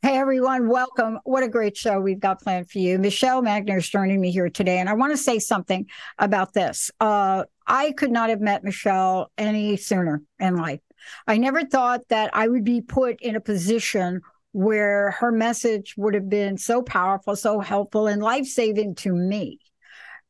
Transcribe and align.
Hey 0.00 0.16
everyone, 0.16 0.68
welcome. 0.68 1.18
What 1.24 1.42
a 1.42 1.48
great 1.48 1.76
show 1.76 2.00
we've 2.00 2.20
got 2.20 2.40
planned 2.40 2.70
for 2.70 2.78
you. 2.78 3.00
Michele 3.00 3.42
Magner 3.42 3.78
is 3.78 3.88
joining 3.88 4.20
me 4.20 4.30
here 4.30 4.48
today, 4.48 4.78
and 4.78 4.88
I 4.88 4.92
want 4.92 5.10
to 5.12 5.16
say 5.16 5.40
something 5.40 5.86
about 6.20 6.52
this. 6.52 6.92
Uh, 7.00 7.42
I 7.66 7.90
could 7.90 8.12
not 8.12 8.30
have 8.30 8.40
met 8.40 8.62
Michele 8.62 9.32
any 9.36 9.76
sooner 9.76 10.22
in 10.38 10.54
life. 10.54 10.78
I 11.26 11.36
never 11.36 11.64
thought 11.64 12.02
that 12.10 12.30
I 12.32 12.46
would 12.46 12.62
be 12.62 12.80
put 12.80 13.20
in 13.20 13.34
a 13.34 13.40
position 13.40 14.20
where 14.52 15.10
her 15.18 15.32
message 15.32 15.94
would 15.96 16.14
have 16.14 16.28
been 16.28 16.58
so 16.58 16.80
powerful, 16.80 17.34
so 17.34 17.58
helpful, 17.58 18.06
and 18.06 18.22
life 18.22 18.46
saving 18.46 18.94
to 18.96 19.12
me. 19.12 19.58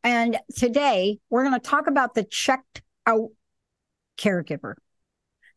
And 0.03 0.39
today 0.57 1.19
we're 1.29 1.45
going 1.45 1.61
to 1.61 1.61
talk 1.61 1.89
about 1.89 2.15
the 2.15 2.25
checked 2.25 2.81
out 3.07 3.29
caregiver. 4.17 4.77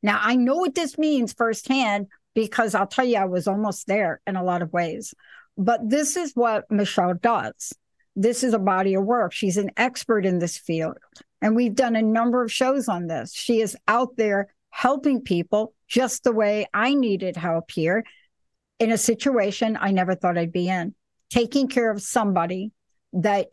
Now, 0.03 0.19
I 0.21 0.35
know 0.35 0.57
what 0.57 0.75
this 0.75 0.97
means 0.97 1.31
firsthand 1.31 2.07
because 2.33 2.75
I'll 2.75 2.87
tell 2.87 3.05
you, 3.05 3.17
I 3.17 3.25
was 3.25 3.47
almost 3.47 3.87
there 3.87 4.21
in 4.25 4.35
a 4.35 4.43
lot 4.43 4.61
of 4.61 4.73
ways. 4.73 5.13
But 5.57 5.89
this 5.89 6.15
is 6.15 6.31
what 6.33 6.69
Michele 6.71 7.15
does. 7.15 7.73
This 8.15 8.43
is 8.43 8.53
a 8.53 8.59
body 8.59 8.95
of 8.95 9.03
work. 9.03 9.33
She's 9.33 9.57
an 9.57 9.71
expert 9.77 10.25
in 10.25 10.39
this 10.39 10.57
field. 10.57 10.97
And 11.41 11.55
we've 11.55 11.75
done 11.75 11.95
a 11.95 12.01
number 12.01 12.43
of 12.43 12.51
shows 12.51 12.87
on 12.87 13.07
this. 13.07 13.33
She 13.33 13.61
is 13.61 13.75
out 13.87 14.15
there 14.17 14.53
helping 14.69 15.21
people 15.21 15.73
just 15.87 16.23
the 16.23 16.31
way 16.31 16.67
I 16.73 16.93
needed 16.93 17.35
help 17.35 17.71
here 17.71 18.05
in 18.79 18.91
a 18.91 18.97
situation 18.97 19.77
I 19.79 19.91
never 19.91 20.15
thought 20.15 20.37
I'd 20.37 20.51
be 20.51 20.69
in, 20.69 20.95
taking 21.29 21.67
care 21.67 21.91
of 21.91 22.01
somebody 22.01 22.71
that 23.13 23.49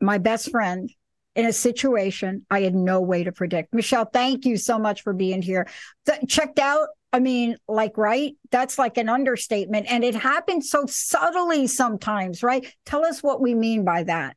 my 0.00 0.18
best 0.18 0.50
friend 0.50 0.90
in 1.34 1.46
a 1.46 1.52
situation 1.52 2.46
I 2.50 2.62
had 2.62 2.74
no 2.74 3.00
way 3.00 3.24
to 3.24 3.32
predict. 3.32 3.74
Michele, 3.74 4.04
thank 4.04 4.44
you 4.44 4.56
so 4.56 4.78
much 4.78 5.02
for 5.02 5.12
being 5.12 5.42
here. 5.42 5.66
Th- 6.06 6.20
checked 6.28 6.58
out 6.58 6.88
I 7.14 7.20
mean, 7.20 7.56
like, 7.68 7.96
right? 7.96 8.34
That's 8.50 8.76
like 8.76 8.98
an 8.98 9.08
understatement. 9.08 9.86
And 9.88 10.02
it 10.02 10.16
happens 10.16 10.68
so 10.68 10.84
subtly 10.86 11.68
sometimes, 11.68 12.42
right? 12.42 12.66
Tell 12.86 13.04
us 13.04 13.22
what 13.22 13.40
we 13.40 13.54
mean 13.54 13.84
by 13.84 14.02
that. 14.02 14.36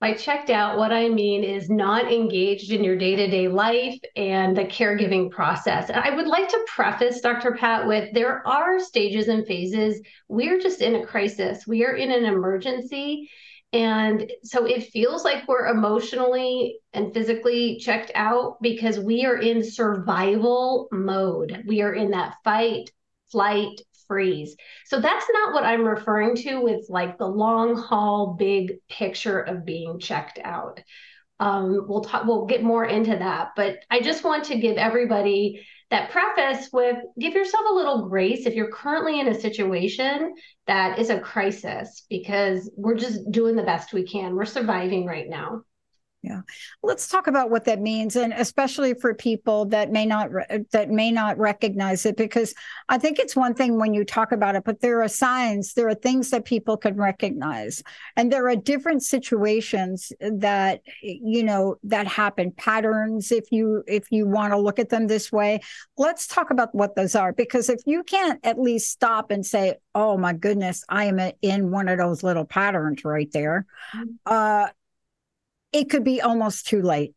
By 0.00 0.14
checked 0.14 0.50
out, 0.50 0.78
what 0.78 0.92
I 0.92 1.08
mean 1.08 1.42
is 1.42 1.68
not 1.68 2.10
engaged 2.10 2.70
in 2.70 2.84
your 2.84 2.96
day 2.96 3.16
to 3.16 3.26
day 3.26 3.48
life 3.48 3.98
and 4.14 4.56
the 4.56 4.66
caregiving 4.66 5.32
process. 5.32 5.90
And 5.90 5.98
I 5.98 6.14
would 6.14 6.28
like 6.28 6.48
to 6.50 6.64
preface, 6.68 7.20
Dr. 7.22 7.56
Pat, 7.58 7.88
with 7.88 8.14
there 8.14 8.46
are 8.46 8.78
stages 8.78 9.26
and 9.26 9.44
phases. 9.44 10.00
We're 10.28 10.60
just 10.60 10.82
in 10.82 10.94
a 10.94 11.04
crisis, 11.04 11.66
we 11.66 11.84
are 11.84 11.96
in 11.96 12.12
an 12.12 12.24
emergency. 12.24 13.28
And 13.72 14.30
so 14.42 14.66
it 14.66 14.90
feels 14.90 15.24
like 15.24 15.46
we're 15.46 15.68
emotionally 15.68 16.78
and 16.92 17.14
physically 17.14 17.78
checked 17.78 18.10
out 18.14 18.60
because 18.60 18.98
we 18.98 19.24
are 19.26 19.36
in 19.36 19.62
survival 19.62 20.88
mode. 20.90 21.62
We 21.66 21.82
are 21.82 21.92
in 21.92 22.10
that 22.10 22.36
fight, 22.42 22.90
flight, 23.30 23.80
freeze. 24.08 24.56
So 24.86 25.00
that's 25.00 25.26
not 25.32 25.54
what 25.54 25.62
I'm 25.62 25.84
referring 25.84 26.34
to 26.36 26.60
with 26.60 26.86
like 26.88 27.16
the 27.16 27.28
long 27.28 27.76
haul, 27.76 28.34
big 28.36 28.78
picture 28.88 29.38
of 29.38 29.64
being 29.64 30.00
checked 30.00 30.40
out. 30.42 30.80
Um, 31.38 31.86
we'll 31.88 32.02
talk, 32.02 32.26
we'll 32.26 32.46
get 32.46 32.64
more 32.64 32.84
into 32.84 33.16
that, 33.16 33.50
but 33.54 33.76
I 33.88 34.00
just 34.00 34.24
want 34.24 34.46
to 34.46 34.58
give 34.58 34.78
everybody 34.78 35.64
that 35.90 36.10
preface 36.10 36.68
with 36.72 36.96
give 37.18 37.34
yourself 37.34 37.64
a 37.68 37.74
little 37.74 38.08
grace 38.08 38.46
if 38.46 38.54
you're 38.54 38.70
currently 38.70 39.18
in 39.18 39.28
a 39.28 39.40
situation 39.40 40.34
that 40.66 40.98
is 40.98 41.10
a 41.10 41.20
crisis 41.20 42.06
because 42.08 42.70
we're 42.76 42.96
just 42.96 43.30
doing 43.30 43.56
the 43.56 43.62
best 43.62 43.92
we 43.92 44.06
can. 44.06 44.36
We're 44.36 44.44
surviving 44.44 45.04
right 45.04 45.28
now. 45.28 45.62
Yeah. 46.22 46.42
Let's 46.82 47.08
talk 47.08 47.28
about 47.28 47.50
what 47.50 47.64
that 47.64 47.80
means 47.80 48.14
and 48.14 48.34
especially 48.34 48.92
for 48.92 49.14
people 49.14 49.64
that 49.66 49.90
may 49.90 50.04
not 50.04 50.30
re- 50.30 50.64
that 50.70 50.90
may 50.90 51.10
not 51.10 51.38
recognize 51.38 52.04
it 52.04 52.18
because 52.18 52.54
I 52.90 52.98
think 52.98 53.18
it's 53.18 53.34
one 53.34 53.54
thing 53.54 53.78
when 53.78 53.94
you 53.94 54.04
talk 54.04 54.30
about 54.30 54.54
it 54.54 54.64
but 54.64 54.82
there 54.82 55.02
are 55.02 55.08
signs 55.08 55.72
there 55.72 55.88
are 55.88 55.94
things 55.94 56.28
that 56.30 56.44
people 56.44 56.76
can 56.76 56.96
recognize 56.96 57.82
and 58.16 58.30
there 58.30 58.46
are 58.48 58.56
different 58.56 59.02
situations 59.02 60.12
that 60.20 60.82
you 61.00 61.42
know 61.42 61.76
that 61.84 62.06
happen 62.06 62.52
patterns 62.52 63.32
if 63.32 63.50
you 63.50 63.82
if 63.86 64.12
you 64.12 64.26
want 64.26 64.52
to 64.52 64.58
look 64.58 64.78
at 64.78 64.90
them 64.90 65.06
this 65.06 65.32
way 65.32 65.58
let's 65.96 66.26
talk 66.26 66.50
about 66.50 66.74
what 66.74 66.96
those 66.96 67.14
are 67.14 67.32
because 67.32 67.70
if 67.70 67.80
you 67.86 68.02
can't 68.02 68.40
at 68.44 68.60
least 68.60 68.90
stop 68.90 69.30
and 69.30 69.46
say 69.46 69.74
oh 69.94 70.18
my 70.18 70.34
goodness 70.34 70.84
I 70.90 71.06
am 71.06 71.18
in 71.40 71.70
one 71.70 71.88
of 71.88 71.96
those 71.96 72.22
little 72.22 72.44
patterns 72.44 73.06
right 73.06 73.30
there 73.32 73.64
mm-hmm. 73.94 74.10
uh 74.26 74.68
it 75.72 75.90
could 75.90 76.04
be 76.04 76.20
almost 76.20 76.66
too 76.66 76.82
late. 76.82 77.14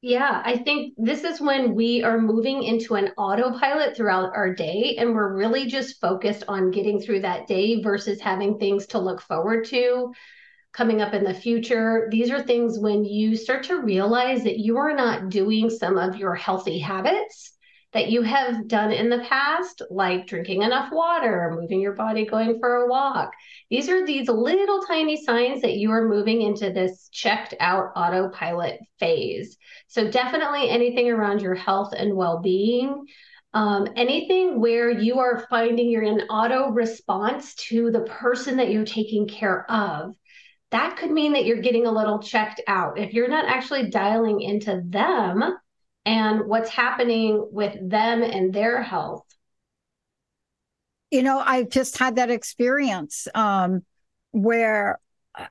Yeah, 0.00 0.42
I 0.44 0.58
think 0.58 0.94
this 0.98 1.22
is 1.22 1.40
when 1.40 1.76
we 1.76 2.02
are 2.02 2.20
moving 2.20 2.64
into 2.64 2.96
an 2.96 3.12
autopilot 3.16 3.96
throughout 3.96 4.34
our 4.34 4.52
day, 4.52 4.96
and 4.98 5.14
we're 5.14 5.36
really 5.36 5.66
just 5.66 6.00
focused 6.00 6.42
on 6.48 6.72
getting 6.72 7.00
through 7.00 7.20
that 7.20 7.46
day 7.46 7.80
versus 7.80 8.20
having 8.20 8.58
things 8.58 8.86
to 8.88 8.98
look 8.98 9.20
forward 9.20 9.64
to 9.66 10.12
coming 10.72 11.02
up 11.02 11.14
in 11.14 11.22
the 11.22 11.34
future. 11.34 12.08
These 12.10 12.30
are 12.30 12.42
things 12.42 12.80
when 12.80 13.04
you 13.04 13.36
start 13.36 13.62
to 13.64 13.80
realize 13.82 14.42
that 14.42 14.58
you 14.58 14.78
are 14.78 14.94
not 14.94 15.28
doing 15.28 15.70
some 15.70 15.96
of 15.96 16.16
your 16.16 16.34
healthy 16.34 16.80
habits 16.80 17.52
that 17.92 18.10
you 18.10 18.22
have 18.22 18.68
done 18.68 18.90
in 18.90 19.10
the 19.10 19.24
past, 19.28 19.82
like 19.90 20.26
drinking 20.26 20.62
enough 20.62 20.90
water, 20.92 21.52
moving 21.54 21.80
your 21.80 21.94
body, 21.94 22.24
going 22.24 22.58
for 22.58 22.76
a 22.76 22.88
walk. 22.88 23.32
These 23.70 23.88
are 23.88 24.06
these 24.06 24.28
little 24.28 24.82
tiny 24.82 25.22
signs 25.22 25.60
that 25.62 25.76
you 25.76 25.90
are 25.90 26.08
moving 26.08 26.40
into 26.42 26.72
this 26.72 27.08
checked 27.12 27.54
out 27.60 27.92
autopilot 27.94 28.80
phase. 28.98 29.58
So, 29.88 30.10
definitely 30.10 30.70
anything 30.70 31.10
around 31.10 31.42
your 31.42 31.54
health 31.54 31.92
and 31.96 32.16
well 32.16 32.40
being. 32.40 33.06
Um, 33.54 33.88
anything 33.96 34.60
where 34.60 34.90
you 34.90 35.18
are 35.18 35.46
finding 35.50 35.90
you're 35.90 36.02
in 36.02 36.22
auto 36.22 36.70
response 36.70 37.54
to 37.66 37.90
the 37.90 38.00
person 38.00 38.56
that 38.56 38.70
you're 38.70 38.86
taking 38.86 39.28
care 39.28 39.70
of, 39.70 40.14
that 40.70 40.96
could 40.96 41.10
mean 41.10 41.34
that 41.34 41.44
you're 41.44 41.60
getting 41.60 41.86
a 41.86 41.92
little 41.92 42.18
checked 42.18 42.62
out. 42.66 42.98
If 42.98 43.12
you're 43.12 43.28
not 43.28 43.44
actually 43.44 43.90
dialing 43.90 44.40
into 44.40 44.82
them, 44.86 45.54
and 46.04 46.46
what's 46.46 46.70
happening 46.70 47.46
with 47.52 47.76
them 47.88 48.22
and 48.22 48.52
their 48.52 48.82
health. 48.82 49.24
You 51.10 51.22
know, 51.22 51.38
I 51.38 51.64
just 51.64 51.98
had 51.98 52.16
that 52.16 52.30
experience 52.30 53.28
um, 53.34 53.82
where 54.30 54.98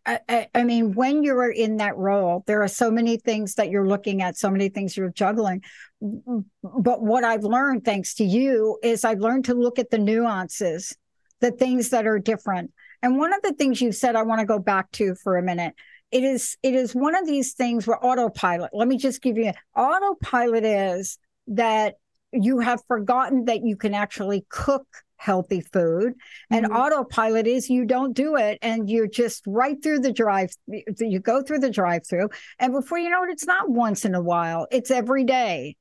I, 0.06 0.19
I, 0.28 0.47
I, 0.53 0.63
mean, 0.63 0.94
when 0.94 1.23
you're 1.23 1.50
in 1.50 1.78
that 1.78 1.97
role, 1.97 2.44
there 2.47 2.63
are 2.63 2.67
so 2.67 2.91
many 2.91 3.17
things 3.17 3.56
that 3.56 3.69
you're 3.69 3.88
looking 3.88 4.22
at, 4.22 4.38
so 4.38 4.50
many 4.50 4.69
things 4.69 4.95
you're 4.95 5.09
juggling. 5.11 5.64
But 6.02 7.02
what 7.02 7.23
I've 7.23 7.43
learned, 7.43 7.85
thanks 7.85 8.16
to 8.16 8.23
you, 8.23 8.78
is 8.84 9.05
I've 9.05 9.20
learned 9.20 9.46
to 9.46 9.53
look 9.53 9.79
at 9.79 9.90
the 9.90 9.97
nuances, 9.97 10.96
the 11.40 11.52
things 11.52 11.90
that 11.90 12.05
are 12.05 12.20
different. 12.20 12.72
And 13.02 13.17
one 13.17 13.34
of 13.34 13.41
the 13.41 13.53
things 13.53 13.81
you 13.81 13.91
said, 13.91 14.16
I 14.16 14.23
want 14.23 14.40
to 14.40 14.46
go 14.46 14.59
back 14.59 14.91
to 14.93 15.16
for 15.16 15.37
a 15.37 15.43
minute 15.43 15.73
it 16.11 16.23
is 16.23 16.58
it 16.63 16.75
is 16.75 16.93
one 16.93 17.16
of 17.16 17.25
these 17.25 17.53
things 17.53 17.87
where 17.87 18.03
autopilot 18.03 18.72
let 18.73 18.87
me 18.87 18.97
just 18.97 19.22
give 19.22 19.37
you 19.37 19.52
autopilot 19.75 20.63
is 20.63 21.17
that 21.47 21.96
you 22.31 22.59
have 22.59 22.81
forgotten 22.87 23.46
that 23.46 23.63
you 23.63 23.75
can 23.75 23.93
actually 23.93 24.46
cook 24.49 24.85
healthy 25.17 25.61
food 25.61 26.13
and 26.49 26.66
mm-hmm. 26.66 26.75
autopilot 26.75 27.46
is 27.46 27.69
you 27.69 27.85
don't 27.85 28.13
do 28.13 28.35
it 28.35 28.58
and 28.63 28.90
you're 28.90 29.08
just 29.08 29.43
right 29.46 29.81
through 29.84 29.99
the 29.99 30.11
drive 30.11 30.49
you 30.99 31.19
go 31.19 31.43
through 31.43 31.59
the 31.59 31.69
drive 31.69 32.02
through 32.08 32.28
and 32.57 32.73
before 32.73 32.97
you 32.97 33.09
know 33.09 33.23
it 33.23 33.29
it's 33.29 33.46
not 33.46 33.69
once 33.69 34.03
in 34.03 34.16
a 34.16 34.22
while 34.22 34.67
it's 34.72 34.90
every 34.90 35.23
day 35.23 35.75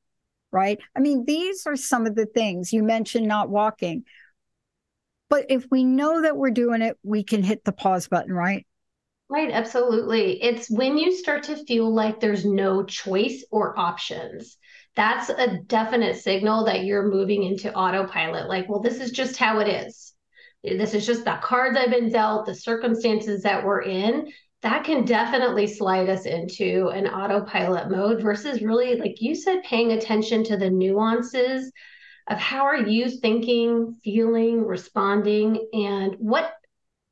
right? 0.52 0.78
I 0.96 1.00
mean 1.00 1.24
these 1.26 1.66
are 1.66 1.76
some 1.76 2.06
of 2.06 2.14
the 2.14 2.26
things 2.26 2.72
you 2.72 2.82
mentioned 2.82 3.26
not 3.26 3.50
walking. 3.50 4.04
But 5.28 5.46
if 5.48 5.64
we 5.70 5.84
know 5.84 6.22
that 6.22 6.36
we're 6.36 6.50
doing 6.50 6.82
it 6.82 6.98
we 7.02 7.22
can 7.22 7.42
hit 7.42 7.64
the 7.64 7.72
pause 7.72 8.08
button 8.08 8.32
right 8.32 8.66
Right, 9.30 9.50
absolutely. 9.52 10.42
It's 10.42 10.68
when 10.68 10.98
you 10.98 11.16
start 11.16 11.44
to 11.44 11.64
feel 11.64 11.88
like 11.94 12.18
there's 12.18 12.44
no 12.44 12.82
choice 12.82 13.44
or 13.52 13.78
options. 13.78 14.56
That's 14.96 15.28
a 15.30 15.58
definite 15.66 16.16
signal 16.16 16.64
that 16.64 16.84
you're 16.84 17.08
moving 17.08 17.44
into 17.44 17.72
autopilot. 17.72 18.48
Like, 18.48 18.68
well, 18.68 18.80
this 18.80 18.98
is 19.00 19.12
just 19.12 19.36
how 19.36 19.60
it 19.60 19.68
is. 19.68 20.14
This 20.64 20.94
is 20.94 21.06
just 21.06 21.24
the 21.24 21.38
cards 21.42 21.78
I've 21.78 21.92
been 21.92 22.10
dealt, 22.10 22.44
the 22.46 22.54
circumstances 22.56 23.44
that 23.44 23.64
we're 23.64 23.82
in. 23.82 24.32
That 24.62 24.82
can 24.82 25.04
definitely 25.04 25.68
slide 25.68 26.08
us 26.10 26.26
into 26.26 26.88
an 26.88 27.06
autopilot 27.06 27.88
mode 27.88 28.20
versus 28.20 28.60
really, 28.60 28.96
like 28.96 29.22
you 29.22 29.36
said, 29.36 29.62
paying 29.62 29.92
attention 29.92 30.42
to 30.44 30.56
the 30.56 30.68
nuances 30.68 31.70
of 32.28 32.38
how 32.38 32.64
are 32.64 32.76
you 32.76 33.08
thinking, 33.08 33.96
feeling, 34.02 34.64
responding, 34.66 35.68
and 35.72 36.16
what 36.18 36.52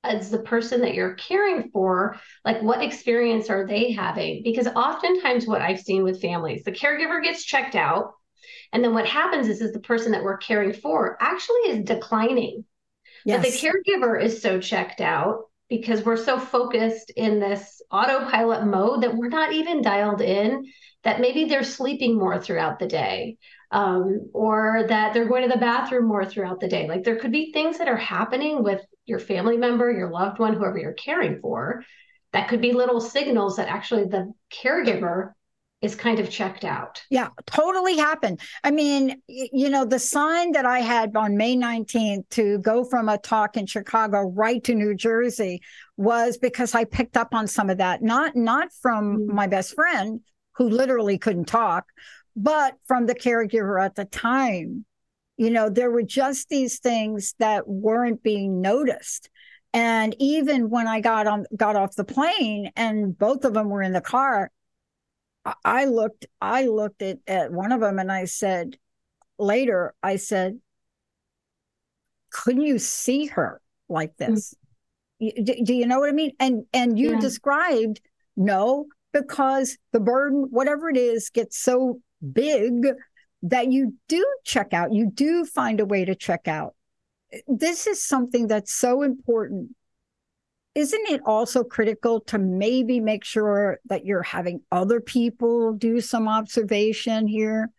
as 0.08 0.30
the 0.30 0.40
person 0.40 0.80
that 0.80 0.94
you're 0.94 1.14
caring 1.14 1.70
for, 1.70 2.16
like 2.44 2.62
what 2.62 2.82
experience 2.82 3.50
are 3.50 3.66
they 3.66 3.92
having? 3.92 4.42
Because 4.42 4.66
oftentimes, 4.66 5.46
what 5.46 5.60
I've 5.60 5.80
seen 5.80 6.02
with 6.02 6.20
families, 6.20 6.64
the 6.64 6.72
caregiver 6.72 7.22
gets 7.22 7.44
checked 7.44 7.74
out. 7.74 8.14
And 8.72 8.84
then 8.84 8.94
what 8.94 9.06
happens 9.06 9.48
is, 9.48 9.60
is 9.60 9.72
the 9.72 9.80
person 9.80 10.12
that 10.12 10.22
we're 10.22 10.36
caring 10.36 10.72
for 10.72 11.16
actually 11.20 11.70
is 11.70 11.84
declining. 11.84 12.64
Yes. 13.24 13.42
But 13.42 13.52
the 13.52 13.58
caregiver 13.58 14.22
is 14.22 14.42
so 14.42 14.60
checked 14.60 15.00
out 15.00 15.44
because 15.68 16.04
we're 16.04 16.16
so 16.16 16.38
focused 16.38 17.10
in 17.16 17.40
this 17.40 17.82
autopilot 17.90 18.66
mode 18.66 19.02
that 19.02 19.14
we're 19.14 19.28
not 19.28 19.52
even 19.52 19.82
dialed 19.82 20.20
in 20.20 20.64
that 21.04 21.20
maybe 21.20 21.44
they're 21.44 21.62
sleeping 21.62 22.18
more 22.18 22.40
throughout 22.40 22.78
the 22.78 22.86
day 22.86 23.36
um, 23.70 24.30
or 24.32 24.86
that 24.88 25.12
they're 25.12 25.28
going 25.28 25.42
to 25.42 25.52
the 25.52 25.60
bathroom 25.60 26.06
more 26.06 26.24
throughout 26.24 26.60
the 26.60 26.68
day. 26.68 26.88
Like 26.88 27.04
there 27.04 27.16
could 27.18 27.32
be 27.32 27.52
things 27.52 27.78
that 27.78 27.88
are 27.88 27.96
happening 27.96 28.62
with 28.62 28.80
your 29.08 29.18
family 29.18 29.56
member, 29.56 29.90
your 29.90 30.10
loved 30.10 30.38
one, 30.38 30.54
whoever 30.54 30.78
you're 30.78 30.92
caring 30.92 31.40
for, 31.40 31.82
that 32.32 32.48
could 32.48 32.60
be 32.60 32.72
little 32.72 33.00
signals 33.00 33.56
that 33.56 33.68
actually 33.68 34.04
the 34.04 34.32
caregiver 34.52 35.32
is 35.80 35.94
kind 35.94 36.18
of 36.18 36.28
checked 36.28 36.64
out. 36.64 37.02
Yeah, 37.08 37.28
totally 37.46 37.96
happened. 37.96 38.40
I 38.64 38.72
mean, 38.72 39.22
you 39.28 39.68
know, 39.68 39.84
the 39.84 39.98
sign 39.98 40.52
that 40.52 40.66
I 40.66 40.80
had 40.80 41.14
on 41.14 41.36
May 41.36 41.56
19th 41.56 42.28
to 42.30 42.58
go 42.58 42.84
from 42.84 43.08
a 43.08 43.16
talk 43.16 43.56
in 43.56 43.66
Chicago 43.66 44.32
right 44.34 44.62
to 44.64 44.74
New 44.74 44.94
Jersey 44.94 45.60
was 45.96 46.36
because 46.36 46.74
I 46.74 46.84
picked 46.84 47.16
up 47.16 47.32
on 47.32 47.46
some 47.46 47.70
of 47.70 47.78
that, 47.78 48.02
not 48.02 48.34
not 48.34 48.72
from 48.72 49.18
mm-hmm. 49.18 49.34
my 49.34 49.46
best 49.46 49.74
friend 49.74 50.20
who 50.56 50.68
literally 50.68 51.16
couldn't 51.16 51.46
talk, 51.46 51.86
but 52.34 52.74
from 52.88 53.06
the 53.06 53.14
caregiver 53.14 53.82
at 53.82 53.94
the 53.94 54.04
time 54.04 54.84
you 55.38 55.50
know, 55.50 55.70
there 55.70 55.90
were 55.90 56.02
just 56.02 56.48
these 56.48 56.80
things 56.80 57.34
that 57.38 57.66
weren't 57.66 58.22
being 58.22 58.60
noticed. 58.60 59.30
And 59.72 60.14
even 60.18 60.68
when 60.68 60.88
I 60.88 61.00
got 61.00 61.26
on 61.26 61.46
got 61.56 61.76
off 61.76 61.94
the 61.94 62.04
plane 62.04 62.72
and 62.74 63.16
both 63.16 63.44
of 63.44 63.54
them 63.54 63.68
were 63.68 63.82
in 63.82 63.92
the 63.92 64.00
car, 64.00 64.50
I 65.64 65.84
looked 65.84 66.26
I 66.40 66.66
looked 66.66 67.02
at, 67.02 67.18
at 67.26 67.52
one 67.52 67.70
of 67.70 67.80
them 67.80 67.98
and 67.98 68.10
I 68.10 68.24
said 68.24 68.76
later, 69.38 69.94
I 70.02 70.16
said, 70.16 70.58
couldn't 72.30 72.62
you 72.62 72.78
see 72.78 73.26
her 73.26 73.60
like 73.88 74.14
hmm. 74.18 74.32
this? 74.32 74.54
Mm-hmm. 75.22 75.44
Do, 75.44 75.54
do, 75.64 75.74
you 75.74 75.86
know 75.86 76.00
what 76.00 76.08
I 76.08 76.12
mean? 76.12 76.32
And 76.40 76.64
and 76.72 76.98
you 76.98 77.12
yeah. 77.12 77.20
described 77.20 78.00
no, 78.36 78.86
because 79.12 79.76
the 79.92 80.00
burden, 80.00 80.46
whatever 80.50 80.88
it 80.88 80.96
is, 80.96 81.30
gets 81.30 81.58
so 81.58 82.00
big 82.32 82.86
that 83.42 83.70
you 83.70 83.94
do 84.08 84.24
check 84.44 84.72
out, 84.72 84.92
you 84.92 85.10
do 85.10 85.44
find 85.44 85.80
a 85.80 85.86
way 85.86 86.04
to 86.04 86.14
check 86.14 86.48
out. 86.48 86.74
This 87.46 87.86
is 87.86 88.02
something 88.02 88.48
that's 88.48 88.72
so 88.72 89.02
important. 89.02 89.74
Isn't 90.74 91.08
it 91.08 91.20
also 91.26 91.64
critical 91.64 92.20
to 92.22 92.38
maybe 92.38 93.00
make 93.00 93.24
sure 93.24 93.78
that 93.86 94.04
you're 94.04 94.22
having 94.22 94.60
other 94.70 95.00
people 95.00 95.72
do 95.72 96.00
some 96.00 96.28
observation 96.28 97.26
here 97.26 97.70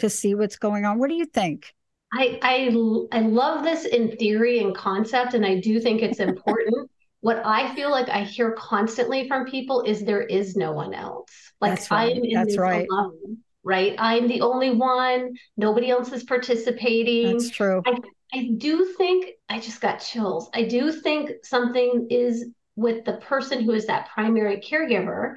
to 0.00 0.10
see 0.10 0.34
what's 0.34 0.56
going 0.56 0.84
on? 0.84 0.98
What 0.98 1.08
do 1.08 1.14
you 1.14 1.26
think? 1.26 1.72
I 2.12 2.38
I 2.42 3.16
I 3.16 3.20
love 3.20 3.64
this 3.64 3.84
in 3.84 4.16
theory 4.16 4.60
and 4.60 4.74
concept, 4.74 5.34
and 5.34 5.44
I 5.44 5.60
do 5.60 5.78
think 5.78 6.02
it's 6.02 6.20
important. 6.20 6.90
what 7.20 7.42
I 7.44 7.74
feel 7.74 7.90
like 7.90 8.08
I 8.08 8.22
hear 8.22 8.52
constantly 8.52 9.28
from 9.28 9.44
people 9.44 9.82
is 9.82 10.02
there 10.02 10.22
is 10.22 10.56
no 10.56 10.72
one 10.72 10.94
else. 10.94 11.30
Like 11.60 11.72
That's 11.72 11.90
right. 11.90 12.16
I'm 12.16 12.24
in 12.24 12.32
That's 12.32 12.50
this 12.50 12.58
right. 12.58 12.86
alone 12.88 13.38
right? 13.68 13.94
I'm 13.98 14.28
the 14.28 14.40
only 14.40 14.70
one. 14.70 15.34
Nobody 15.58 15.90
else 15.90 16.10
is 16.10 16.24
participating. 16.24 17.32
That's 17.32 17.50
true. 17.50 17.82
I, 17.86 17.98
I 18.32 18.50
do 18.56 18.86
think, 18.96 19.26
I 19.50 19.60
just 19.60 19.82
got 19.82 19.98
chills. 20.00 20.48
I 20.54 20.62
do 20.62 20.90
think 20.90 21.44
something 21.44 22.06
is 22.08 22.46
with 22.76 23.04
the 23.04 23.18
person 23.18 23.62
who 23.62 23.72
is 23.72 23.86
that 23.86 24.08
primary 24.08 24.62
caregiver. 24.62 25.34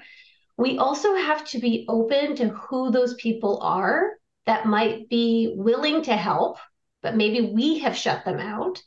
We 0.58 0.78
also 0.78 1.14
have 1.14 1.46
to 1.50 1.60
be 1.60 1.86
open 1.90 2.38
to 2.38 2.50
who 2.50 2.90
those 2.90 3.16
people 3.16 3.60
are 3.62 4.12
that 4.46 4.66
might 4.66 5.10
be 5.10 5.54
willing 5.58 6.02
to 6.04 6.16
help, 6.16 6.58
but 7.02 7.18
maybe 7.18 7.52
we 7.54 7.80
have 7.80 7.98
shut 7.98 8.24
them 8.24 8.40
out. 8.40 8.82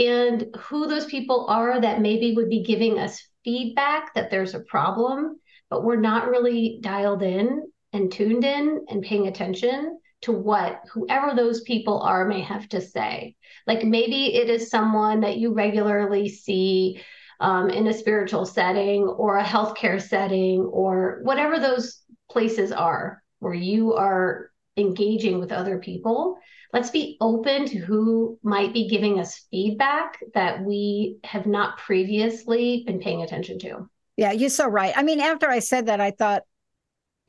And 0.00 0.46
who 0.62 0.88
those 0.88 1.04
people 1.04 1.46
are 1.48 1.80
that 1.80 2.00
maybe 2.00 2.34
would 2.34 2.48
be 2.48 2.64
giving 2.64 2.98
us 2.98 3.22
feedback 3.44 4.14
that 4.14 4.30
there's 4.30 4.54
a 4.54 4.60
problem, 4.60 5.38
but 5.68 5.84
we're 5.84 6.00
not 6.00 6.28
really 6.28 6.80
dialed 6.82 7.22
in 7.22 7.70
and 7.92 8.12
tuned 8.12 8.44
in 8.44 8.84
and 8.88 9.02
paying 9.02 9.26
attention 9.26 9.98
to 10.22 10.32
what 10.32 10.82
whoever 10.92 11.34
those 11.34 11.62
people 11.62 12.00
are 12.00 12.26
may 12.26 12.40
have 12.40 12.68
to 12.68 12.80
say. 12.80 13.36
Like 13.66 13.84
maybe 13.84 14.34
it 14.34 14.50
is 14.50 14.70
someone 14.70 15.20
that 15.20 15.38
you 15.38 15.54
regularly 15.54 16.28
see 16.28 17.00
um, 17.40 17.70
in 17.70 17.86
a 17.86 17.94
spiritual 17.94 18.44
setting 18.44 19.02
or 19.04 19.38
a 19.38 19.44
healthcare 19.44 20.00
setting 20.00 20.60
or 20.60 21.20
whatever 21.22 21.58
those 21.58 22.02
places 22.30 22.70
are 22.70 23.22
where 23.38 23.54
you 23.54 23.94
are 23.94 24.50
engaging 24.76 25.40
with 25.40 25.52
other 25.52 25.78
people. 25.78 26.36
Let's 26.72 26.90
be 26.90 27.16
open 27.20 27.66
to 27.66 27.78
who 27.78 28.38
might 28.42 28.72
be 28.72 28.88
giving 28.88 29.18
us 29.18 29.46
feedback 29.50 30.18
that 30.34 30.62
we 30.62 31.18
have 31.24 31.46
not 31.46 31.78
previously 31.78 32.84
been 32.86 33.00
paying 33.00 33.22
attention 33.22 33.58
to. 33.60 33.88
Yeah, 34.16 34.32
you're 34.32 34.50
so 34.50 34.68
right. 34.68 34.92
I 34.94 35.02
mean, 35.02 35.20
after 35.20 35.48
I 35.48 35.60
said 35.60 35.86
that, 35.86 36.00
I 36.00 36.10
thought, 36.10 36.42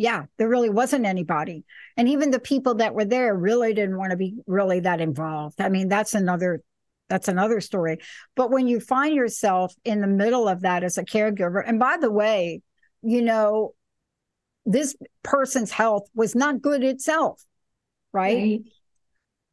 yeah, 0.01 0.23
there 0.37 0.49
really 0.49 0.69
wasn't 0.69 1.05
anybody. 1.05 1.63
And 1.95 2.09
even 2.09 2.31
the 2.31 2.39
people 2.39 2.75
that 2.75 2.95
were 2.95 3.05
there 3.05 3.35
really 3.35 3.73
didn't 3.73 3.97
want 3.97 4.11
to 4.11 4.17
be 4.17 4.35
really 4.47 4.79
that 4.81 4.99
involved. 4.99 5.61
I 5.61 5.69
mean, 5.69 5.87
that's 5.87 6.15
another 6.15 6.61
that's 7.07 7.27
another 7.27 7.59
story. 7.59 7.97
But 8.35 8.51
when 8.51 8.67
you 8.67 8.79
find 8.79 9.13
yourself 9.13 9.75
in 9.83 9.99
the 9.99 10.07
middle 10.07 10.47
of 10.47 10.61
that 10.61 10.83
as 10.83 10.97
a 10.97 11.03
caregiver, 11.03 11.61
and 11.65 11.77
by 11.77 11.97
the 11.97 12.09
way, 12.09 12.61
you 13.01 13.21
know, 13.21 13.73
this 14.65 14.95
person's 15.21 15.71
health 15.71 16.07
was 16.15 16.35
not 16.35 16.61
good 16.61 16.83
itself, 16.83 17.43
right? 18.13 18.61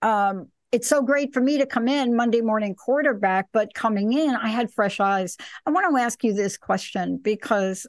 right. 0.02 0.30
Um, 0.30 0.48
it's 0.70 0.86
so 0.86 1.02
great 1.02 1.34
for 1.34 1.40
me 1.40 1.58
to 1.58 1.66
come 1.66 1.88
in 1.88 2.14
Monday 2.14 2.42
morning 2.42 2.74
quarterback, 2.74 3.48
but 3.52 3.74
coming 3.74 4.12
in, 4.12 4.36
I 4.36 4.48
had 4.48 4.70
fresh 4.70 5.00
eyes. 5.00 5.36
I 5.66 5.70
want 5.70 5.86
to 5.90 6.00
ask 6.00 6.22
you 6.22 6.34
this 6.34 6.56
question 6.56 7.18
because 7.20 7.86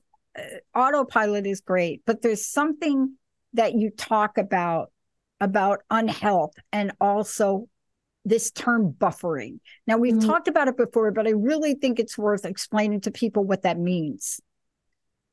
autopilot 0.75 1.45
is 1.45 1.61
great, 1.61 2.01
but 2.05 2.21
there's 2.21 2.45
something 2.45 3.15
that 3.53 3.73
you 3.73 3.89
talk 3.89 4.37
about 4.37 4.91
about 5.41 5.79
unhealth 5.89 6.53
and 6.71 6.91
also 6.99 7.67
this 8.25 8.51
term 8.51 8.93
buffering. 8.93 9.59
Now, 9.87 9.97
we've 9.97 10.15
mm-hmm. 10.15 10.29
talked 10.29 10.47
about 10.47 10.67
it 10.67 10.77
before, 10.77 11.11
but 11.11 11.27
I 11.27 11.31
really 11.31 11.75
think 11.75 11.99
it's 11.99 12.17
worth 12.17 12.45
explaining 12.45 13.01
to 13.01 13.11
people 13.11 13.43
what 13.43 13.63
that 13.63 13.79
means. 13.79 14.41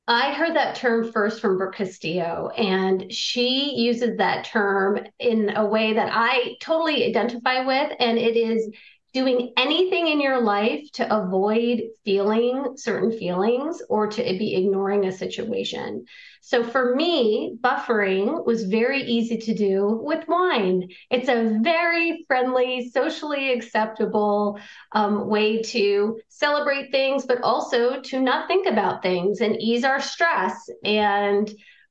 I 0.09 0.33
heard 0.33 0.55
that 0.55 0.77
term 0.77 1.11
first 1.11 1.41
from 1.41 1.59
Brooke 1.59 1.75
Castillo, 1.75 2.51
and 2.57 3.13
she 3.13 3.75
uses 3.77 4.17
that 4.19 4.45
term 4.45 5.01
in 5.19 5.51
a 5.57 5.67
way 5.67 5.95
that 5.95 6.11
I 6.13 6.55
totally 6.61 7.05
identify 7.05 7.65
with. 7.67 7.93
And 7.99 8.17
it 8.17 8.37
is 8.37 8.71
doing 9.17 9.51
anything 9.57 10.09
in 10.09 10.21
your 10.21 10.43
life 10.43 10.93
to 10.93 11.17
avoid 11.17 11.81
feeling 12.05 12.77
certain 12.77 13.11
feelings 13.11 13.81
or 13.89 14.09
to 14.09 14.23
be 14.23 14.55
ignoring 14.57 15.07
a 15.07 15.11
situation. 15.11 16.05
So 16.43 16.63
for 16.63 16.95
me, 16.95 17.57
buffering 17.63 18.45
was 18.45 18.65
very 18.65 19.01
easy 19.01 19.39
to 19.39 19.55
do 19.55 19.99
with 20.03 20.29
wine. 20.29 20.91
It's 21.11 21.31
a 21.31 21.59
very 21.63 22.27
friendly, 22.29 22.91
socially 22.91 23.55
acceptable 23.55 24.61
um, 24.93 25.29
way 25.29 25.63
to 25.63 26.21
celebrate 26.29 26.91
things, 26.91 27.25
but 27.25 27.41
also 27.41 28.03
to 28.03 28.21
not 28.21 28.49
think 28.49 28.67
about 28.67 29.03
things 29.03 29.41
and 29.41 29.57
ease 29.59 29.85
our 29.85 30.03
stress 30.03 30.69
and 30.85 31.51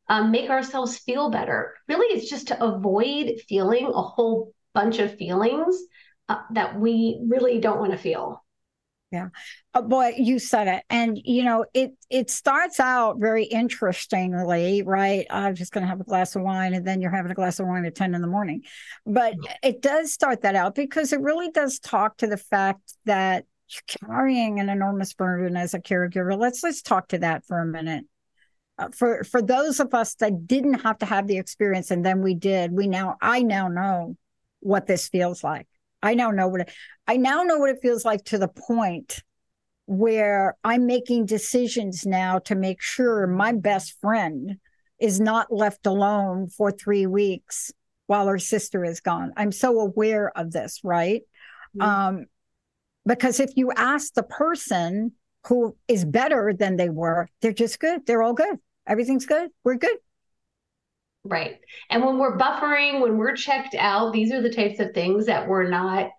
um, 0.09 0.29
make 0.29 0.51
ourselves 0.51 0.99
feel 0.99 1.31
better. 1.31 1.73
Really, 1.87 2.15
it's 2.15 2.29
just 2.29 2.49
to 2.49 2.63
avoid 2.63 3.31
feeling 3.49 3.87
a 3.87 4.01
whole 4.03 4.53
bunch 4.75 4.99
of 4.99 5.17
feelings 5.17 5.75
uh, 6.29 6.41
that 6.51 6.79
we 6.79 7.19
really 7.27 7.59
don't 7.59 7.79
want 7.79 7.91
to 7.91 7.97
feel. 7.97 8.43
Yeah. 9.11 9.29
Oh, 9.73 9.83
boy, 9.83 10.15
you 10.17 10.39
said 10.39 10.67
it. 10.67 10.83
And 10.89 11.17
you 11.23 11.43
know, 11.43 11.65
it 11.73 11.93
it 12.09 12.29
starts 12.29 12.79
out 12.79 13.17
very 13.17 13.45
interestingly, 13.45 14.81
right? 14.81 15.25
I'm 15.29 15.55
just 15.55 15.71
gonna 15.71 15.87
have 15.87 16.01
a 16.01 16.05
glass 16.05 16.35
of 16.35 16.41
wine 16.41 16.73
and 16.73 16.85
then 16.85 17.01
you're 17.01 17.11
having 17.11 17.31
a 17.31 17.35
glass 17.35 17.59
of 17.59 17.67
wine 17.67 17.85
at 17.85 17.95
10 17.95 18.15
in 18.15 18.21
the 18.21 18.27
morning. 18.27 18.63
But 19.05 19.35
it 19.63 19.81
does 19.81 20.11
start 20.11 20.41
that 20.41 20.55
out 20.55 20.75
because 20.75 21.13
it 21.13 21.21
really 21.21 21.49
does 21.51 21.79
talk 21.79 22.17
to 22.17 22.27
the 22.27 22.37
fact 22.37 22.93
that 23.05 23.45
you're 23.69 24.09
carrying 24.09 24.59
an 24.59 24.69
enormous 24.69 25.13
burden 25.13 25.55
as 25.55 25.73
a 25.73 25.79
caregiver. 25.79 26.37
Let's 26.37 26.63
let's 26.63 26.81
talk 26.81 27.09
to 27.09 27.19
that 27.19 27.45
for 27.45 27.59
a 27.59 27.65
minute. 27.65 28.05
Uh, 28.77 28.89
for 28.89 29.23
for 29.23 29.41
those 29.41 29.79
of 29.79 29.93
us 29.93 30.15
that 30.15 30.47
didn't 30.47 30.81
have 30.81 30.97
to 30.97 31.05
have 31.05 31.27
the 31.27 31.37
experience 31.37 31.91
and 31.91 32.05
then 32.05 32.21
we 32.21 32.33
did, 32.33 32.73
we 32.73 32.87
now 32.87 33.15
I 33.21 33.43
now 33.43 33.69
know 33.69 34.17
what 34.59 34.87
this 34.87 35.07
feels 35.07 35.43
like. 35.43 35.67
I 36.05 36.13
now 36.13 36.31
know 36.31 36.47
what 36.47 36.61
it, 36.61 36.71
I 37.07 37.17
now 37.17 37.43
know 37.43 37.57
what 37.57 37.69
it 37.69 37.79
feels 37.81 38.05
like 38.05 38.23
to 38.25 38.37
the 38.37 38.47
point 38.47 39.23
where 39.87 40.55
I'm 40.63 40.85
making 40.85 41.25
decisions 41.25 42.05
now 42.05 42.39
to 42.39 42.55
make 42.55 42.81
sure 42.81 43.27
my 43.27 43.53
best 43.53 43.99
friend 44.01 44.57
is 44.99 45.19
not 45.19 45.51
left 45.51 45.85
alone 45.85 46.49
for 46.49 46.71
three 46.71 47.05
weeks 47.05 47.71
while 48.07 48.27
her 48.27 48.39
sister 48.39 48.85
is 48.85 48.99
gone. 48.99 49.33
I'm 49.35 49.51
so 49.51 49.79
aware 49.79 50.31
of 50.37 50.51
this, 50.51 50.79
right? 50.83 51.23
Mm-hmm. 51.75 51.81
Um, 51.81 52.25
because 53.05 53.39
if 53.39 53.51
you 53.55 53.71
ask 53.71 54.13
the 54.13 54.23
person 54.23 55.11
who 55.47 55.75
is 55.87 56.05
better 56.05 56.53
than 56.57 56.75
they 56.75 56.89
were, 56.89 57.29
they're 57.41 57.53
just 57.53 57.79
good. 57.79 58.05
They're 58.05 58.23
all 58.23 58.33
good. 58.33 58.57
Everything's 58.87 59.25
good. 59.25 59.49
We're 59.63 59.75
good. 59.75 59.97
Right. 61.25 61.59
And 61.89 62.05
when 62.05 62.19
we're 62.19 62.37
buffering, 62.37 63.01
when 63.01 63.17
we're 63.17 63.35
checked 63.35 63.73
out, 63.73 64.13
these 64.13 64.31
are 64.31 64.41
the 64.41 64.53
types 64.53 64.79
of 64.79 64.93
things 64.93 65.25
that 65.25 65.47
we're 65.47 65.67
not 65.67 66.11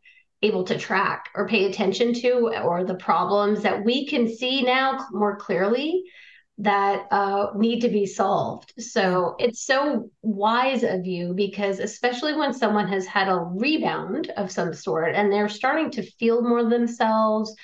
able 0.42 0.64
to 0.64 0.76
track 0.76 1.30
or 1.36 1.46
pay 1.46 1.66
attention 1.66 2.12
to, 2.12 2.52
or 2.62 2.84
the 2.84 2.96
problems 2.96 3.62
that 3.62 3.84
we 3.84 4.06
can 4.06 4.28
see 4.28 4.62
now 4.62 5.06
more 5.12 5.36
clearly 5.36 6.02
that 6.58 7.06
uh, 7.12 7.52
need 7.54 7.80
to 7.82 7.88
be 7.88 8.04
solved. 8.04 8.72
So 8.78 9.36
it's 9.38 9.64
so 9.64 10.10
wise 10.22 10.82
of 10.82 11.06
you 11.06 11.34
because, 11.34 11.78
especially 11.78 12.34
when 12.34 12.52
someone 12.52 12.88
has 12.88 13.06
had 13.06 13.28
a 13.28 13.36
rebound 13.36 14.32
of 14.36 14.50
some 14.50 14.74
sort 14.74 15.14
and 15.14 15.32
they're 15.32 15.48
starting 15.48 15.90
to 15.92 16.10
feel 16.18 16.42
more 16.42 16.64
themselves, 16.64 17.54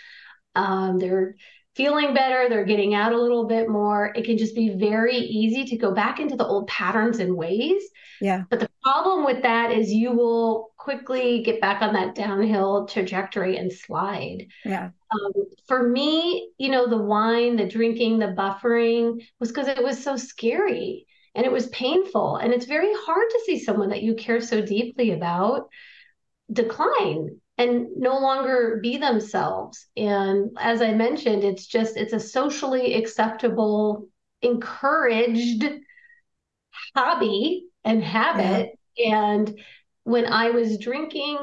um, 0.55 0.99
they're 0.99 1.35
feeling 1.75 2.13
better, 2.13 2.49
they're 2.49 2.65
getting 2.65 2.95
out 2.95 3.13
a 3.13 3.21
little 3.21 3.47
bit 3.47 3.69
more. 3.69 4.13
It 4.15 4.25
can 4.25 4.37
just 4.37 4.55
be 4.55 4.71
very 4.71 5.17
easy 5.17 5.65
to 5.65 5.77
go 5.77 5.93
back 5.93 6.21
into 6.21 6.37
the 6.37 6.47
old 6.47 6.67
patterns 6.67 7.19
and 7.19 7.37
ways. 7.37 7.83
Yeah. 8.21 8.45
But 8.51 8.61
the 8.61 8.71
problem 8.83 9.25
with 9.25 9.43
that 9.43 9.73
is 9.73 9.93
you 9.93 10.13
will 10.13 10.73
quickly 10.77 11.43
get 11.43 11.61
back 11.61 11.83
on 11.83 11.95
that 11.95 12.15
downhill 12.15 12.87
trajectory 12.87 13.57
and 13.57 13.73
slide. 13.73 14.47
Yeah. 14.65 14.91
Um, 15.11 15.33
for 15.67 15.89
me, 15.89 16.51
you 16.59 16.71
know, 16.71 16.89
the 16.89 16.99
wine, 16.99 17.57
the 17.57 17.67
drinking, 17.67 18.19
the 18.19 18.35
buffering 18.39 19.23
was 19.41 19.51
because 19.51 19.69
it 19.69 19.83
was 19.83 20.03
so 20.03 20.17
scary 20.17 21.07
and 21.35 21.47
it 21.47 21.53
was 21.53 21.69
painful. 21.69 22.37
And 22.37 22.53
it's 22.53 22.67
very 22.67 22.93
hard 22.93 23.29
to 23.31 23.43
see 23.47 23.59
someone 23.59 23.91
that 23.91 24.03
you 24.03 24.15
care 24.15 24.41
so 24.41 24.61
deeply 24.61 25.13
about 25.13 25.69
decline 26.53 27.41
and 27.59 27.89
no 27.97 28.19
longer 28.19 28.81
be 28.83 28.97
themselves. 28.97 29.87
And 29.97 30.51
as 30.59 30.83
I 30.83 30.93
mentioned, 30.93 31.45
it's 31.45 31.67
just, 31.67 31.97
it's 31.97 32.13
a 32.13 32.21
socially 32.21 32.95
acceptable, 32.95 34.09
encouraged 34.41 35.65
hobby 36.95 37.67
and 37.85 38.03
habit. 38.03 38.71
Yeah. 38.97 39.35
And 39.35 39.61
when 40.05 40.27
I 40.27 40.51
was 40.51 40.79
drinking 40.79 41.39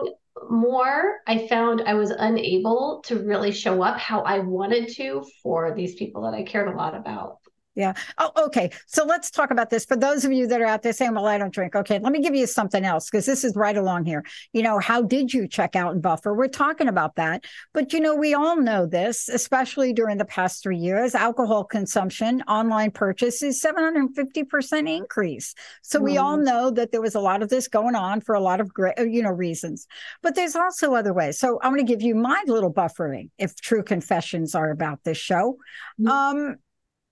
more, 0.49 1.17
I 1.27 1.47
found 1.47 1.81
I 1.81 1.95
was 1.95 2.11
unable 2.11 3.01
to 3.05 3.23
really 3.23 3.51
show 3.51 3.81
up 3.83 3.97
how 3.97 4.21
I 4.21 4.39
wanted 4.39 4.89
to 4.95 5.23
for 5.43 5.73
these 5.75 5.95
people 5.95 6.23
that 6.23 6.33
I 6.33 6.43
cared 6.43 6.67
a 6.67 6.77
lot 6.77 6.95
about. 6.95 7.38
Yeah. 7.79 7.93
Oh, 8.17 8.31
okay. 8.48 8.71
So 8.88 9.05
let's 9.05 9.31
talk 9.31 9.51
about 9.51 9.69
this. 9.69 9.86
For 9.86 9.95
those 9.95 10.25
of 10.25 10.33
you 10.33 10.48
that 10.48 10.59
are 10.59 10.65
out 10.65 10.83
there 10.83 10.91
saying, 10.91 11.13
well, 11.13 11.25
I 11.25 11.38
don't 11.38 11.53
drink. 11.53 11.77
Okay. 11.77 11.98
Let 11.98 12.12
me 12.12 12.19
give 12.19 12.36
you 12.36 12.45
something 12.45 12.83
else 12.83 13.09
because 13.09 13.25
this 13.25 13.45
is 13.45 13.55
right 13.55 13.77
along 13.77 14.03
here. 14.03 14.25
You 14.51 14.63
know, 14.63 14.79
how 14.79 15.01
did 15.01 15.33
you 15.33 15.48
check 15.48 15.77
out 15.77 15.93
and 15.93 16.01
buffer? 16.01 16.33
We're 16.33 16.50
talking 16.50 16.89
about 16.89 17.15
that. 17.15 17.45
But, 17.74 17.93
you 17.93 18.01
know, 18.01 18.17
we 18.17 18.33
all 18.33 18.57
know 18.57 18.86
this, 18.86 19.29
especially 19.29 19.93
during 19.93 20.17
the 20.17 20.25
past 20.25 20.62
three 20.62 20.77
years, 20.77 21.15
alcohol 21.15 21.63
consumption, 21.63 22.41
online 22.50 22.91
purchases, 22.91 23.63
750% 23.63 24.93
increase. 24.93 25.55
So 25.81 26.01
mm. 26.01 26.03
we 26.03 26.17
all 26.17 26.36
mm-hmm. 26.36 26.48
know 26.48 26.71
that 26.71 26.91
there 26.91 27.01
was 27.01 27.15
a 27.15 27.21
lot 27.21 27.41
of 27.41 27.48
this 27.48 27.69
going 27.69 27.95
on 27.95 28.19
for 28.19 28.36
a 28.36 28.41
lot 28.41 28.59
of 28.59 28.74
great, 28.74 29.00
uh, 29.00 29.03
you 29.03 29.24
know, 29.24 29.31
reasons. 29.31 29.88
But 30.21 30.36
there's 30.36 30.57
also 30.57 30.95
other 30.95 31.13
ways. 31.13 31.39
So 31.39 31.59
I'm 31.63 31.71
going 31.71 31.86
to 31.86 31.89
give 31.89 32.01
you 32.01 32.13
my 32.13 32.43
little 32.45 32.74
buffering 32.74 33.29
if 33.38 33.55
true 33.55 33.83
confessions 33.83 34.53
are 34.53 34.69
about 34.69 35.05
this 35.05 35.17
show. 35.17 35.55
Mm. 35.98 36.09
Um, 36.09 36.57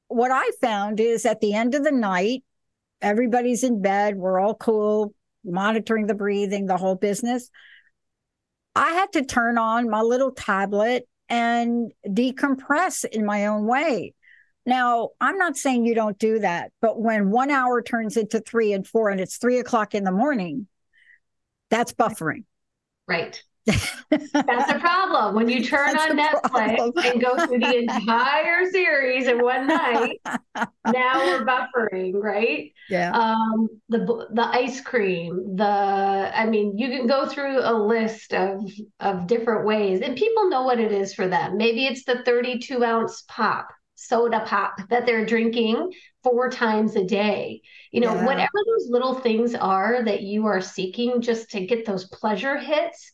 what 0.07 0.31
I 0.31 0.49
found 0.61 0.99
is 0.99 1.25
at 1.25 1.41
the 1.41 1.53
end 1.53 1.75
of 1.75 1.83
the 1.83 1.91
night, 1.91 2.43
everybody's 3.01 3.63
in 3.63 3.81
bed, 3.81 4.15
we're 4.15 4.39
all 4.39 4.55
cool, 4.55 5.13
monitoring 5.43 6.07
the 6.07 6.15
breathing, 6.15 6.65
the 6.65 6.77
whole 6.77 6.95
business. 6.95 7.49
I 8.75 8.91
had 8.91 9.11
to 9.13 9.25
turn 9.25 9.57
on 9.57 9.89
my 9.89 10.01
little 10.01 10.31
tablet 10.31 11.07
and 11.29 11.91
decompress 12.07 13.05
in 13.05 13.25
my 13.25 13.47
own 13.47 13.65
way. 13.65 14.13
Now, 14.65 15.09
I'm 15.21 15.37
not 15.37 15.55
saying 15.55 15.85
you 15.85 15.95
don't 15.95 16.19
do 16.19 16.39
that, 16.39 16.71
but 16.81 16.99
when 16.99 17.31
one 17.31 17.51
hour 17.51 17.81
turns 17.81 18.17
into 18.17 18.41
three 18.41 18.73
and 18.73 18.85
four 18.85 19.09
and 19.09 19.19
it's 19.19 19.37
three 19.37 19.59
o'clock 19.59 19.95
in 19.95 20.03
the 20.03 20.11
morning, 20.11 20.67
that's 21.69 21.93
buffering. 21.93 22.43
Right. 23.07 23.41
That's 24.09 24.71
a 24.71 24.79
problem. 24.79 25.35
When 25.35 25.49
you 25.49 25.63
turn 25.65 25.93
That's 25.93 26.11
on 26.11 26.17
Netflix 26.17 26.77
problem. 26.77 26.93
and 27.05 27.21
go 27.21 27.45
through 27.45 27.59
the 27.59 27.77
entire 27.89 28.69
series 28.71 29.27
in 29.27 29.41
one 29.41 29.67
night, 29.67 30.19
now 30.85 31.25
we're 31.25 31.45
buffering, 31.45 32.13
right? 32.15 32.71
Yeah. 32.89 33.11
Um, 33.11 33.67
the 33.89 34.27
the 34.31 34.47
ice 34.47 34.81
cream, 34.81 35.55
the 35.57 35.65
I 35.65 36.45
mean, 36.45 36.77
you 36.77 36.89
can 36.89 37.07
go 37.07 37.25
through 37.27 37.59
a 37.59 37.73
list 37.73 38.33
of 38.33 38.61
of 38.99 39.27
different 39.27 39.65
ways, 39.65 40.01
and 40.01 40.15
people 40.15 40.49
know 40.49 40.63
what 40.63 40.79
it 40.79 40.91
is 40.91 41.13
for 41.13 41.27
them. 41.27 41.57
Maybe 41.57 41.85
it's 41.85 42.05
the 42.05 42.23
32 42.23 42.83
ounce 42.83 43.23
pop 43.27 43.69
soda 43.95 44.43
pop 44.45 44.77
that 44.89 45.05
they're 45.05 45.25
drinking 45.25 45.91
four 46.23 46.49
times 46.49 46.95
a 46.95 47.03
day. 47.03 47.61
You 47.91 48.01
know, 48.01 48.13
yeah. 48.13 48.25
whatever 48.25 48.49
those 48.65 48.89
little 48.89 49.15
things 49.15 49.55
are 49.55 50.03
that 50.03 50.21
you 50.21 50.45
are 50.45 50.61
seeking 50.61 51.21
just 51.21 51.49
to 51.51 51.65
get 51.65 51.85
those 51.85 52.05
pleasure 52.07 52.57
hits 52.57 53.13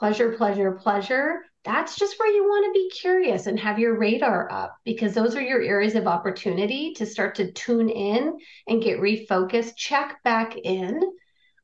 pleasure, 0.00 0.32
pleasure, 0.32 0.72
pleasure, 0.72 1.42
that's 1.62 1.96
just 1.96 2.18
where 2.18 2.32
you 2.32 2.44
want 2.44 2.64
to 2.64 2.72
be 2.72 2.90
curious 2.90 3.46
and 3.46 3.60
have 3.60 3.78
your 3.78 3.98
radar 3.98 4.50
up 4.50 4.74
because 4.82 5.12
those 5.12 5.36
are 5.36 5.42
your 5.42 5.60
areas 5.60 5.94
of 5.94 6.06
opportunity 6.06 6.94
to 6.94 7.04
start 7.04 7.34
to 7.34 7.52
tune 7.52 7.90
in 7.90 8.38
and 8.66 8.82
get 8.82 8.98
refocused, 8.98 9.76
check 9.76 10.22
back 10.24 10.56
in 10.56 11.02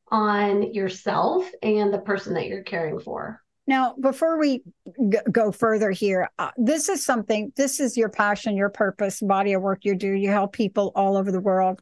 on 0.09 0.75
yourself 0.75 1.50
and 1.62 1.95
the 1.95 1.99
person 1.99 2.35
that 2.35 2.47
you're 2.47 2.62
caring 2.62 3.00
for. 3.00 3.40
Now, 3.66 3.95
before 3.99 4.38
we 4.38 4.62
g- 5.11 5.19
go 5.33 5.50
further 5.50 5.90
here, 5.90 6.28
uh, 6.38 6.50
this 6.59 6.90
is 6.90 7.02
something, 7.02 7.55
this 7.57 7.81
is 7.81 7.97
your 7.97 8.11
passion, 8.11 8.55
your 8.55 8.69
purpose, 8.69 9.21
body 9.21 9.55
of 9.55 9.62
work 9.62 9.81
you 9.83 9.97
do. 9.97 10.12
You 10.12 10.28
help 10.28 10.52
people 10.52 10.93
all 10.95 11.16
over 11.16 11.33
the 11.33 11.40
world. 11.40 11.81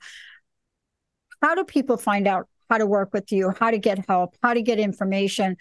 How 1.43 1.57
do 1.57 1.65
people 1.65 1.97
find 1.97 2.29
out 2.29 2.49
how 2.71 2.79
to 2.79 2.87
work 2.87 3.13
with 3.13 3.33
you, 3.33 3.53
how 3.59 3.73
to 3.73 3.79
get 3.79 4.09
help, 4.09 4.37
how 4.43 4.55
to 4.55 4.63
get 4.63 4.79
information? 4.79 5.57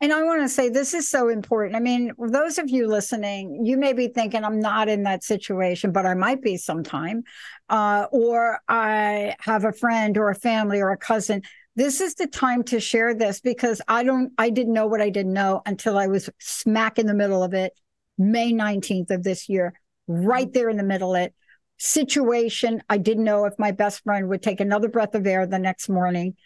And 0.00 0.12
I 0.12 0.22
want 0.22 0.42
to 0.42 0.48
say 0.48 0.68
this 0.68 0.94
is 0.94 1.08
so 1.08 1.28
important. 1.28 1.74
I 1.74 1.80
mean, 1.80 2.12
those 2.18 2.58
of 2.58 2.70
you 2.70 2.86
listening, 2.86 3.66
you 3.66 3.76
may 3.76 3.92
be 3.92 4.06
thinking, 4.06 4.44
I'm 4.44 4.60
not 4.60 4.88
in 4.88 5.02
that 5.02 5.24
situation, 5.24 5.90
but 5.90 6.06
I 6.06 6.14
might 6.14 6.40
be 6.40 6.56
sometime. 6.56 7.24
Uh, 7.68 8.06
or 8.12 8.60
I 8.68 9.34
have 9.40 9.64
a 9.64 9.72
friend 9.72 10.16
or 10.16 10.30
a 10.30 10.36
family 10.36 10.80
or 10.80 10.90
a 10.90 10.96
cousin. 10.96 11.42
This 11.74 12.00
is 12.00 12.14
the 12.14 12.28
time 12.28 12.62
to 12.64 12.78
share 12.78 13.12
this 13.12 13.40
because 13.40 13.80
I 13.88 14.04
don't, 14.04 14.32
I 14.38 14.50
didn't 14.50 14.72
know 14.72 14.86
what 14.86 15.00
I 15.00 15.10
didn't 15.10 15.32
know 15.32 15.62
until 15.66 15.98
I 15.98 16.06
was 16.06 16.30
smack 16.38 17.00
in 17.00 17.06
the 17.06 17.14
middle 17.14 17.42
of 17.42 17.52
it, 17.52 17.72
May 18.16 18.52
19th 18.52 19.10
of 19.10 19.24
this 19.24 19.48
year, 19.48 19.74
right 20.06 20.52
there 20.52 20.68
in 20.68 20.76
the 20.76 20.84
middle 20.84 21.16
of 21.16 21.22
it. 21.22 21.34
Situation, 21.78 22.82
I 22.88 22.98
didn't 22.98 23.24
know 23.24 23.46
if 23.46 23.54
my 23.58 23.72
best 23.72 24.02
friend 24.04 24.28
would 24.28 24.42
take 24.42 24.60
another 24.60 24.88
breath 24.88 25.14
of 25.16 25.26
air 25.26 25.46
the 25.46 25.58
next 25.58 25.88
morning 25.88 26.36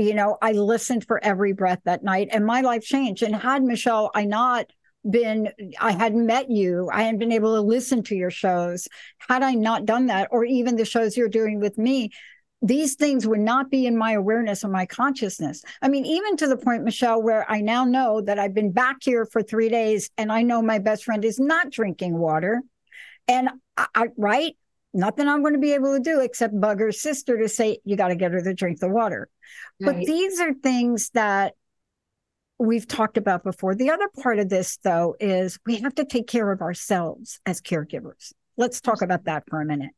you 0.00 0.14
know, 0.14 0.38
I 0.40 0.52
listened 0.52 1.06
for 1.06 1.22
every 1.22 1.52
breath 1.52 1.80
that 1.84 2.02
night 2.02 2.28
and 2.32 2.46
my 2.46 2.62
life 2.62 2.82
changed. 2.82 3.22
And 3.22 3.36
had 3.36 3.62
Michele, 3.62 4.10
I 4.14 4.24
not 4.24 4.66
been, 5.08 5.50
I 5.80 5.92
hadn't 5.92 6.26
met 6.26 6.50
you, 6.50 6.88
I 6.92 7.02
hadn't 7.02 7.20
been 7.20 7.32
able 7.32 7.54
to 7.54 7.60
listen 7.60 8.02
to 8.04 8.16
your 8.16 8.30
shows. 8.30 8.88
Had 9.28 9.42
I 9.42 9.54
not 9.54 9.86
done 9.86 10.06
that, 10.06 10.28
or 10.30 10.44
even 10.44 10.76
the 10.76 10.84
shows 10.84 11.16
you're 11.16 11.28
doing 11.28 11.60
with 11.60 11.78
me, 11.78 12.10
these 12.62 12.94
things 12.94 13.26
would 13.26 13.40
not 13.40 13.70
be 13.70 13.86
in 13.86 13.96
my 13.96 14.12
awareness 14.12 14.64
or 14.64 14.68
my 14.68 14.84
consciousness. 14.84 15.62
I 15.80 15.88
mean, 15.88 16.04
even 16.04 16.36
to 16.38 16.46
the 16.46 16.58
point, 16.58 16.84
Michele, 16.84 17.22
where 17.22 17.50
I 17.50 17.62
now 17.62 17.84
know 17.84 18.20
that 18.20 18.38
I've 18.38 18.52
been 18.52 18.72
back 18.72 18.98
here 19.00 19.24
for 19.24 19.42
three 19.42 19.70
days 19.70 20.10
and 20.18 20.30
I 20.30 20.42
know 20.42 20.60
my 20.60 20.78
best 20.78 21.04
friend 21.04 21.24
is 21.24 21.38
not 21.38 21.70
drinking 21.70 22.18
water. 22.18 22.60
And 23.28 23.48
I, 23.76 23.86
I 23.94 24.06
right? 24.18 24.56
Nothing 24.92 25.28
I'm 25.28 25.42
going 25.42 25.54
to 25.54 25.60
be 25.60 25.74
able 25.74 25.96
to 25.96 26.02
do 26.02 26.20
except 26.20 26.58
bug 26.60 26.80
her 26.80 26.92
sister 26.92 27.38
to 27.38 27.48
say, 27.48 27.78
you 27.84 27.96
got 27.96 28.08
to 28.08 28.16
get 28.16 28.32
her 28.32 28.42
to 28.42 28.54
drink 28.54 28.80
the 28.80 28.88
water. 28.88 29.28
Right. 29.80 29.94
But 29.94 30.06
these 30.06 30.40
are 30.40 30.52
things 30.52 31.10
that 31.10 31.54
we've 32.58 32.86
talked 32.86 33.16
about 33.16 33.42
before. 33.42 33.74
The 33.74 33.90
other 33.90 34.08
part 34.22 34.38
of 34.38 34.48
this, 34.48 34.78
though, 34.82 35.16
is 35.20 35.58
we 35.64 35.76
have 35.76 35.94
to 35.94 36.04
take 36.04 36.26
care 36.26 36.50
of 36.50 36.60
ourselves 36.60 37.40
as 37.46 37.60
caregivers. 37.60 38.32
Let's 38.56 38.80
talk 38.80 39.00
about 39.00 39.24
that 39.24 39.44
for 39.48 39.60
a 39.60 39.64
minute. 39.64 39.92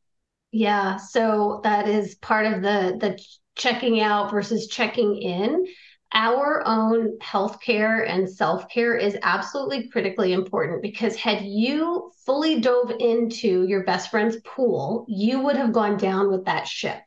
Yeah, 0.51 0.97
so 0.97 1.61
that 1.63 1.87
is 1.87 2.15
part 2.15 2.45
of 2.45 2.61
the 2.61 2.97
the 2.99 3.19
checking 3.55 3.99
out 3.99 4.31
versus 4.31 4.67
checking 4.67 5.17
in. 5.17 5.65
Our 6.13 6.61
own 6.65 7.17
healthcare 7.19 8.07
and 8.07 8.29
self 8.29 8.69
care 8.69 8.95
is 8.95 9.17
absolutely 9.23 9.89
critically 9.89 10.33
important 10.33 10.81
because 10.81 11.15
had 11.15 11.43
you 11.43 12.11
fully 12.25 12.59
dove 12.61 12.91
into 12.99 13.65
your 13.67 13.83
best 13.83 14.11
friend's 14.11 14.37
pool, 14.45 15.05
you 15.07 15.39
would 15.39 15.55
have 15.55 15.73
gone 15.73 15.97
down 15.97 16.29
with 16.31 16.45
that 16.45 16.67
ship. 16.67 16.99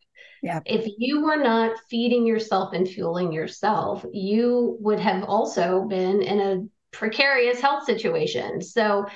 Yeah. 0.42 0.60
If 0.64 0.86
you 0.98 1.22
were 1.22 1.36
not 1.36 1.76
feeding 1.88 2.26
yourself 2.26 2.72
and 2.72 2.88
fueling 2.88 3.32
yourself, 3.32 4.04
you 4.12 4.76
would 4.80 5.00
have 5.00 5.25
also 5.25 5.84
been 5.84 6.22
in 6.22 6.40
a 6.40 6.96
precarious 6.96 7.60
health 7.60 7.84
situation. 7.84 8.60
So 8.62 9.06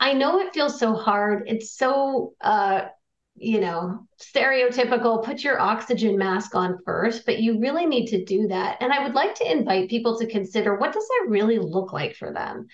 I 0.00 0.12
know 0.14 0.40
it 0.40 0.54
feels 0.54 0.78
so 0.78 0.94
hard. 0.94 1.44
It's 1.46 1.76
so 1.76 2.34
uh 2.40 2.82
you 3.34 3.60
know, 3.60 4.06
stereotypical, 4.20 5.24
put 5.24 5.42
your 5.42 5.60
oxygen 5.60 6.16
mask 6.16 6.54
on 6.54 6.78
first, 6.84 7.26
but 7.26 7.40
you 7.40 7.58
really 7.60 7.86
need 7.86 8.06
to 8.06 8.24
do 8.24 8.48
that. 8.48 8.76
And 8.80 8.92
I 8.92 9.02
would 9.02 9.14
like 9.14 9.34
to 9.36 9.50
invite 9.50 9.90
people 9.90 10.18
to 10.18 10.26
consider 10.26 10.76
what 10.76 10.92
does 10.92 11.06
that 11.06 11.30
really 11.30 11.58
look 11.58 11.92
like 11.92 12.14
for 12.14 12.32
them? 12.32 12.68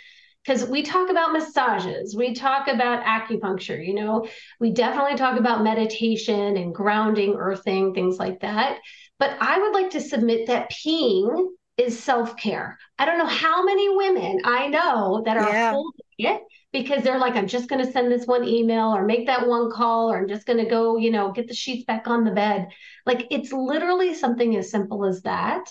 because 0.49 0.67
we 0.67 0.83
talk 0.83 1.11
about 1.11 1.33
massages, 1.33 2.17
we 2.17 2.33
talk 2.33 2.69
about 2.69 3.05
acupuncture, 3.05 3.87
you 3.87 3.93
know, 3.93 4.27
we 4.59 4.71
definitely 4.71 5.15
talk 5.15 5.39
about 5.39 5.63
meditation 5.63 6.57
and 6.57 6.75
grounding, 6.75 7.35
earthing, 7.35 7.93
things 7.93 8.19
like 8.19 8.41
that. 8.41 8.79
But 9.19 9.37
I 9.41 9.59
would 9.59 9.75
like 9.75 9.91
to 9.91 10.01
submit 10.01 10.47
that 10.47 10.71
peeing 10.71 11.49
is 11.77 12.03
self 12.03 12.37
care. 12.37 12.79
I 12.99 13.05
don't 13.05 13.19
know 13.19 13.27
how 13.27 13.63
many 13.63 13.95
women 13.95 14.41
I 14.45 14.69
know 14.69 15.23
that 15.27 15.37
are 15.37 15.51
yeah. 15.51 15.73
holding 15.73 16.01
it 16.19 16.43
because 16.73 17.03
they're 17.03 17.19
like, 17.19 17.35
I'm 17.35 17.47
just 17.47 17.69
going 17.69 17.85
to 17.85 17.91
send 17.91 18.13
this 18.13 18.27
one 18.27 18.45
email 18.45 18.95
or 18.95 19.05
make 19.05 19.27
that 19.27 19.49
one 19.49 19.71
call, 19.71 20.13
or 20.13 20.19
I'm 20.19 20.29
just 20.29 20.47
going 20.47 20.63
to 20.63 20.69
go, 20.69 20.97
you 20.97 21.11
know, 21.11 21.33
get 21.33 21.49
the 21.49 21.55
sheets 21.55 21.85
back 21.85 22.09
on 22.09 22.25
the 22.25 22.31
bed. 22.31 22.69
Like 23.07 23.27
it's 23.31 23.53
literally 23.53 24.15
something 24.15 24.55
as 24.57 24.71
simple 24.71 25.05
as 25.07 25.23
that, 25.23 25.69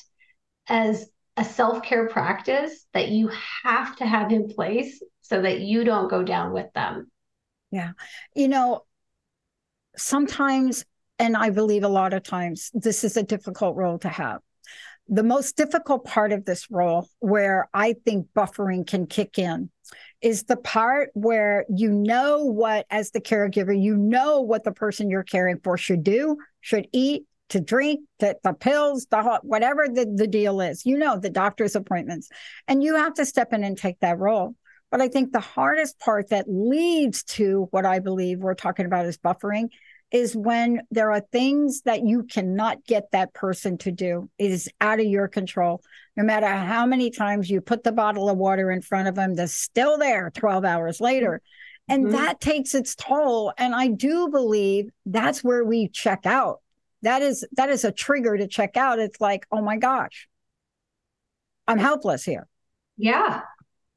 as 0.67 1.09
a 1.37 1.45
self 1.45 1.83
care 1.83 2.07
practice 2.07 2.85
that 2.93 3.09
you 3.09 3.29
have 3.63 3.95
to 3.97 4.05
have 4.05 4.31
in 4.31 4.47
place 4.47 5.01
so 5.21 5.41
that 5.41 5.61
you 5.61 5.83
don't 5.83 6.09
go 6.09 6.23
down 6.23 6.51
with 6.51 6.71
them. 6.73 7.11
Yeah. 7.71 7.91
You 8.35 8.47
know, 8.47 8.85
sometimes, 9.95 10.83
and 11.19 11.37
I 11.37 11.51
believe 11.51 11.83
a 11.83 11.89
lot 11.89 12.13
of 12.13 12.23
times, 12.23 12.71
this 12.73 13.03
is 13.03 13.17
a 13.17 13.23
difficult 13.23 13.75
role 13.75 13.99
to 13.99 14.09
have. 14.09 14.39
The 15.09 15.23
most 15.23 15.55
difficult 15.55 16.05
part 16.05 16.31
of 16.31 16.45
this 16.45 16.69
role, 16.71 17.07
where 17.19 17.69
I 17.73 17.95
think 18.05 18.27
buffering 18.35 18.85
can 18.85 19.05
kick 19.05 19.37
in, 19.37 19.69
is 20.21 20.43
the 20.43 20.57
part 20.57 21.09
where 21.13 21.65
you 21.69 21.91
know 21.91 22.43
what, 22.43 22.85
as 22.89 23.11
the 23.11 23.21
caregiver, 23.21 23.79
you 23.79 23.95
know 23.95 24.41
what 24.41 24.63
the 24.63 24.71
person 24.71 25.09
you're 25.09 25.23
caring 25.23 25.59
for 25.63 25.77
should 25.77 26.03
do, 26.03 26.37
should 26.61 26.87
eat, 26.91 27.23
to 27.49 27.61
drink, 27.61 28.01
to, 28.19 28.35
the 28.43 28.53
pills, 28.53 29.07
the 29.09 29.39
whatever 29.43 29.87
the, 29.87 30.05
the 30.05 30.27
deal 30.27 30.59
is, 30.59 30.85
you 30.85 30.97
know, 30.97 31.17
the 31.17 31.29
doctor's 31.29 31.75
appointments. 31.75 32.29
And 32.67 32.83
you 32.83 32.95
have 32.95 33.13
to 33.15 33.25
step 33.25 33.53
in 33.53 33.63
and 33.63 33.77
take 33.77 33.99
that 33.99 34.19
role. 34.19 34.55
But 34.91 35.01
I 35.01 35.07
think 35.07 35.31
the 35.31 35.39
hardest 35.39 35.99
part 35.99 36.29
that 36.29 36.45
leads 36.47 37.23
to 37.23 37.67
what 37.71 37.85
I 37.85 37.99
believe 37.99 38.39
we're 38.39 38.53
talking 38.53 38.85
about 38.85 39.05
is 39.05 39.17
buffering 39.17 39.69
is 40.11 40.35
when 40.35 40.81
there 40.89 41.11
are 41.11 41.19
things 41.19 41.81
that 41.81 42.05
you 42.05 42.23
cannot 42.23 42.85
get 42.85 43.11
that 43.11 43.33
person 43.33 43.77
to 43.79 43.91
do. 43.91 44.29
It 44.37 44.51
is 44.51 44.69
out 44.79 44.99
of 44.99 45.05
your 45.05 45.27
control. 45.27 45.81
No 46.15 46.23
matter 46.23 46.47
how 46.47 46.85
many 46.85 47.11
times 47.11 47.49
you 47.49 47.61
put 47.61 47.83
the 47.83 47.91
bottle 47.91 48.29
of 48.29 48.37
water 48.37 48.71
in 48.71 48.81
front 48.81 49.07
of 49.07 49.15
them, 49.15 49.33
they're 49.33 49.47
still 49.47 49.97
there 49.97 50.31
12 50.33 50.63
hours 50.63 51.01
later. 51.01 51.41
And 51.89 52.05
mm-hmm. 52.05 52.13
that 52.13 52.39
takes 52.39 52.73
its 52.73 52.95
toll. 52.95 53.53
And 53.57 53.75
I 53.75 53.87
do 53.87 54.29
believe 54.29 54.89
that's 55.05 55.43
where 55.43 55.63
we 55.63 55.89
check 55.89 56.25
out 56.25 56.61
that 57.01 57.21
is 57.21 57.45
that 57.53 57.69
is 57.69 57.83
a 57.83 57.91
trigger 57.91 58.37
to 58.37 58.47
check 58.47 58.77
out 58.77 58.99
it's 58.99 59.21
like 59.21 59.45
oh 59.51 59.61
my 59.61 59.77
gosh 59.77 60.27
i'm 61.67 61.77
helpless 61.77 62.23
here 62.23 62.47
yeah 62.97 63.41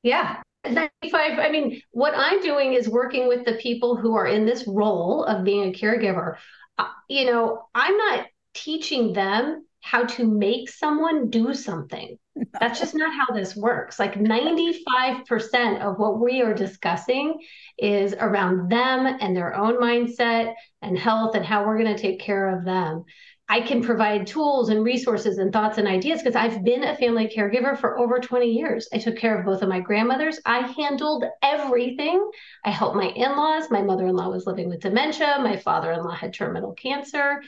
yeah 0.03 0.42
95 0.64 1.38
i 1.38 1.51
mean 1.51 1.81
what 1.92 2.14
i'm 2.16 2.40
doing 2.40 2.75
is 2.75 2.88
working 2.88 3.29
with 3.29 3.44
the 3.44 3.55
people 3.55 3.96
who 3.96 4.14
are 4.14 4.27
in 4.27 4.44
this 4.44 4.66
role 4.66 5.25
of 5.25 5.44
being 5.44 5.68
a 5.68 5.73
caregiver 5.73 6.37
uh, 6.79 6.88
you 7.09 7.27
know 7.27 7.62
i'm 7.75 7.96
not 7.96 8.27
teaching 8.55 9.12
them 9.12 9.64
how 9.81 10.05
to 10.05 10.27
make 10.27 10.68
someone 10.68 11.31
do 11.31 11.55
something 11.55 12.18
that's 12.59 12.79
just 12.79 12.94
not 12.94 13.12
how 13.12 13.35
this 13.35 13.57
works. 13.57 13.99
Like 13.99 14.14
95% 14.14 15.81
of 15.81 15.99
what 15.99 16.20
we 16.20 16.42
are 16.42 16.55
discussing 16.55 17.38
is 17.79 18.14
around 18.14 18.70
them 18.70 19.07
and 19.20 19.37
their 19.37 19.55
own 19.55 19.81
mindset 19.81 20.55
and 20.83 20.99
health 20.99 21.35
and 21.35 21.44
how 21.44 21.66
we're 21.66 21.79
going 21.79 21.94
to 21.94 22.01
take 22.01 22.20
care 22.20 22.57
of 22.57 22.64
them. 22.64 23.05
I 23.51 23.61
can 23.61 23.83
provide 23.83 24.29
tools 24.29 24.69
and 24.69 24.85
resources 24.85 25.39
and 25.39 25.53
thoughts 25.53 25.79
and 25.79 25.89
ideas 25.89 26.23
because 26.23 26.37
I've 26.37 26.63
been 26.63 26.85
a 26.85 26.97
family 26.97 27.27
caregiver 27.27 27.77
for 27.77 27.99
over 27.99 28.21
20 28.21 28.47
years. 28.47 28.89
I 28.95 28.99
took 28.99 29.17
care 29.17 29.37
of 29.37 29.45
both 29.45 29.63
of 29.63 29.69
my 29.69 29.81
grandmothers. 29.81 30.39
I 30.47 30.61
handled 30.61 31.25
everything. 31.43 32.31
I 32.65 32.71
helped 32.71 32.95
my 32.95 33.09
in 33.09 33.37
laws. 33.37 33.69
My 33.69 33.83
mother 33.83 34.07
in 34.07 34.15
law 34.15 34.29
was 34.29 34.47
living 34.47 34.69
with 34.69 34.83
dementia. 34.83 35.39
My 35.41 35.57
father 35.57 35.91
in 35.91 36.05
law 36.05 36.15
had 36.15 36.33
terminal 36.33 36.75
cancer 36.75 37.43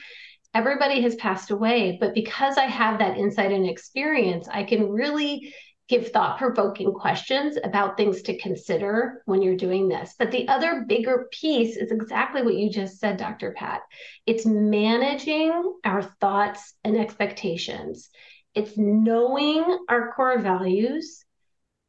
everybody 0.55 1.01
has 1.01 1.15
passed 1.15 1.51
away 1.51 1.97
but 1.99 2.13
because 2.13 2.59
i 2.59 2.65
have 2.65 2.99
that 2.99 3.17
insight 3.17 3.51
and 3.53 3.67
experience 3.67 4.47
i 4.53 4.63
can 4.63 4.91
really 4.91 5.55
give 5.93 6.11
thought 6.11 6.39
provoking 6.39 6.93
questions 6.93 7.59
about 7.63 7.97
things 7.97 8.23
to 8.23 8.39
consider 8.39 9.23
when 9.27 9.43
you're 9.43 9.57
doing 9.57 9.89
this 9.89 10.15
but 10.19 10.31
the 10.31 10.49
other 10.49 10.85
bigger 10.89 11.29
piece 11.31 11.77
is 11.77 11.93
exactly 11.93 12.43
what 12.43 12.55
you 12.55 12.71
just 12.71 12.99
said 12.99 13.17
dr 13.17 13.53
pat 13.53 13.83
it's 14.27 14.47
managing 14.47 15.53
our 15.85 16.03
thoughts 16.03 16.75
and 16.85 16.97
expectations 16.97 18.11
it's 18.55 18.77
knowing 18.77 19.65
our 19.89 20.13
core 20.13 20.39
values 20.39 21.25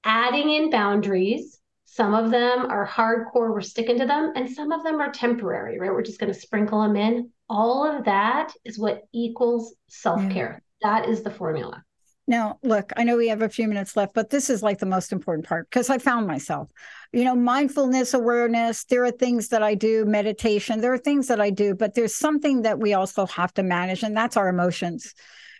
adding 0.03 0.51
in 0.51 0.69
boundaries 0.69 1.59
some 1.85 2.15
of 2.15 2.31
them 2.31 2.71
are 2.71 2.87
hardcore, 2.87 3.53
we're 3.53 3.61
sticking 3.61 3.99
to 3.99 4.07
them, 4.07 4.33
and 4.35 4.49
some 4.49 4.71
of 4.71 4.83
them 4.83 4.99
are 4.99 5.11
temporary, 5.11 5.77
right? 5.77 5.91
We're 5.91 6.01
just 6.01 6.19
going 6.19 6.33
to 6.33 6.39
sprinkle 6.39 6.81
them 6.81 6.95
in 6.95 7.29
all 7.53 7.85
of 7.85 8.05
that 8.05 8.51
is 8.65 8.79
what 8.79 9.03
equals 9.13 9.75
self 9.89 10.27
care. 10.31 10.63
Yeah. 10.81 11.01
That 11.01 11.09
is 11.09 11.21
the 11.21 11.29
formula. 11.29 11.83
Now, 12.25 12.57
look, 12.63 12.93
I 12.95 13.03
know 13.03 13.17
we 13.17 13.27
have 13.27 13.41
a 13.41 13.49
few 13.49 13.67
minutes 13.67 13.97
left, 13.97 14.13
but 14.13 14.29
this 14.29 14.49
is 14.49 14.63
like 14.63 14.79
the 14.79 14.85
most 14.85 15.11
important 15.11 15.45
part 15.45 15.69
because 15.69 15.89
I 15.89 15.97
found 15.97 16.25
myself, 16.25 16.69
you 17.11 17.25
know, 17.25 17.35
mindfulness, 17.35 18.13
awareness. 18.13 18.85
There 18.85 19.03
are 19.03 19.11
things 19.11 19.49
that 19.49 19.61
I 19.61 19.75
do, 19.75 20.05
meditation, 20.05 20.79
there 20.79 20.93
are 20.93 20.97
things 20.97 21.27
that 21.27 21.41
I 21.41 21.49
do, 21.49 21.75
but 21.75 21.95
there's 21.95 22.15
something 22.15 22.61
that 22.61 22.79
we 22.79 22.93
also 22.93 23.25
have 23.25 23.53
to 23.55 23.63
manage, 23.63 24.03
and 24.03 24.15
that's 24.15 24.37
our 24.37 24.47
emotions. 24.47 25.13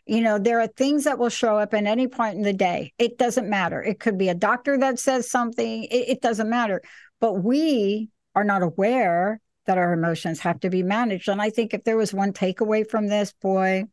You 0.05 0.21
know, 0.21 0.39
there 0.39 0.61
are 0.61 0.67
things 0.67 1.03
that 1.03 1.19
will 1.19 1.29
show 1.29 1.57
up 1.57 1.73
at 1.73 1.85
any 1.85 2.07
point 2.07 2.35
in 2.35 2.43
the 2.43 2.53
day. 2.53 2.93
It 2.97 3.17
doesn't 3.17 3.49
matter. 3.49 3.81
It 3.81 3.99
could 3.99 4.17
be 4.17 4.29
a 4.29 4.35
doctor 4.35 4.77
that 4.77 4.99
says 4.99 5.29
something, 5.29 5.83
it, 5.85 6.09
it 6.09 6.21
doesn't 6.21 6.49
matter. 6.49 6.81
But 7.19 7.43
we 7.43 8.09
are 8.35 8.43
not 8.43 8.63
aware 8.63 9.39
that 9.65 9.77
our 9.77 9.93
emotions 9.93 10.39
have 10.41 10.59
to 10.61 10.69
be 10.69 10.83
managed. 10.83 11.29
And 11.29 11.41
I 11.41 11.49
think 11.49 11.73
if 11.73 11.83
there 11.83 11.97
was 11.97 12.13
one 12.13 12.33
takeaway 12.33 12.89
from 12.89 13.07
this, 13.07 13.33
boy, 13.33 13.83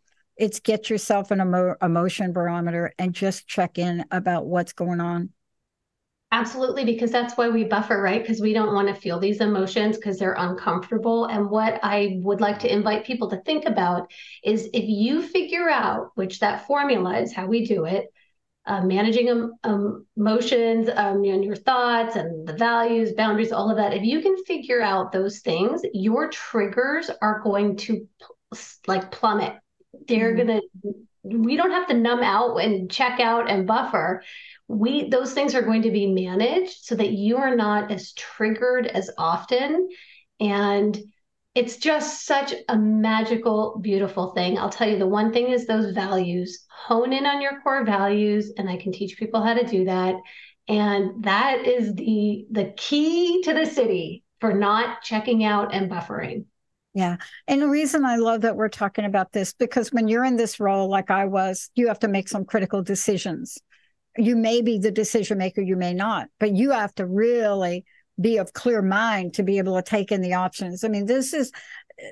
it's 0.40 0.58
get 0.58 0.88
yourself 0.88 1.30
an 1.30 1.40
emo- 1.40 1.76
emotion 1.82 2.32
barometer 2.32 2.94
and 2.98 3.14
just 3.14 3.46
check 3.46 3.78
in 3.78 4.04
about 4.10 4.46
what's 4.46 4.72
going 4.72 5.00
on. 5.00 5.30
Absolutely, 6.32 6.84
because 6.84 7.10
that's 7.10 7.36
why 7.36 7.48
we 7.48 7.64
buffer, 7.64 8.00
right? 8.00 8.22
Because 8.22 8.40
we 8.40 8.52
don't 8.52 8.72
want 8.72 8.88
to 8.88 8.94
feel 8.94 9.18
these 9.18 9.40
emotions 9.40 9.96
because 9.96 10.16
they're 10.16 10.36
uncomfortable. 10.38 11.26
And 11.26 11.50
what 11.50 11.80
I 11.82 12.20
would 12.22 12.40
like 12.40 12.60
to 12.60 12.72
invite 12.72 13.04
people 13.04 13.28
to 13.30 13.42
think 13.42 13.66
about 13.66 14.10
is 14.44 14.70
if 14.72 14.84
you 14.86 15.22
figure 15.22 15.68
out, 15.68 16.12
which 16.14 16.38
that 16.38 16.66
formula 16.66 17.18
is 17.18 17.34
how 17.34 17.46
we 17.46 17.66
do 17.66 17.84
it, 17.84 18.06
uh, 18.64 18.80
managing 18.82 19.28
um, 19.28 19.54
um, 19.64 20.06
emotions 20.16 20.88
um, 20.94 21.24
and 21.24 21.44
your 21.44 21.56
thoughts 21.56 22.14
and 22.14 22.46
the 22.46 22.52
values, 22.52 23.12
boundaries, 23.14 23.52
all 23.52 23.70
of 23.70 23.76
that. 23.76 23.92
If 23.92 24.04
you 24.04 24.22
can 24.22 24.42
figure 24.44 24.80
out 24.80 25.12
those 25.12 25.40
things, 25.40 25.82
your 25.92 26.28
triggers 26.28 27.10
are 27.20 27.40
going 27.40 27.76
to 27.78 28.06
like 28.86 29.10
plummet. 29.10 29.54
They're 30.08 30.34
mm-hmm. 30.34 30.46
going 30.46 30.60
to, 30.60 30.94
we 31.22 31.56
don't 31.56 31.70
have 31.70 31.88
to 31.88 31.94
numb 31.94 32.22
out 32.22 32.56
and 32.56 32.90
check 32.90 33.20
out 33.20 33.50
and 33.50 33.66
buffer. 33.66 34.22
We 34.68 35.08
those 35.08 35.32
things 35.32 35.54
are 35.54 35.62
going 35.62 35.82
to 35.82 35.90
be 35.90 36.06
managed 36.06 36.84
so 36.84 36.94
that 36.94 37.12
you 37.12 37.36
are 37.38 37.56
not 37.56 37.90
as 37.90 38.12
triggered 38.12 38.86
as 38.86 39.10
often. 39.18 39.88
And 40.38 40.98
it's 41.54 41.78
just 41.78 42.24
such 42.24 42.54
a 42.68 42.76
magical 42.76 43.78
beautiful 43.82 44.30
thing. 44.30 44.58
I'll 44.58 44.70
tell 44.70 44.88
you 44.88 44.98
the 44.98 45.06
one 45.06 45.32
thing 45.32 45.48
is 45.50 45.66
those 45.66 45.92
values. 45.92 46.64
Hone 46.70 47.12
in 47.12 47.26
on 47.26 47.42
your 47.42 47.60
core 47.60 47.84
values 47.84 48.52
and 48.56 48.70
i 48.70 48.76
can 48.76 48.92
teach 48.92 49.18
people 49.18 49.42
how 49.42 49.54
to 49.54 49.66
do 49.66 49.84
that. 49.84 50.14
And 50.68 51.24
that 51.24 51.66
is 51.66 51.94
the 51.94 52.46
the 52.50 52.72
key 52.76 53.42
to 53.42 53.52
the 53.52 53.66
city 53.66 54.22
for 54.40 54.54
not 54.54 55.02
checking 55.02 55.44
out 55.44 55.74
and 55.74 55.90
buffering 55.90 56.44
yeah. 56.94 57.16
And 57.46 57.62
the 57.62 57.68
reason 57.68 58.04
I 58.04 58.16
love 58.16 58.40
that 58.42 58.56
we're 58.56 58.68
talking 58.68 59.04
about 59.04 59.32
this 59.32 59.52
because 59.52 59.92
when 59.92 60.08
you're 60.08 60.24
in 60.24 60.36
this 60.36 60.58
role 60.60 60.88
like 60.88 61.10
I 61.10 61.26
was, 61.26 61.70
you 61.74 61.88
have 61.88 62.00
to 62.00 62.08
make 62.08 62.28
some 62.28 62.44
critical 62.44 62.82
decisions 62.82 63.58
you 64.16 64.36
may 64.36 64.62
be 64.62 64.78
the 64.78 64.90
decision 64.90 65.38
maker, 65.38 65.60
you 65.60 65.76
may 65.76 65.94
not, 65.94 66.28
but 66.38 66.54
you 66.54 66.70
have 66.70 66.94
to 66.96 67.06
really 67.06 67.84
be 68.20 68.36
of 68.36 68.52
clear 68.52 68.82
mind 68.82 69.34
to 69.34 69.42
be 69.42 69.58
able 69.58 69.76
to 69.76 69.82
take 69.82 70.12
in 70.12 70.20
the 70.20 70.34
options. 70.34 70.84
I 70.84 70.88
mean, 70.88 71.06
this 71.06 71.32
is 71.32 71.52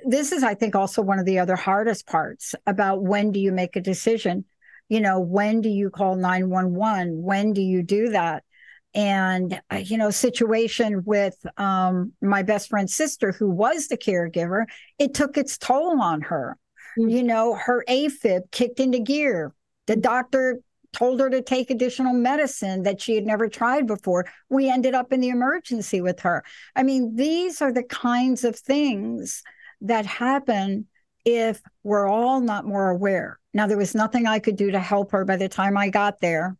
this 0.07 0.33
is 0.33 0.43
I 0.43 0.55
think 0.55 0.75
also 0.75 1.03
one 1.03 1.19
of 1.19 1.25
the 1.25 1.39
other 1.39 1.57
hardest 1.57 2.07
parts 2.07 2.55
about 2.67 3.03
when 3.03 3.33
do 3.33 3.41
you 3.41 3.53
make 3.53 3.77
a 3.77 3.81
decision? 3.81 4.45
You 4.89 5.01
know, 5.01 5.21
when 5.21 5.61
do 5.61 5.69
you 5.69 5.91
call 5.91 6.17
911? 6.17 7.23
When 7.23 7.53
do 7.53 7.61
you 7.61 7.83
do 7.83 8.11
that? 8.11 8.45
And 8.95 9.61
uh, 9.73 9.77
you 9.77 9.99
know, 9.99 10.11
situation 10.11 11.03
with 11.05 11.37
um, 11.57 12.13
my 12.23 12.43
best 12.43 12.69
friend's 12.69 12.95
sister, 12.95 13.33
who 13.33 13.51
was 13.51 13.89
the 13.89 13.99
caregiver, 13.99 14.65
it 14.99 15.15
took 15.15 15.37
its 15.37 15.59
toll 15.59 16.01
on 16.01 16.23
her. 16.23 16.57
Mm-hmm. 16.99 17.11
You 17.11 17.23
know, 17.23 17.55
her 17.55 17.85
AFib 17.89 18.51
kicked 18.51 18.81
into 18.81 18.99
gear. 18.99 19.55
The 19.87 19.97
doctor 19.97 20.61
told 20.93 21.21
her 21.21 21.31
to 21.31 21.43
take 21.43 21.71
additional 21.71 22.15
medicine 22.15 22.83
that 22.83 23.01
she 23.01 23.15
had 23.15 23.27
never 23.27 23.49
tried 23.49 23.87
before. 23.87 24.27
We 24.49 24.71
ended 24.71 24.95
up 24.95 25.13
in 25.13 25.21
the 25.21 25.29
emergency 25.29 26.01
with 26.01 26.21
her. 26.21 26.45
I 26.75 26.83
mean, 26.83 27.15
these 27.15 27.61
are 27.61 27.73
the 27.73 27.83
kinds 27.83 28.45
of 28.45 28.57
things 28.57 29.43
that 29.83 30.07
happen 30.07 30.87
if 31.25 31.61
we're 31.83 32.09
all 32.09 32.41
not 32.41 32.65
more 32.65 32.89
aware. 32.89 33.39
Now, 33.53 33.67
there 33.67 33.77
was 33.77 33.95
nothing 33.95 34.27
I 34.27 34.39
could 34.39 34.57
do 34.57 34.71
to 34.71 34.81
help 34.81 35.13
her 35.13 35.25
by 35.25 35.37
the 35.37 35.49
time 35.49 35.77
I 35.77 35.91
got 35.91 36.21
there. 36.21 36.57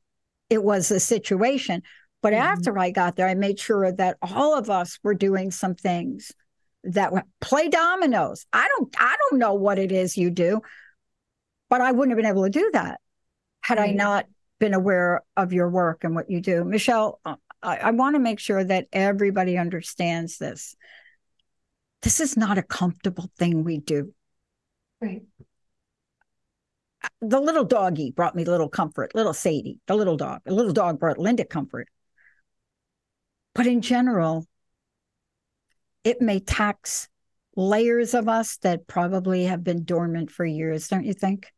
It 0.51 0.63
was 0.63 0.91
a 0.91 1.01
situation. 1.01 1.83
But 2.23 2.33
mm-hmm. 2.33 2.43
after 2.43 2.79
I 2.79 2.91
got 2.91 3.17
there, 3.17 3.29
I 3.29 3.35
made 3.35 3.61
sure 3.61 3.93
that 3.93 4.17
all 4.23 4.57
of 4.57 4.71
us 4.71 4.99
were 5.03 5.15
doing 5.15 5.51
some 5.51 5.75
things 5.75 6.33
that 6.85 7.13
were, 7.13 7.25
play 7.41 7.69
dominoes. 7.69 8.47
I 8.53 8.69
don't 8.69 8.95
I 8.99 9.17
don't 9.19 9.39
know 9.39 9.55
what 9.55 9.79
it 9.79 9.93
is 9.93 10.17
you 10.17 10.31
do, 10.31 10.61
but 11.69 11.81
I 11.81 11.93
wouldn't 11.93 12.11
have 12.11 12.17
been 12.17 12.31
able 12.31 12.45
to 12.45 12.51
do 12.51 12.71
that 12.73 13.01
had 13.61 13.79
I 13.79 13.91
not 13.91 14.27
been 14.59 14.75
aware 14.75 15.23
of 15.37 15.53
your 15.53 15.69
work 15.69 16.05
and 16.05 16.15
what 16.15 16.31
you 16.31 16.41
do. 16.41 16.65
Michele, 16.65 17.21
uh, 17.25 17.37
I, 17.63 17.77
I 17.77 17.91
want 17.91 18.17
to 18.17 18.21
make 18.21 18.39
sure 18.39 18.63
that 18.65 18.87
everybody 18.93 19.59
understands 19.59 20.39
this. 20.39 20.75
This 22.03 22.21
is 22.21 22.37
not 22.37 22.59
a 22.59 22.63
comfortable 22.63 23.31
thing 23.39 23.65
we 23.65 23.79
do. 23.79 24.15
Right. 25.01 25.23
The 27.21 27.41
little 27.41 27.65
doggy 27.65 28.11
brought 28.11 28.35
me 28.35 28.45
little 28.45 28.69
comfort, 28.69 29.15
little 29.15 29.35
Sadie, 29.35 29.79
the 29.87 29.95
little 29.95 30.17
dog. 30.17 30.41
The 30.45 30.55
little 30.55 30.73
dog 30.73 30.99
brought 30.99 31.19
Linda 31.19 31.45
comfort. 31.45 31.89
But 33.59 33.67
in 33.67 33.81
general, 33.81 34.47
it 36.05 36.23
may 36.23 36.39
tax 36.39 37.09
layers 37.57 38.15
of 38.15 38.29
us 38.29 38.57
that 38.59 38.87
probably 38.87 39.47
have 39.47 39.65
been 39.65 39.83
dormant 39.83 40.31
for 40.31 40.47
years, 40.47 40.87
don't 40.87 41.05
you 41.05 41.13
think? 41.13 41.49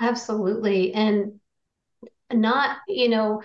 Absolutely. 0.00 0.94
And 0.94 1.40
not, 2.32 2.78
you 2.88 3.10
know, 3.10 3.42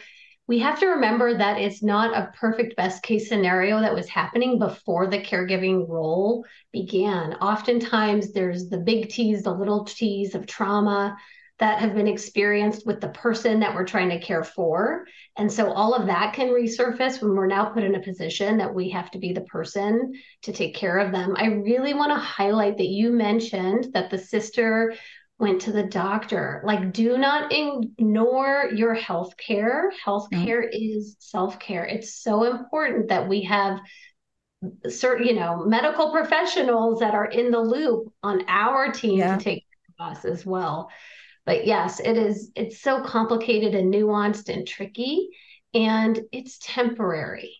we 0.47 0.59
have 0.59 0.79
to 0.79 0.87
remember 0.87 1.37
that 1.37 1.59
it's 1.59 1.83
not 1.83 2.15
a 2.15 2.31
perfect 2.39 2.77
best 2.77 3.03
case 3.03 3.27
scenario 3.27 3.81
that 3.81 3.93
was 3.93 4.07
happening 4.07 4.57
before 4.57 5.07
the 5.07 5.19
caregiving 5.19 5.89
role 5.89 6.45
began. 6.71 7.33
Oftentimes, 7.33 8.31
there's 8.31 8.69
the 8.69 8.77
big 8.77 9.09
T's, 9.09 9.43
the 9.43 9.53
little 9.53 9.83
T's 9.83 10.33
of 10.33 10.47
trauma 10.47 11.17
that 11.59 11.79
have 11.79 11.95
been 11.95 12.07
experienced 12.07 12.85
with 12.85 13.01
the 13.01 13.09
person 13.09 13.59
that 13.59 13.73
we're 13.73 13.85
trying 13.85 14.09
to 14.09 14.19
care 14.19 14.43
for. 14.43 15.05
And 15.37 15.51
so 15.51 15.71
all 15.71 15.93
of 15.95 16.05
that 16.05 16.33
can 16.33 16.49
resurface 16.49 17.21
when 17.21 17.35
we're 17.35 17.47
now 17.47 17.65
put 17.65 17.83
in 17.83 17.95
a 17.95 18.01
position 18.01 18.57
that 18.57 18.73
we 18.73 18.89
have 18.89 19.09
to 19.11 19.17
be 19.17 19.33
the 19.33 19.41
person 19.41 20.13
to 20.43 20.53
take 20.53 20.75
care 20.75 20.99
of 20.99 21.11
them. 21.11 21.33
I 21.35 21.47
really 21.47 21.95
want 21.95 22.11
to 22.11 22.19
highlight 22.19 22.77
that 22.77 22.87
you 22.87 23.11
mentioned 23.11 23.87
that 23.93 24.11
the 24.11 24.19
sister 24.19 24.93
went 25.39 25.61
to 25.61 25.71
the 25.71 25.83
doctor. 25.83 26.61
Like, 26.63 26.93
do 26.93 27.17
not 27.17 27.51
ignore 27.51 28.69
your 28.73 28.93
health 28.93 29.35
care. 29.37 29.91
Health 30.03 30.29
care 30.31 30.63
mm-hmm. 30.63 30.99
is 30.99 31.15
self 31.19 31.59
care. 31.59 31.85
It's 31.85 32.21
so 32.21 32.43
important 32.43 33.09
that 33.09 33.27
we 33.27 33.43
have 33.43 33.79
certain, 34.89 35.27
you 35.27 35.35
know, 35.35 35.63
medical 35.65 36.11
professionals 36.11 36.99
that 36.99 37.13
are 37.13 37.25
in 37.25 37.51
the 37.51 37.59
loop 37.59 38.11
on 38.23 38.43
our 38.47 38.91
team 38.91 39.19
yeah. 39.19 39.37
to 39.37 39.43
take 39.43 39.63
care 39.99 40.07
of 40.07 40.17
us 40.17 40.25
as 40.25 40.45
well. 40.45 40.89
But 41.47 41.65
yes, 41.65 41.99
it 41.99 42.15
is, 42.15 42.51
it's 42.55 42.79
so 42.79 43.01
complicated 43.01 43.73
and 43.73 43.91
nuanced 43.91 44.53
and 44.53 44.67
tricky, 44.67 45.29
and 45.73 46.19
it's 46.31 46.59
temporary. 46.61 47.57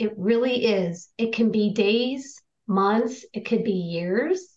It 0.00 0.14
really 0.16 0.64
is. 0.64 1.08
It 1.16 1.32
can 1.32 1.52
be 1.52 1.72
days, 1.72 2.42
months, 2.66 3.24
it 3.32 3.46
could 3.46 3.62
be 3.62 3.70
years 3.70 4.52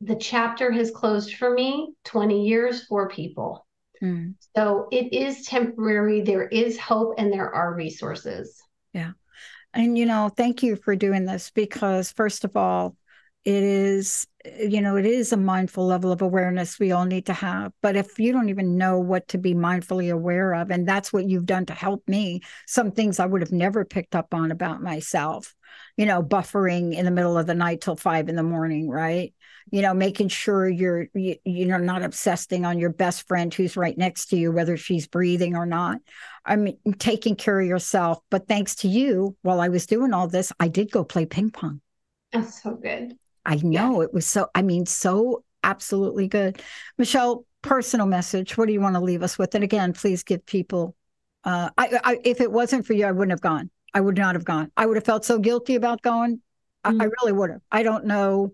the 0.00 0.16
chapter 0.16 0.70
has 0.70 0.90
closed 0.90 1.34
for 1.34 1.52
me 1.52 1.92
20 2.04 2.46
years 2.46 2.84
for 2.86 3.08
people. 3.08 3.66
Mm. 4.02 4.34
So 4.56 4.88
it 4.92 5.12
is 5.12 5.44
temporary. 5.46 6.20
There 6.20 6.46
is 6.46 6.78
hope 6.78 7.14
and 7.18 7.32
there 7.32 7.52
are 7.52 7.74
resources. 7.74 8.62
Yeah. 8.92 9.12
And, 9.74 9.98
you 9.98 10.06
know, 10.06 10.30
thank 10.34 10.62
you 10.62 10.76
for 10.76 10.94
doing 10.96 11.24
this 11.26 11.50
because, 11.50 12.12
first 12.12 12.44
of 12.44 12.56
all, 12.56 12.96
it 13.48 13.64
is, 13.64 14.26
you 14.60 14.82
know, 14.82 14.96
it 14.96 15.06
is 15.06 15.32
a 15.32 15.36
mindful 15.38 15.86
level 15.86 16.12
of 16.12 16.20
awareness 16.20 16.78
we 16.78 16.92
all 16.92 17.06
need 17.06 17.24
to 17.26 17.32
have. 17.32 17.72
But 17.80 17.96
if 17.96 18.18
you 18.18 18.30
don't 18.30 18.50
even 18.50 18.76
know 18.76 18.98
what 18.98 19.26
to 19.28 19.38
be 19.38 19.54
mindfully 19.54 20.12
aware 20.12 20.52
of, 20.52 20.70
and 20.70 20.86
that's 20.86 21.14
what 21.14 21.26
you've 21.26 21.46
done 21.46 21.64
to 21.64 21.72
help 21.72 22.06
me, 22.06 22.42
some 22.66 22.90
things 22.90 23.18
I 23.18 23.24
would 23.24 23.40
have 23.40 23.50
never 23.50 23.86
picked 23.86 24.14
up 24.14 24.34
on 24.34 24.50
about 24.50 24.82
myself, 24.82 25.54
you 25.96 26.04
know, 26.04 26.22
buffering 26.22 26.94
in 26.94 27.06
the 27.06 27.10
middle 27.10 27.38
of 27.38 27.46
the 27.46 27.54
night 27.54 27.80
till 27.80 27.96
five 27.96 28.28
in 28.28 28.36
the 28.36 28.42
morning, 28.42 28.86
right? 28.86 29.32
you 29.70 29.82
know 29.82 29.92
making 29.92 30.28
sure 30.28 30.66
you're 30.66 31.08
you, 31.12 31.36
you 31.44 31.66
know 31.66 31.76
not 31.76 32.02
obsessing 32.02 32.64
on 32.64 32.78
your 32.78 32.88
best 32.88 33.28
friend 33.28 33.52
who's 33.52 33.76
right 33.76 33.98
next 33.98 34.26
to 34.26 34.36
you 34.38 34.50
whether 34.50 34.78
she's 34.78 35.06
breathing 35.06 35.54
or 35.56 35.66
not 35.66 36.00
i 36.46 36.56
mean 36.56 36.78
taking 36.98 37.36
care 37.36 37.60
of 37.60 37.66
yourself 37.66 38.18
but 38.30 38.48
thanks 38.48 38.76
to 38.76 38.88
you 38.88 39.36
while 39.42 39.60
i 39.60 39.68
was 39.68 39.84
doing 39.84 40.14
all 40.14 40.26
this 40.26 40.50
i 40.58 40.68
did 40.68 40.90
go 40.90 41.04
play 41.04 41.26
ping 41.26 41.50
pong 41.50 41.82
that's 42.32 42.62
so 42.62 42.74
good 42.74 43.14
i 43.48 43.56
know 43.56 44.00
yeah. 44.00 44.04
it 44.04 44.14
was 44.14 44.26
so 44.26 44.46
i 44.54 44.62
mean 44.62 44.86
so 44.86 45.42
absolutely 45.64 46.28
good 46.28 46.62
michele 46.96 47.44
personal 47.62 48.06
message 48.06 48.56
what 48.56 48.66
do 48.66 48.72
you 48.72 48.80
want 48.80 48.94
to 48.94 49.00
leave 49.00 49.22
us 49.22 49.36
with 49.36 49.54
and 49.54 49.64
again 49.64 49.92
please 49.92 50.22
give 50.22 50.44
people 50.46 50.94
uh 51.44 51.68
I, 51.76 51.98
I 52.04 52.18
if 52.24 52.40
it 52.40 52.52
wasn't 52.52 52.86
for 52.86 52.92
you 52.92 53.06
i 53.06 53.10
wouldn't 53.10 53.32
have 53.32 53.40
gone 53.40 53.70
i 53.92 54.00
would 54.00 54.16
not 54.16 54.36
have 54.36 54.44
gone 54.44 54.70
i 54.76 54.86
would 54.86 54.96
have 54.96 55.04
felt 55.04 55.24
so 55.24 55.40
guilty 55.40 55.74
about 55.74 56.02
going 56.02 56.36
mm-hmm. 56.36 57.00
I, 57.00 57.04
I 57.04 57.08
mm. 57.08 57.12
really 57.20 57.32
would 57.32 57.50
have 57.50 57.62
i 57.72 57.82
don't 57.82 58.04
know 58.04 58.52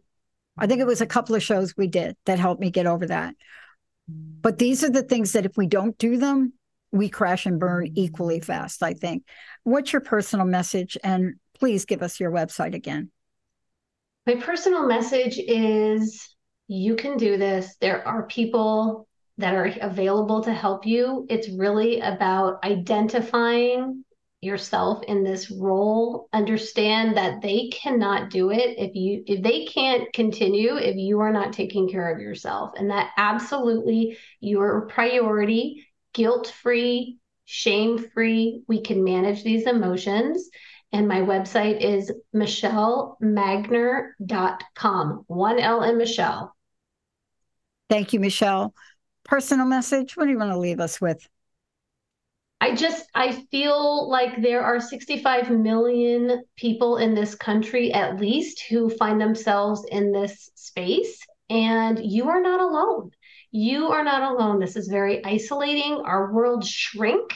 I 0.56 0.66
think 0.66 0.80
it 0.80 0.86
was 0.86 1.00
a 1.00 1.06
couple 1.06 1.34
of 1.34 1.42
shows 1.42 1.76
we 1.76 1.88
did 1.88 2.16
that 2.26 2.38
helped 2.38 2.60
me 2.60 2.70
get 2.70 2.86
over 2.86 3.06
that. 3.06 3.34
But 4.08 4.58
these 4.58 4.84
are 4.84 4.90
the 4.90 5.02
things 5.02 5.32
that 5.32 5.46
if 5.46 5.56
we 5.56 5.66
don't 5.66 5.96
do 5.98 6.16
them, 6.16 6.52
we 6.92 7.08
crash 7.08 7.46
and 7.46 7.58
burn 7.58 7.90
equally 7.94 8.40
fast, 8.40 8.82
I 8.82 8.94
think. 8.94 9.24
What's 9.64 9.92
your 9.92 10.02
personal 10.02 10.46
message? 10.46 10.96
And 11.02 11.34
please 11.58 11.84
give 11.86 12.02
us 12.02 12.20
your 12.20 12.30
website 12.30 12.74
again. 12.74 13.10
My 14.26 14.36
personal 14.36 14.86
message 14.86 15.38
is 15.38 16.28
you 16.66 16.96
can 16.96 17.18
do 17.18 17.36
this. 17.36 17.76
There 17.80 18.06
are 18.06 18.26
people 18.26 19.06
that 19.36 19.54
are 19.54 19.70
available 19.82 20.42
to 20.44 20.52
help 20.52 20.86
you. 20.86 21.26
It's 21.28 21.50
really 21.50 22.00
about 22.00 22.64
identifying 22.64 24.04
yourself 24.40 25.02
in 25.04 25.24
this 25.24 25.50
role 25.50 26.28
understand 26.32 27.16
that 27.16 27.40
they 27.40 27.70
cannot 27.72 28.30
do 28.30 28.50
it 28.50 28.78
if 28.78 28.94
you 28.94 29.24
if 29.26 29.42
they 29.42 29.64
can't 29.64 30.12
continue 30.12 30.76
if 30.76 30.96
you 30.96 31.18
are 31.20 31.32
not 31.32 31.54
taking 31.54 31.88
care 31.88 32.12
of 32.12 32.20
yourself 32.20 32.72
and 32.76 32.90
that 32.90 33.10
absolutely 33.16 34.18
your 34.40 34.82
priority 34.82 35.86
guilt 36.12 36.52
free 36.62 37.16
shame 37.46 37.96
free 38.12 38.62
we 38.68 38.82
can 38.82 39.02
manage 39.02 39.42
these 39.42 39.66
emotions 39.66 40.50
and 40.94 41.06
my 41.08 41.20
website 41.20 41.80
is 41.80 42.12
michelemagner.com 42.34 45.24
one 45.26 45.58
l 45.58 45.82
in 45.82 45.98
michele 45.98 46.54
thank 47.90 48.12
you 48.12 48.20
michele 48.20 48.72
personal 49.24 49.66
message 49.66 50.16
what 50.16 50.24
do 50.24 50.30
you 50.30 50.38
want 50.38 50.52
to 50.52 50.58
leave 50.58 50.80
us 50.80 51.00
with 51.00 51.28
I 52.60 52.74
just 52.74 53.06
I 53.14 53.32
feel 53.50 54.08
like 54.08 54.40
there 54.40 54.62
are 54.62 54.80
65 54.80 55.50
million 55.50 56.42
people 56.56 56.96
in 56.96 57.14
this 57.14 57.34
country 57.34 57.92
at 57.92 58.18
least 58.18 58.62
who 58.70 58.88
find 58.88 59.20
themselves 59.20 59.84
in 59.90 60.12
this 60.12 60.50
space 60.54 61.18
and 61.50 62.02
you 62.02 62.30
are 62.30 62.40
not 62.40 62.60
alone. 62.60 63.10
You 63.50 63.88
are 63.88 64.02
not 64.02 64.32
alone. 64.32 64.60
This 64.60 64.76
is 64.76 64.88
very 64.88 65.22
isolating. 65.24 66.00
Our 66.04 66.32
world 66.32 66.64
shrink 66.64 67.34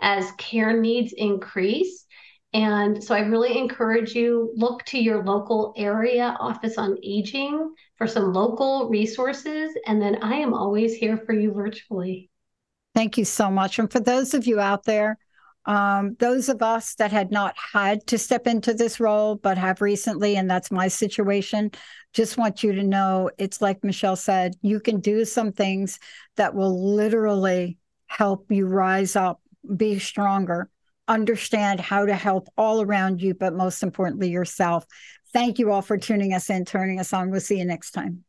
as 0.00 0.30
care 0.38 0.80
needs 0.80 1.12
increase. 1.12 2.06
And 2.54 3.02
so 3.02 3.14
I 3.14 3.20
really 3.20 3.58
encourage 3.58 4.14
you 4.14 4.52
look 4.56 4.82
to 4.86 4.98
your 4.98 5.22
local 5.22 5.74
area 5.76 6.34
office 6.40 6.78
on 6.78 6.96
aging 7.02 7.74
for 7.96 8.06
some 8.06 8.32
local 8.32 8.88
resources 8.88 9.72
and 9.86 10.00
then 10.00 10.22
I 10.22 10.36
am 10.36 10.54
always 10.54 10.94
here 10.94 11.18
for 11.18 11.34
you 11.34 11.52
virtually. 11.52 12.30
Thank 12.94 13.18
you 13.18 13.26
so 13.26 13.50
much. 13.50 13.78
And 13.78 13.92
for 13.92 14.00
those 14.00 14.32
of 14.32 14.46
you 14.46 14.60
out 14.60 14.84
there, 14.84 15.18
um, 15.66 16.16
those 16.18 16.48
of 16.48 16.62
us 16.62 16.94
that 16.94 17.12
had 17.12 17.30
not 17.30 17.54
had 17.72 18.06
to 18.06 18.16
step 18.16 18.46
into 18.46 18.72
this 18.72 18.98
role, 18.98 19.34
but 19.34 19.58
have 19.58 19.82
recently, 19.82 20.36
and 20.36 20.50
that's 20.50 20.70
my 20.70 20.88
situation, 20.88 21.70
just 22.14 22.38
want 22.38 22.62
you 22.62 22.72
to 22.72 22.82
know 22.82 23.30
it's 23.36 23.60
like 23.60 23.84
Michele 23.84 24.16
said, 24.16 24.54
you 24.62 24.80
can 24.80 25.00
do 25.00 25.26
some 25.26 25.52
things 25.52 25.98
that 26.36 26.54
will 26.54 26.94
literally 26.94 27.76
help 28.06 28.50
you 28.50 28.66
rise 28.66 29.14
up, 29.14 29.42
be 29.76 29.98
stronger, 29.98 30.70
understand 31.08 31.80
how 31.80 32.06
to 32.06 32.14
help 32.14 32.48
all 32.56 32.82
around 32.82 33.20
you, 33.20 33.34
but 33.34 33.54
most 33.54 33.82
importantly, 33.82 34.30
yourself. 34.30 34.84
Thank 35.32 35.58
you 35.58 35.72
all 35.72 35.82
for 35.82 35.98
tuning 35.98 36.32
us 36.34 36.50
in, 36.50 36.64
turning 36.64 37.00
us 37.00 37.12
on. 37.12 37.30
We'll 37.30 37.40
see 37.40 37.58
you 37.58 37.64
next 37.64 37.92
time. 37.92 38.24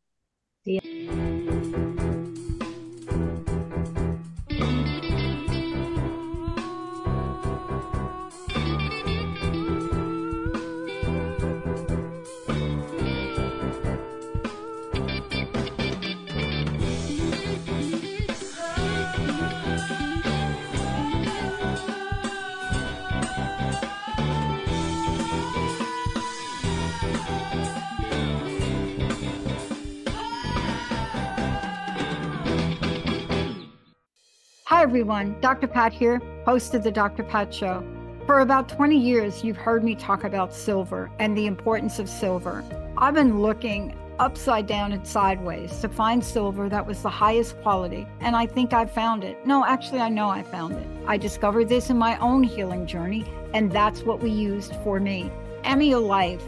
Hi, 34.80 34.84
everyone. 34.84 35.38
Dr. 35.42 35.66
Pat 35.66 35.92
here, 35.92 36.22
host 36.46 36.72
of 36.72 36.82
The 36.82 36.90
Dr. 36.90 37.22
Pat 37.22 37.52
Show. 37.52 37.84
For 38.24 38.40
about 38.40 38.66
20 38.66 38.96
years, 38.96 39.44
you've 39.44 39.58
heard 39.58 39.84
me 39.84 39.94
talk 39.94 40.24
about 40.24 40.54
silver 40.54 41.10
and 41.18 41.36
the 41.36 41.44
importance 41.44 41.98
of 41.98 42.08
silver. 42.08 42.64
I've 42.96 43.12
been 43.12 43.42
looking 43.42 43.94
upside 44.18 44.66
down 44.66 44.92
and 44.92 45.06
sideways 45.06 45.78
to 45.80 45.90
find 45.90 46.24
silver 46.24 46.70
that 46.70 46.86
was 46.86 47.02
the 47.02 47.10
highest 47.10 47.60
quality, 47.60 48.06
and 48.20 48.34
I 48.34 48.46
think 48.46 48.72
I 48.72 48.86
found 48.86 49.22
it. 49.22 49.46
No, 49.46 49.66
actually, 49.66 50.00
I 50.00 50.08
know 50.08 50.30
I 50.30 50.42
found 50.42 50.72
it. 50.72 50.88
I 51.06 51.18
discovered 51.18 51.68
this 51.68 51.90
in 51.90 51.98
my 51.98 52.16
own 52.16 52.42
healing 52.42 52.86
journey, 52.86 53.26
and 53.52 53.70
that's 53.70 54.00
what 54.02 54.22
we 54.22 54.30
used 54.30 54.74
for 54.76 54.98
me. 54.98 55.30
Ameo 55.64 56.02
Life 56.02 56.42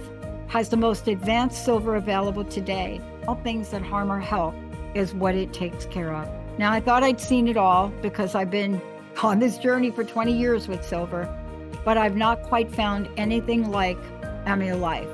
has 0.47 0.71
the 0.71 0.79
most 0.79 1.07
advanced 1.07 1.67
silver 1.67 1.97
available 1.97 2.45
today. 2.47 2.99
All 3.29 3.35
things 3.35 3.69
that 3.73 3.83
harm 3.83 4.11
our 4.11 4.21
health 4.21 4.55
is 4.95 5.13
what 5.13 5.35
it 5.35 5.53
takes 5.53 5.85
care 5.85 6.15
of. 6.15 6.42
Now, 6.59 6.73
I 6.73 6.81
thought 6.81 7.03
I'd 7.03 7.21
seen 7.21 7.49
it 7.49 7.57
all 7.57 7.89
because 8.03 8.35
I've 8.35 8.51
been 8.51 8.81
on 9.23 9.39
this 9.39 9.59
journey 9.59 9.91
for 9.91 10.05
20 10.05 10.33
years 10.33 10.69
with 10.69 10.85
silver, 10.85 11.29
but 11.85 11.97
I've 11.97 12.17
not 12.17 12.43
quite 12.43 12.71
found 12.71 13.09
anything 13.17 13.71
like 13.71 13.99
Ameo 14.45 14.79
Life. 14.79 15.09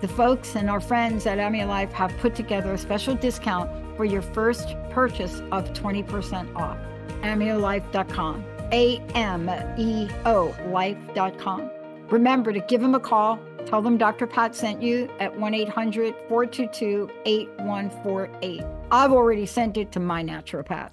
The 0.00 0.08
folks 0.08 0.54
and 0.54 0.70
our 0.70 0.80
friends 0.80 1.26
at 1.26 1.38
Ameo 1.38 1.66
Life 1.66 1.92
have 1.92 2.16
put 2.18 2.34
together 2.34 2.72
a 2.72 2.78
special 2.78 3.14
discount 3.14 3.70
for 3.96 4.04
your 4.04 4.22
first 4.22 4.76
purchase 4.90 5.40
of 5.50 5.72
20% 5.72 6.54
off. 6.54 6.78
AmeoLife.com. 7.22 8.44
A 8.70 8.98
M 9.14 9.50
E 9.78 10.08
O 10.24 10.54
Life.com. 10.68 11.70
Remember 12.10 12.52
to 12.52 12.60
give 12.60 12.80
them 12.80 12.94
a 12.94 13.00
call. 13.00 13.38
Tell 13.66 13.82
them 13.82 13.98
Dr. 13.98 14.26
Pat 14.26 14.54
sent 14.54 14.82
you 14.82 15.10
at 15.20 15.38
1 15.38 15.54
800 15.54 16.14
422 16.28 17.10
8148. 17.24 18.64
I've 18.90 19.12
already 19.12 19.46
sent 19.46 19.76
it 19.76 19.92
to 19.92 20.00
my 20.00 20.22
naturopath. 20.22 20.90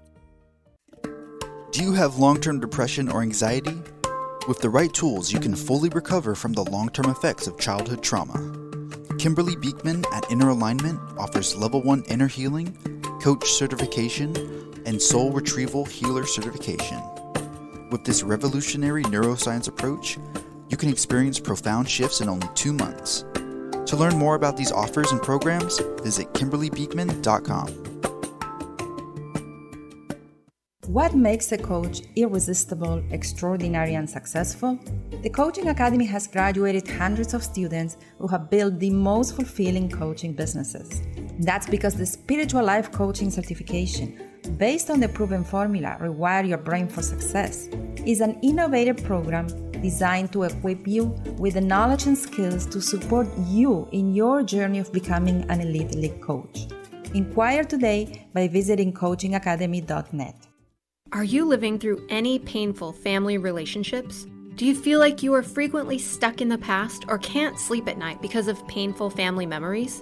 Do 1.71 1.84
you 1.84 1.93
have 1.93 2.17
long 2.17 2.39
term 2.39 2.60
depression 2.60 3.10
or 3.10 3.21
anxiety? 3.21 3.78
With 4.47 4.60
the 4.60 4.69
right 4.69 4.93
tools, 4.93 5.34
you 5.34 5.39
can 5.39 5.56
fully 5.56 5.89
recover 5.89 6.36
from 6.36 6.54
the 6.54 6.63
long 6.63 6.89
term 6.89 7.10
effects 7.10 7.47
of 7.47 7.60
childhood 7.60 8.04
trauma. 8.04 8.39
Kimberly 9.17 9.56
Beekman 9.56 10.06
at 10.13 10.30
Inner 10.32 10.49
Alignment 10.49 10.99
offers 11.17 11.56
Level 11.56 11.82
1 11.82 12.04
Inner 12.10 12.28
Healing, 12.28 12.78
Coach 13.21 13.49
Certification, 13.49 14.36
and 14.86 15.01
Soul 15.01 15.32
Retrieval 15.32 15.86
Healer 15.86 16.25
Certification. 16.25 17.01
With 17.89 18.04
this 18.04 18.23
revolutionary 18.23 19.04
neuroscience 19.04 19.67
approach, 19.67 20.17
you 20.69 20.78
can 20.78 20.89
experience 20.89 21.39
profound 21.39 21.89
shifts 21.89 22.21
in 22.21 22.30
only 22.30 22.47
two 22.56 22.73
months. 22.73 23.23
To 23.86 23.95
learn 23.95 24.17
more 24.17 24.36
about 24.36 24.58
these 24.58 24.71
offers 24.71 25.12
and 25.12 25.21
programs, 25.21 25.80
visit 26.01 26.34
KimberlyBeekman.com. 26.34 27.86
What 30.88 31.13
makes 31.13 31.51
a 31.51 31.58
coach 31.58 32.01
irresistible, 32.15 33.04
extraordinary, 33.12 33.95
and 33.95 34.10
successful? 34.10 34.80
The 35.23 35.30
Coaching 35.30 35.67
Academy 35.67 36.06
has 36.06 36.28
graduated 36.28 36.88
hundreds 36.88 37.34
of 37.34 37.43
students 37.43 37.97
who 38.17 38.28
have 38.28 38.49
built 38.49 38.80
the 38.80 38.91
most 38.91 39.36
fulfilling 39.36 39.89
coaching 39.89 40.34
businesses. 40.34 41.01
That's 41.39 41.67
because 41.67 41.95
the 41.95 42.06
Spiritual 42.06 42.63
Life 42.63 42.91
Coaching 42.91 43.30
Certification, 43.30 44.19
based 44.58 44.89
on 44.89 44.99
the 44.99 45.10
proven 45.10 45.43
formula 45.43 45.97
Rewire 45.99 46.47
Your 46.47 46.60
Brain 46.60 46.88
for 46.88 47.01
Success, 47.01 47.67
is 48.06 48.21
an 48.21 48.39
innovative 48.41 49.04
program 49.04 49.47
designed 49.86 50.32
to 50.34 50.43
equip 50.43 50.88
you 50.88 51.04
with 51.38 51.54
the 51.54 51.62
knowledge 51.62 52.08
and 52.08 52.17
skills 52.17 52.65
to 52.74 52.82
support 52.82 53.28
you 53.58 53.88
in 53.91 54.15
your 54.15 54.41
journey 54.41 54.80
of 54.80 54.91
becoming 54.91 55.45
an 55.52 55.62
elite 55.62 55.93
League 55.93 56.21
coach. 56.21 56.58
Inquire 57.13 57.63
today 57.63 58.28
by 58.34 58.48
visiting 58.48 58.91
coachingacademy.net. 58.91 60.36
Are 61.12 61.24
you 61.24 61.45
living 61.45 61.78
through 61.78 62.06
any 62.10 62.39
painful 62.39 62.93
family 62.93 63.38
relationships? 63.38 64.26
Do 64.56 64.65
you 64.65 64.74
feel 64.74 65.00
like 65.00 65.21
you 65.21 65.34
are 65.36 65.43
frequently 65.43 66.00
stuck 66.00 66.41
in 66.41 66.50
the 66.50 66.58
past 66.58 67.06
or 67.08 67.19
can't 67.19 67.60
sleep 67.60 67.88
at 67.88 68.00
night 68.00 68.21
because 68.24 68.48
of 68.48 68.67
painful 68.67 69.12
family 69.12 69.45
memories? 69.45 70.02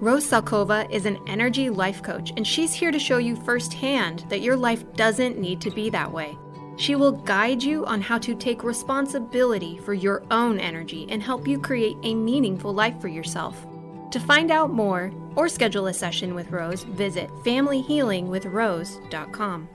Rose 0.00 0.26
Salkova 0.26 0.90
is 0.90 1.04
an 1.04 1.18
energy 1.26 1.68
life 1.68 2.02
coach, 2.02 2.32
and 2.36 2.46
she's 2.46 2.72
here 2.72 2.90
to 2.90 2.98
show 2.98 3.18
you 3.18 3.36
firsthand 3.36 4.24
that 4.30 4.40
your 4.40 4.56
life 4.56 4.82
doesn't 4.94 5.38
need 5.38 5.60
to 5.60 5.70
be 5.70 5.90
that 5.90 6.10
way. 6.10 6.38
She 6.76 6.94
will 6.94 7.12
guide 7.12 7.62
you 7.62 7.84
on 7.86 8.00
how 8.00 8.18
to 8.18 8.34
take 8.34 8.64
responsibility 8.64 9.78
for 9.78 9.94
your 9.94 10.22
own 10.30 10.58
energy 10.58 11.06
and 11.10 11.22
help 11.22 11.46
you 11.46 11.58
create 11.58 11.96
a 12.02 12.14
meaningful 12.14 12.72
life 12.72 12.98
for 13.00 13.08
yourself. 13.08 13.66
To 14.12 14.20
find 14.20 14.50
out 14.50 14.72
more 14.72 15.12
or 15.36 15.48
schedule 15.48 15.86
a 15.86 15.94
session 15.94 16.34
with 16.34 16.50
Rose, 16.50 16.82
visit 16.84 17.30
familyhealingwithrose.com. 17.44 19.68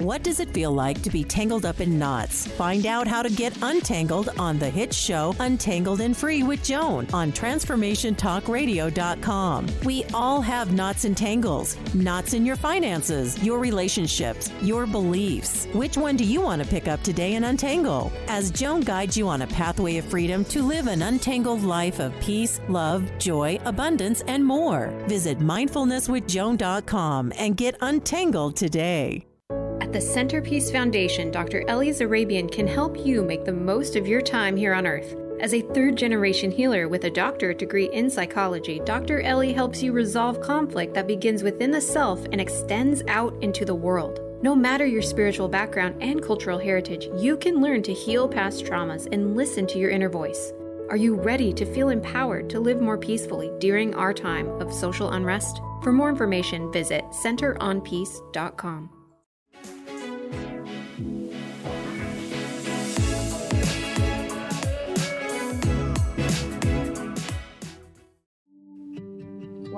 What 0.00 0.22
does 0.22 0.40
it 0.40 0.54
feel 0.54 0.72
like 0.72 1.02
to 1.02 1.10
be 1.10 1.24
tangled 1.24 1.66
up 1.66 1.80
in 1.80 1.98
knots? 1.98 2.46
Find 2.46 2.86
out 2.86 3.06
how 3.06 3.22
to 3.22 3.28
get 3.28 3.62
untangled 3.62 4.30
on 4.38 4.58
the 4.58 4.70
hit 4.70 4.94
show 4.94 5.36
Untangled 5.40 6.00
and 6.00 6.16
Free 6.16 6.42
with 6.42 6.64
Joan 6.64 7.06
on 7.12 7.30
TransformationTalkRadio.com. 7.32 9.66
We 9.84 10.04
all 10.14 10.40
have 10.40 10.72
knots 10.72 11.04
and 11.04 11.14
tangles. 11.14 11.76
Knots 11.92 12.32
in 12.32 12.46
your 12.46 12.56
finances, 12.56 13.42
your 13.42 13.58
relationships, 13.58 14.50
your 14.62 14.86
beliefs. 14.86 15.66
Which 15.74 15.98
one 15.98 16.16
do 16.16 16.24
you 16.24 16.40
want 16.40 16.62
to 16.62 16.68
pick 16.68 16.88
up 16.88 17.02
today 17.02 17.34
and 17.34 17.44
untangle? 17.44 18.10
As 18.26 18.50
Joan 18.50 18.80
guides 18.80 19.18
you 19.18 19.28
on 19.28 19.42
a 19.42 19.46
pathway 19.48 19.98
of 19.98 20.06
freedom 20.06 20.46
to 20.46 20.62
live 20.62 20.86
an 20.86 21.02
untangled 21.02 21.62
life 21.62 22.00
of 22.00 22.18
peace, 22.20 22.58
love, 22.68 23.04
joy, 23.18 23.58
abundance, 23.66 24.22
and 24.22 24.42
more. 24.42 24.94
Visit 25.08 25.40
mindfulnesswithjoan.com 25.40 27.34
and 27.38 27.54
get 27.56 27.76
untangled 27.82 28.56
today. 28.56 29.26
At 29.80 29.94
the 29.94 30.00
Centerpiece 30.00 30.70
Foundation, 30.70 31.30
Dr. 31.30 31.64
Ellie 31.66 31.90
Zarabian 31.90 32.52
can 32.52 32.66
help 32.66 33.04
you 33.04 33.22
make 33.22 33.44
the 33.44 33.52
most 33.52 33.96
of 33.96 34.06
your 34.06 34.20
time 34.20 34.56
here 34.56 34.74
on 34.74 34.86
Earth. 34.86 35.16
As 35.40 35.54
a 35.54 35.62
third 35.62 35.96
generation 35.96 36.50
healer 36.50 36.86
with 36.86 37.04
a 37.04 37.10
doctorate 37.10 37.58
degree 37.58 37.88
in 37.90 38.10
psychology, 38.10 38.80
Dr. 38.84 39.22
Ellie 39.22 39.54
helps 39.54 39.82
you 39.82 39.92
resolve 39.92 40.42
conflict 40.42 40.92
that 40.92 41.06
begins 41.06 41.42
within 41.42 41.70
the 41.70 41.80
self 41.80 42.22
and 42.26 42.40
extends 42.40 43.02
out 43.08 43.34
into 43.42 43.64
the 43.64 43.74
world. 43.74 44.20
No 44.42 44.54
matter 44.54 44.84
your 44.84 45.02
spiritual 45.02 45.48
background 45.48 45.96
and 46.02 46.22
cultural 46.22 46.58
heritage, 46.58 47.08
you 47.16 47.38
can 47.38 47.62
learn 47.62 47.82
to 47.84 47.94
heal 47.94 48.28
past 48.28 48.66
traumas 48.66 49.08
and 49.12 49.34
listen 49.34 49.66
to 49.68 49.78
your 49.78 49.90
inner 49.90 50.10
voice. 50.10 50.52
Are 50.90 50.96
you 50.96 51.14
ready 51.14 51.54
to 51.54 51.64
feel 51.64 51.88
empowered 51.88 52.50
to 52.50 52.60
live 52.60 52.82
more 52.82 52.98
peacefully 52.98 53.50
during 53.60 53.94
our 53.94 54.12
time 54.12 54.48
of 54.60 54.72
social 54.72 55.10
unrest? 55.12 55.62
For 55.82 55.90
more 55.90 56.10
information, 56.10 56.70
visit 56.70 57.04
centeronpeace.com. 57.12 58.99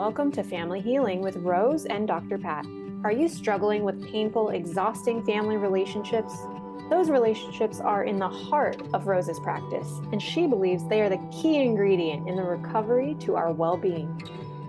Welcome 0.02 0.32
to 0.32 0.42
Family 0.42 0.80
Healing 0.80 1.20
with 1.20 1.36
Rose 1.36 1.86
and 1.86 2.08
Dr. 2.08 2.36
Pat. 2.36 2.66
Are 3.04 3.12
you 3.12 3.28
struggling 3.28 3.84
with 3.84 4.04
painful, 4.04 4.48
exhausting 4.48 5.22
family 5.22 5.56
relationships? 5.56 6.36
Those 6.90 7.08
relationships 7.08 7.78
are 7.78 8.02
in 8.02 8.18
the 8.18 8.28
heart 8.28 8.82
of 8.94 9.06
Rose's 9.06 9.38
practice, 9.38 10.00
and 10.10 10.20
she 10.20 10.48
believes 10.48 10.88
they 10.88 11.02
are 11.02 11.08
the 11.08 11.24
key 11.30 11.62
ingredient 11.62 12.28
in 12.28 12.34
the 12.34 12.42
recovery 12.42 13.14
to 13.20 13.36
our 13.36 13.52
well 13.52 13.76
being. 13.76 14.20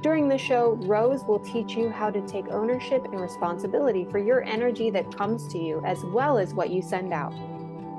During 0.04 0.30
the 0.30 0.38
show, 0.38 0.74
Rose 0.84 1.24
will 1.24 1.40
teach 1.40 1.76
you 1.76 1.90
how 1.90 2.12
to 2.12 2.22
take 2.28 2.50
ownership 2.50 3.04
and 3.06 3.20
responsibility 3.20 4.06
for 4.12 4.20
your 4.20 4.44
energy 4.44 4.92
that 4.92 5.18
comes 5.18 5.48
to 5.48 5.58
you, 5.58 5.84
as 5.84 5.98
well 6.04 6.38
as 6.38 6.54
what 6.54 6.70
you 6.70 6.84
send 6.84 7.12
out. 7.12 7.34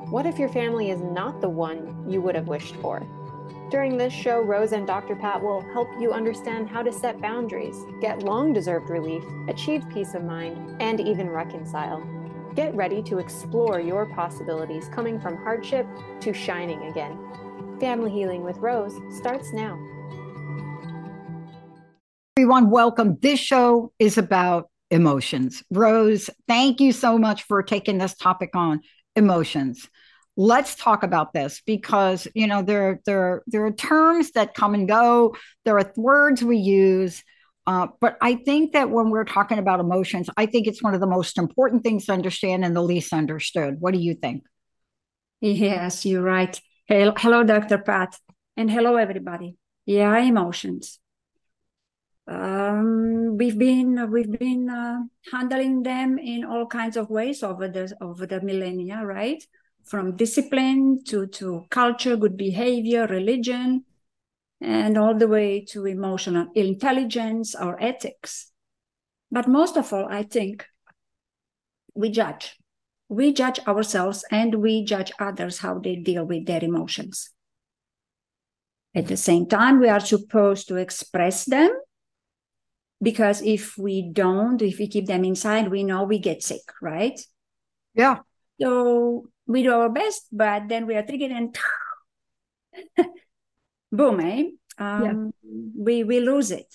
What 0.08 0.24
if 0.24 0.38
your 0.38 0.50
family 0.50 0.92
is 0.92 1.00
not 1.00 1.40
the 1.40 1.48
one 1.48 2.08
you 2.08 2.20
would 2.20 2.36
have 2.36 2.46
wished 2.46 2.76
for? 2.76 3.04
During 3.70 3.96
this 3.96 4.12
show, 4.12 4.40
Rose 4.40 4.72
and 4.72 4.86
Dr. 4.86 5.16
Pat 5.16 5.42
will 5.42 5.60
help 5.72 5.88
you 5.98 6.12
understand 6.12 6.68
how 6.68 6.82
to 6.82 6.92
set 6.92 7.20
boundaries, 7.20 7.76
get 8.00 8.22
long 8.22 8.52
deserved 8.52 8.88
relief, 8.88 9.24
achieve 9.48 9.84
peace 9.92 10.14
of 10.14 10.22
mind, 10.22 10.80
and 10.80 11.00
even 11.00 11.28
reconcile. 11.28 12.00
Get 12.54 12.74
ready 12.74 13.02
to 13.02 13.18
explore 13.18 13.80
your 13.80 14.06
possibilities 14.06 14.88
coming 14.88 15.20
from 15.20 15.36
hardship 15.36 15.86
to 16.20 16.32
shining 16.32 16.82
again. 16.84 17.18
Family 17.80 18.12
Healing 18.12 18.44
with 18.44 18.58
Rose 18.58 18.94
starts 19.16 19.52
now. 19.52 19.76
Everyone, 22.36 22.70
welcome. 22.70 23.18
This 23.20 23.40
show 23.40 23.92
is 23.98 24.18
about 24.18 24.70
emotions. 24.90 25.64
Rose, 25.70 26.30
thank 26.46 26.80
you 26.80 26.92
so 26.92 27.18
much 27.18 27.42
for 27.42 27.62
taking 27.62 27.98
this 27.98 28.14
topic 28.14 28.50
on 28.54 28.82
emotions 29.16 29.88
let's 30.36 30.74
talk 30.74 31.02
about 31.02 31.32
this 31.32 31.62
because 31.64 32.26
you 32.34 32.46
know 32.46 32.62
there 32.62 33.00
there 33.06 33.42
there 33.46 33.64
are 33.66 33.72
terms 33.72 34.32
that 34.32 34.54
come 34.54 34.74
and 34.74 34.88
go. 34.88 35.36
There 35.64 35.78
are 35.78 35.92
words 35.96 36.42
we 36.42 36.58
use. 36.58 37.22
Uh, 37.66 37.86
but 37.98 38.18
i 38.20 38.34
think 38.34 38.74
that 38.74 38.90
when 38.90 39.08
we're 39.08 39.24
talking 39.24 39.58
about 39.58 39.80
emotions 39.80 40.28
i 40.36 40.44
think 40.44 40.66
it's 40.66 40.82
one 40.82 40.92
of 40.92 41.00
the 41.00 41.06
most 41.06 41.38
important 41.38 41.82
things 41.82 42.04
to 42.04 42.12
understand 42.12 42.62
and 42.62 42.76
the 42.76 42.82
least 42.82 43.10
understood. 43.14 43.76
What 43.80 43.94
do 43.94 44.00
you 44.00 44.14
think? 44.14 44.44
Yes 45.40 46.04
you're 46.04 46.22
right. 46.22 46.60
Hello 46.86 47.42
dr 47.42 47.78
pat 47.78 48.18
and 48.58 48.70
hello 48.70 48.96
everybody. 48.96 49.56
Yeah 49.86 50.18
emotions. 50.18 50.98
Um, 52.26 53.38
we've 53.38 53.58
been 53.58 54.10
we've 54.10 54.30
been 54.38 54.68
uh, 54.68 55.00
handling 55.32 55.84
them 55.84 56.18
in 56.18 56.44
all 56.44 56.66
kinds 56.66 56.98
of 56.98 57.08
ways 57.08 57.42
over 57.42 57.66
the 57.66 57.96
over 58.02 58.26
the 58.26 58.42
millennia 58.42 59.02
right 59.04 59.42
from 59.84 60.16
discipline 60.16 61.04
to, 61.04 61.26
to 61.26 61.64
culture, 61.70 62.16
good 62.16 62.36
behavior, 62.36 63.06
religion, 63.06 63.84
and 64.60 64.96
all 64.96 65.14
the 65.14 65.28
way 65.28 65.64
to 65.66 65.86
emotional 65.86 66.48
intelligence 66.54 67.54
or 67.54 67.80
ethics. 67.82 68.50
But 69.30 69.48
most 69.48 69.76
of 69.76 69.92
all, 69.92 70.06
I 70.10 70.22
think 70.22 70.66
we 71.94 72.10
judge. 72.10 72.56
We 73.08 73.32
judge 73.32 73.60
ourselves 73.66 74.24
and 74.30 74.56
we 74.56 74.84
judge 74.84 75.12
others 75.18 75.58
how 75.58 75.78
they 75.78 75.96
deal 75.96 76.24
with 76.24 76.46
their 76.46 76.64
emotions. 76.64 77.30
At 78.94 79.08
the 79.08 79.16
same 79.16 79.46
time, 79.46 79.80
we 79.80 79.88
are 79.88 80.00
supposed 80.00 80.68
to 80.68 80.76
express 80.76 81.44
them 81.44 81.70
because 83.02 83.42
if 83.42 83.76
we 83.76 84.10
don't, 84.10 84.62
if 84.62 84.78
we 84.78 84.88
keep 84.88 85.06
them 85.06 85.24
inside, 85.24 85.70
we 85.70 85.84
know 85.84 86.04
we 86.04 86.18
get 86.18 86.42
sick, 86.42 86.62
right? 86.80 87.20
Yeah. 87.94 88.18
So 88.60 89.28
we 89.46 89.62
do 89.62 89.72
our 89.72 89.88
best, 89.88 90.26
but 90.32 90.68
then 90.68 90.86
we 90.86 90.94
are 90.96 91.02
triggered 91.02 91.32
and 91.32 91.56
boom, 93.92 94.20
eh? 94.20 94.44
Um, 94.78 95.04
yeah. 95.04 95.14
we, 95.76 96.04
we 96.04 96.20
lose 96.20 96.50
it. 96.50 96.66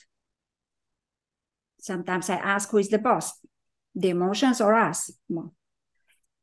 Sometimes 1.80 2.30
I 2.30 2.36
ask 2.36 2.70
who 2.70 2.78
is 2.78 2.90
the 2.90 3.00
boss, 3.00 3.34
the 3.96 4.10
emotions 4.10 4.62
or 4.62 4.76
us. 4.76 5.12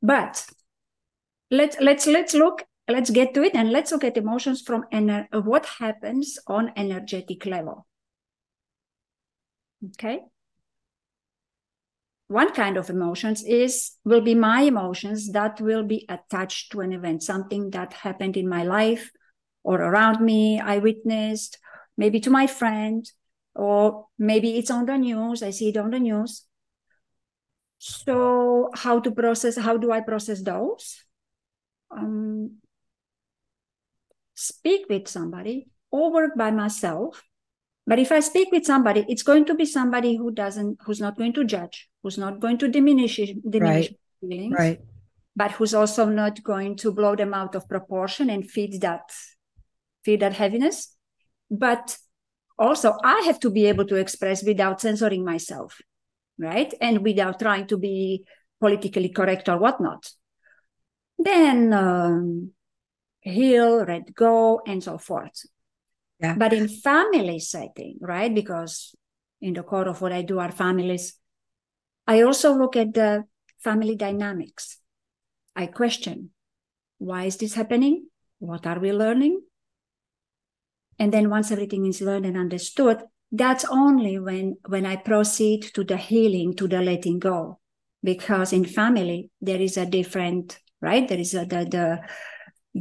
But 0.02 0.46
let's 1.50 1.76
let's 1.80 2.06
let's 2.06 2.34
look 2.34 2.64
let's 2.88 3.10
get 3.10 3.34
to 3.34 3.42
it 3.42 3.54
and 3.54 3.70
let's 3.70 3.92
look 3.92 4.04
at 4.04 4.16
emotions 4.16 4.62
from 4.62 4.84
ener- 4.92 5.28
what 5.44 5.66
happens 5.78 6.38
on 6.46 6.72
energetic 6.76 7.46
level 7.46 7.86
okay 9.86 10.20
one 12.28 12.52
kind 12.52 12.76
of 12.76 12.90
emotions 12.90 13.44
is 13.44 13.92
will 14.04 14.20
be 14.20 14.34
my 14.34 14.62
emotions 14.62 15.30
that 15.32 15.60
will 15.60 15.84
be 15.84 16.04
attached 16.08 16.72
to 16.72 16.80
an 16.80 16.92
event 16.92 17.22
something 17.22 17.70
that 17.70 17.92
happened 17.92 18.36
in 18.36 18.48
my 18.48 18.64
life 18.64 19.10
or 19.62 19.80
around 19.80 20.20
me 20.20 20.60
i 20.60 20.78
witnessed 20.78 21.58
maybe 21.96 22.20
to 22.20 22.30
my 22.30 22.46
friend 22.46 23.10
or 23.54 24.06
maybe 24.18 24.58
it's 24.58 24.70
on 24.70 24.86
the 24.86 24.98
news 24.98 25.42
i 25.42 25.50
see 25.50 25.68
it 25.68 25.76
on 25.76 25.90
the 25.90 26.00
news. 26.00 26.42
So 27.78 28.70
how 28.74 29.00
to 29.00 29.10
process 29.10 29.58
how 29.58 29.76
do 29.76 29.92
i 29.92 30.00
process 30.00 30.42
those? 30.42 31.04
Um, 31.90 32.58
speak 34.34 34.86
with 34.88 35.08
somebody 35.08 35.68
or 35.90 36.12
work 36.12 36.36
by 36.36 36.50
myself 36.50 37.22
but 37.86 38.00
if 38.00 38.10
I 38.10 38.20
speak 38.20 38.50
with 38.50 38.64
somebody, 38.64 39.04
it's 39.08 39.22
going 39.22 39.44
to 39.44 39.54
be 39.54 39.64
somebody 39.64 40.16
who 40.16 40.32
doesn't, 40.32 40.78
who's 40.84 41.00
not 41.00 41.16
going 41.16 41.32
to 41.34 41.44
judge, 41.44 41.88
who's 42.02 42.18
not 42.18 42.40
going 42.40 42.58
to 42.58 42.68
diminish 42.68 43.16
diminish 43.48 43.88
right. 43.88 43.98
feelings, 44.20 44.54
right. 44.58 44.80
but 45.36 45.52
who's 45.52 45.72
also 45.72 46.06
not 46.06 46.42
going 46.42 46.76
to 46.78 46.92
blow 46.92 47.14
them 47.14 47.32
out 47.32 47.54
of 47.54 47.68
proportion 47.68 48.28
and 48.28 48.50
feed 48.50 48.80
that 48.80 49.12
feed 50.04 50.20
that 50.20 50.32
heaviness. 50.32 50.96
But 51.48 51.96
also, 52.58 52.96
I 53.04 53.20
have 53.26 53.38
to 53.40 53.50
be 53.50 53.66
able 53.66 53.86
to 53.86 53.96
express 53.96 54.42
without 54.42 54.80
censoring 54.80 55.24
myself, 55.24 55.80
right, 56.38 56.72
and 56.80 57.02
without 57.02 57.38
trying 57.38 57.68
to 57.68 57.78
be 57.78 58.24
politically 58.58 59.10
correct 59.10 59.48
or 59.48 59.58
whatnot. 59.58 60.10
Then 61.18 61.72
um, 61.72 62.50
heal, 63.20 63.84
let 63.84 64.12
go, 64.12 64.60
and 64.66 64.82
so 64.82 64.98
forth. 64.98 65.44
Yeah. 66.20 66.34
But 66.36 66.52
in 66.52 66.68
family 66.68 67.38
setting, 67.40 67.98
right? 68.00 68.34
Because 68.34 68.94
in 69.40 69.54
the 69.54 69.62
core 69.62 69.88
of 69.88 70.00
what 70.00 70.12
I 70.12 70.22
do 70.22 70.38
are 70.38 70.52
families, 70.52 71.18
I 72.06 72.22
also 72.22 72.54
look 72.54 72.76
at 72.76 72.94
the 72.94 73.24
family 73.62 73.96
dynamics. 73.96 74.78
I 75.54 75.66
question 75.66 76.30
why 76.98 77.24
is 77.24 77.36
this 77.36 77.54
happening? 77.54 78.06
What 78.38 78.66
are 78.66 78.78
we 78.78 78.92
learning? 78.92 79.42
And 80.98 81.12
then 81.12 81.28
once 81.28 81.50
everything 81.50 81.86
is 81.86 82.00
learned 82.00 82.26
and 82.26 82.36
understood, 82.36 83.02
that's 83.30 83.64
only 83.66 84.18
when 84.18 84.56
when 84.66 84.86
I 84.86 84.96
proceed 84.96 85.62
to 85.74 85.84
the 85.84 85.96
healing, 85.96 86.54
to 86.56 86.68
the 86.68 86.80
letting 86.80 87.18
go. 87.18 87.58
Because 88.02 88.52
in 88.52 88.64
family, 88.64 89.30
there 89.40 89.60
is 89.60 89.76
a 89.76 89.84
different, 89.84 90.58
right? 90.80 91.06
There 91.06 91.18
is 91.18 91.34
a 91.34 91.44
the 91.44 91.66
the 91.68 92.00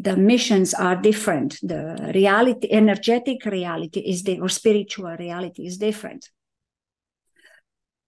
the 0.01 0.17
missions 0.17 0.73
are 0.73 0.95
different. 0.95 1.57
The 1.61 2.11
reality, 2.13 2.67
energetic 2.69 3.45
reality 3.45 4.01
is 4.01 4.23
the 4.23 4.39
or 4.41 4.49
spiritual 4.49 5.15
reality 5.17 5.65
is 5.65 5.77
different. 5.77 6.29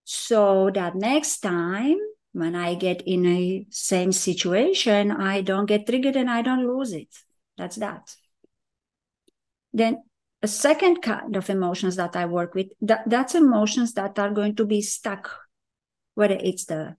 So 0.03 0.69
that 0.73 0.95
next 0.95 1.39
time 1.39 1.97
when 2.33 2.55
I 2.55 2.75
get 2.75 3.03
in 3.05 3.25
a 3.25 3.65
same 3.69 4.11
situation, 4.11 5.11
I 5.11 5.41
don't 5.41 5.65
get 5.65 5.87
triggered 5.87 6.17
and 6.17 6.29
I 6.29 6.41
don't 6.41 6.67
lose 6.67 6.91
it. 6.91 7.09
That's 7.57 7.77
that. 7.77 8.15
Then 9.71 10.03
a 10.41 10.47
second 10.47 11.01
kind 11.01 11.35
of 11.35 11.49
emotions 11.49 11.95
that 11.95 12.15
I 12.15 12.25
work 12.25 12.53
with, 12.53 12.67
that, 12.81 13.09
that's 13.09 13.33
emotions 13.33 13.93
that 13.93 14.19
are 14.19 14.31
going 14.31 14.55
to 14.57 14.65
be 14.65 14.81
stuck, 14.81 15.31
whether 16.15 16.37
it's 16.39 16.65
the 16.65 16.97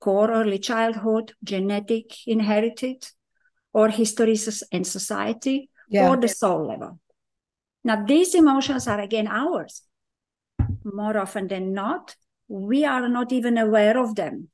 core 0.00 0.30
early 0.30 0.58
childhood, 0.58 1.34
genetic, 1.44 2.26
inherited, 2.26 3.06
or 3.72 3.88
history 3.88 4.36
and 4.72 4.86
society 4.86 5.70
yeah. 5.88 6.08
or 6.08 6.16
the 6.16 6.28
soul 6.28 6.66
level. 6.66 6.98
Now, 7.84 8.04
these 8.04 8.34
emotions 8.34 8.86
are 8.86 9.00
again 9.00 9.26
ours. 9.26 9.82
More 10.84 11.18
often 11.18 11.48
than 11.48 11.72
not, 11.72 12.14
we 12.48 12.84
are 12.84 13.08
not 13.08 13.32
even 13.32 13.58
aware 13.58 13.98
of 13.98 14.14
them. 14.14 14.48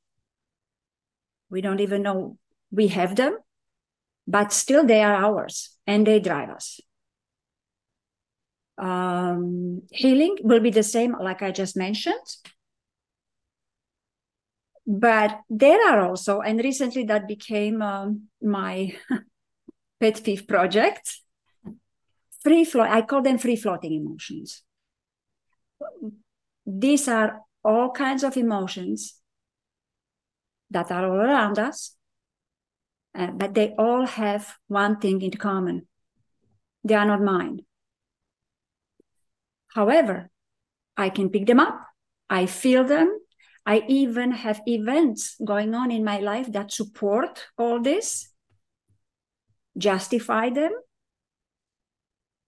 We 1.49 1.61
don't 1.61 1.79
even 1.79 2.03
know 2.03 2.37
we 2.71 2.87
have 2.87 3.15
them, 3.15 3.37
but 4.27 4.53
still 4.53 4.85
they 4.85 5.01
are 5.03 5.15
ours 5.15 5.75
and 5.87 6.05
they 6.05 6.19
drive 6.19 6.49
us. 6.49 6.79
Um, 8.77 9.81
healing 9.91 10.37
will 10.41 10.59
be 10.61 10.69
the 10.69 10.83
same, 10.83 11.15
like 11.19 11.41
I 11.41 11.51
just 11.51 11.75
mentioned. 11.75 12.15
But 14.91 15.41
there 15.51 15.87
are 15.87 16.01
also, 16.01 16.41
and 16.41 16.59
recently 16.59 17.03
that 17.03 17.27
became 17.27 17.79
um, 17.79 18.23
my 18.41 18.95
pet 19.99 20.23
peeve 20.23 20.47
project 20.47 21.19
free 22.41 22.63
flow 22.63 22.83
i 22.83 23.01
call 23.01 23.21
them 23.21 23.37
free 23.37 23.55
floating 23.55 23.93
emotions. 23.93 24.63
These 26.65 27.07
are 27.07 27.41
all 27.63 27.91
kinds 27.91 28.23
of 28.23 28.35
emotions 28.35 29.21
that 30.71 30.89
are 30.91 31.05
all 31.05 31.19
around 31.19 31.59
us 31.59 31.95
uh, 33.13 33.27
but 33.27 33.53
they 33.53 33.75
all 33.77 34.07
have 34.07 34.55
one 34.67 34.97
thing 34.97 35.21
in 35.21 35.31
common. 35.31 35.87
They 36.83 36.95
are 36.95 37.05
not 37.05 37.21
mine. 37.21 37.59
However 39.67 40.31
i 40.97 41.09
can 41.09 41.29
pick 41.29 41.45
them 41.45 41.59
up. 41.59 41.79
I 42.27 42.47
feel 42.47 42.83
them 42.83 43.19
i 43.65 43.83
even 43.87 44.31
have 44.31 44.61
events 44.67 45.35
going 45.45 45.73
on 45.73 45.91
in 45.91 46.03
my 46.03 46.19
life 46.19 46.51
that 46.51 46.71
support 46.71 47.45
all 47.57 47.81
this 47.81 48.29
justify 49.77 50.49
them 50.49 50.73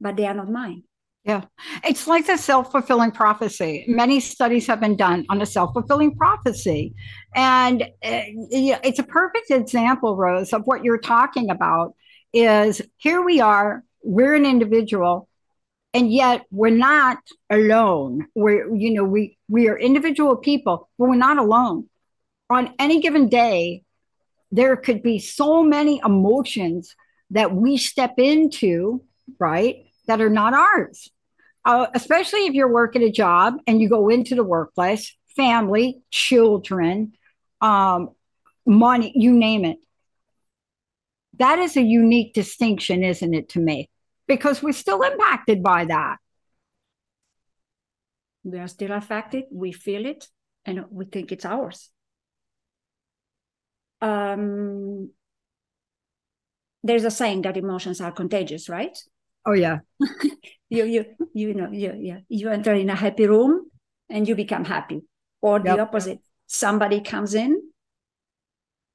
but 0.02 0.18
they 0.18 0.26
are 0.26 0.34
not 0.34 0.50
mine. 0.52 0.84
Yeah. 1.24 1.46
It's 1.84 2.08
like 2.08 2.26
the 2.26 2.36
self 2.36 2.72
fulfilling 2.72 3.12
prophecy. 3.12 3.86
Many 3.88 4.20
studies 4.20 4.66
have 4.66 4.80
been 4.80 4.98
done 4.98 5.26
on 5.30 5.38
the 5.38 5.46
self 5.46 5.72
fulfilling 5.74 6.16
prophecy. 6.16 6.96
And 7.36 7.84
uh, 7.84 7.88
it's 8.02 8.98
a 8.98 9.04
perfect 9.04 9.52
example, 9.52 10.18
Rose, 10.18 10.52
of 10.52 10.64
what 10.66 10.84
you're 10.84 10.98
talking 10.98 11.52
about 11.52 11.94
is 12.34 12.82
here 12.98 13.22
we 13.22 13.40
are, 13.40 13.84
we're 14.04 14.34
an 14.34 14.48
individual, 14.48 15.30
and 15.94 16.12
yet 16.12 16.46
we're 16.52 16.70
not 16.70 17.18
alone. 17.50 18.28
We're, 18.36 18.74
you 18.74 18.94
know, 18.94 19.04
we, 19.04 19.38
we 19.50 19.68
are 19.68 19.78
individual 19.78 20.36
people, 20.38 20.90
but 20.98 21.10
we're 21.10 21.16
not 21.16 21.38
alone. 21.38 21.90
On 22.50 22.74
any 22.80 23.02
given 23.02 23.30
day, 23.30 23.84
there 24.52 24.76
could 24.76 25.04
be 25.04 25.20
so 25.20 25.64
many 25.64 26.02
emotions 26.04 26.96
that 27.32 27.54
we 27.54 27.78
step 27.78 28.16
into, 28.18 29.04
right? 29.40 29.86
that 30.08 30.22
are 30.22 30.30
not 30.30 30.54
ours. 30.54 31.10
Uh, 31.64 31.88
especially 31.94 32.48
if 32.48 32.54
you're 32.54 32.72
working 32.72 33.04
a 33.04 33.12
job 33.12 33.56
and 33.68 33.80
you 33.80 33.88
go 33.88 34.10
into 34.10 34.36
the 34.36 34.44
workplace, 34.44 35.16
family, 35.36 36.02
children, 36.10 37.14
um, 37.62 38.10
money, 38.66 39.14
you 39.16 39.32
name 39.32 39.64
it. 39.64 39.78
That 41.38 41.60
is 41.60 41.78
a 41.78 41.82
unique 41.82 42.34
distinction, 42.34 43.04
isn't 43.04 43.34
it, 43.34 43.50
to 43.50 43.60
me? 43.60 43.90
Because 44.32 44.64
we're 44.64 44.72
still 44.72 45.02
impacted 45.02 45.62
by 45.62 45.84
that. 45.84 46.16
We 48.46 48.60
are 48.60 48.70
still 48.70 48.94
affected. 48.94 49.44
We 49.52 49.74
feel 49.74 50.06
it 50.06 50.26
and 50.64 50.86
we 50.90 51.04
think 51.04 51.34
it's 51.34 51.44
ours. 51.44 51.90
Um, 54.00 55.12
there's 56.82 57.04
a 57.04 57.12
saying 57.12 57.42
that 57.42 57.58
emotions 57.58 58.00
are 58.00 58.14
contagious, 58.14 58.70
right? 58.70 58.98
Oh 59.46 59.52
yeah. 59.52 59.80
you 60.70 60.86
you 60.86 61.06
you 61.34 61.54
know 61.54 61.70
you 61.72 61.94
yeah 62.00 62.20
you 62.30 62.50
enter 62.50 62.74
in 62.74 62.90
a 62.90 62.96
happy 62.96 63.28
room 63.28 63.70
and 64.10 64.26
you 64.30 64.36
become 64.36 64.64
happy, 64.64 65.02
or 65.42 65.60
the 65.60 65.76
yep. 65.76 65.80
opposite. 65.80 66.20
Somebody 66.48 67.02
comes 67.02 67.34
in 67.34 67.62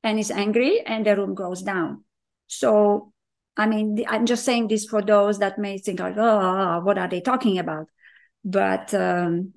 and 0.03 0.18
is 0.18 0.30
angry, 0.30 0.80
and 0.80 1.05
the 1.05 1.14
room 1.14 1.34
goes 1.34 1.61
down. 1.61 2.05
So, 2.47 3.12
I 3.57 3.66
mean, 3.66 4.04
I'm 4.07 4.26
just 4.26 4.44
saying 4.44 4.68
this 4.68 4.84
for 4.84 5.02
those 5.02 5.38
that 5.38 5.59
may 5.59 5.78
think 5.78 6.00
like, 6.00 6.16
oh, 6.18 6.80
what 6.80 6.98
are 6.98 7.09
they 7.09 7.20
talking 7.20 7.59
about? 7.59 7.88
But 8.44 8.92
um, 8.92 9.54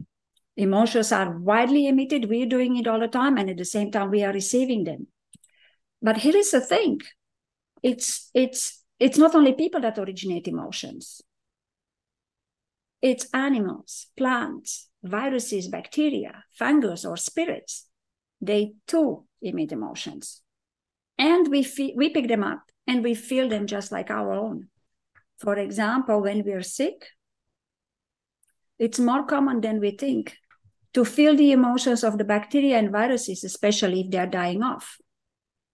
emotions 0.55 1.11
are 1.11 1.37
widely 1.37 1.87
emitted. 1.87 2.29
We're 2.29 2.45
doing 2.45 2.77
it 2.77 2.87
all 2.87 2.99
the 2.99 3.07
time, 3.07 3.37
and 3.37 3.49
at 3.49 3.57
the 3.57 3.65
same 3.65 3.91
time, 3.91 4.09
we 4.09 4.23
are 4.23 4.33
receiving 4.33 4.83
them. 4.85 5.07
But 6.01 6.17
here 6.17 6.35
is 6.35 6.51
the 6.51 6.61
thing: 6.61 7.01
it's 7.83 8.29
it's 8.33 8.83
it's 8.99 9.17
not 9.17 9.35
only 9.35 9.53
people 9.53 9.81
that 9.81 9.99
originate 9.99 10.47
emotions, 10.47 11.21
it's 13.01 13.27
animals, 13.33 14.07
plants, 14.17 14.89
viruses, 15.03 15.67
bacteria, 15.67 16.43
fungus, 16.57 17.05
or 17.05 17.17
spirits. 17.17 17.87
They 18.41 18.73
too 18.87 19.25
emit 19.41 19.71
emotions. 19.73 20.41
And 21.19 21.49
we, 21.49 21.67
we 21.95 22.09
pick 22.09 22.27
them 22.27 22.43
up 22.43 22.63
and 22.87 23.03
we 23.03 23.13
feel 23.13 23.49
them 23.49 23.67
just 23.67 23.91
like 23.91 24.09
our 24.09 24.33
own. 24.33 24.69
For 25.37 25.55
example, 25.57 26.21
when 26.21 26.43
we're 26.43 26.63
sick, 26.63 27.05
it's 28.79 28.99
more 28.99 29.25
common 29.25 29.61
than 29.61 29.79
we 29.79 29.91
think 29.91 30.37
to 30.93 31.05
feel 31.05 31.35
the 31.35 31.51
emotions 31.51 32.03
of 32.03 32.17
the 32.17 32.23
bacteria 32.23 32.77
and 32.77 32.91
viruses, 32.91 33.43
especially 33.43 34.01
if 34.01 34.09
they're 34.09 34.25
dying 34.25 34.63
off. 34.63 34.97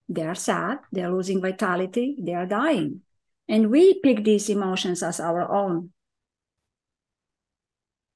They 0.09 0.23
are 0.23 0.35
sad, 0.35 0.79
they're 0.91 1.11
losing 1.11 1.41
vitality, 1.41 2.17
they 2.19 2.33
are 2.33 2.45
dying. 2.45 3.01
And 3.47 3.69
we 3.69 3.99
pick 4.01 4.23
these 4.23 4.49
emotions 4.49 5.03
as 5.03 5.19
our 5.19 5.49
own. 5.51 5.91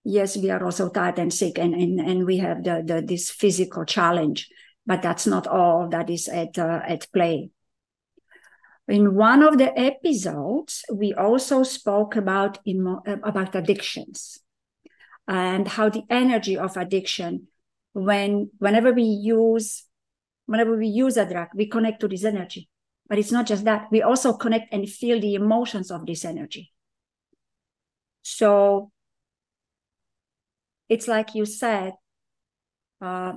Yes, 0.03 0.35
we 0.35 0.49
are 0.49 0.63
also 0.63 0.89
tired 0.89 1.19
and 1.19 1.33
sick, 1.33 1.59
and, 1.59 1.73
and, 1.73 1.99
and 1.99 2.25
we 2.25 2.37
have 2.37 2.63
the, 2.63 2.81
the, 2.85 3.01
this 3.01 3.29
physical 3.29 3.85
challenge, 3.85 4.49
but 4.89 5.03
that's 5.03 5.27
not 5.27 5.45
all 5.45 5.87
that 5.89 6.09
is 6.09 6.27
at, 6.27 6.57
uh, 6.57 6.81
at 6.83 7.05
play. 7.13 7.51
In 8.87 9.13
one 9.13 9.43
of 9.43 9.59
the 9.59 9.71
episodes, 9.79 10.83
we 10.91 11.13
also 11.13 11.61
spoke 11.61 12.15
about, 12.15 12.57
emo- 12.67 13.03
about 13.05 13.53
addictions 13.53 14.39
and 15.27 15.67
how 15.67 15.89
the 15.89 16.01
energy 16.09 16.57
of 16.57 16.75
addiction, 16.75 17.49
when 17.93 18.49
whenever 18.57 18.91
we 18.91 19.03
use 19.03 19.85
whenever 20.47 20.75
we 20.75 20.87
use 20.87 21.17
a 21.17 21.29
drug, 21.29 21.49
we 21.53 21.67
connect 21.67 21.99
to 21.99 22.07
this 22.07 22.23
energy. 22.23 22.67
But 23.07 23.19
it's 23.19 23.31
not 23.31 23.45
just 23.45 23.65
that. 23.65 23.89
We 23.91 24.01
also 24.01 24.33
connect 24.33 24.73
and 24.73 24.89
feel 24.89 25.19
the 25.19 25.35
emotions 25.35 25.91
of 25.91 26.07
this 26.07 26.25
energy. 26.25 26.73
So 28.23 28.91
it's 30.89 31.07
like 31.07 31.35
you 31.35 31.45
said, 31.45 31.93
uh, 32.99 33.33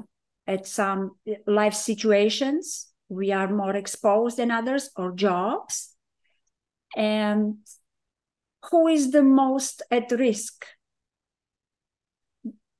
at 0.46 0.66
some 0.66 1.16
life 1.46 1.74
situations, 1.74 2.88
we 3.08 3.32
are 3.32 3.48
more 3.48 3.76
exposed 3.76 4.38
than 4.38 4.50
others 4.50 4.90
or 4.96 5.12
jobs. 5.12 5.94
And 6.96 7.58
who 8.70 8.88
is 8.88 9.10
the 9.10 9.22
most 9.22 9.82
at 9.90 10.10
risk 10.12 10.66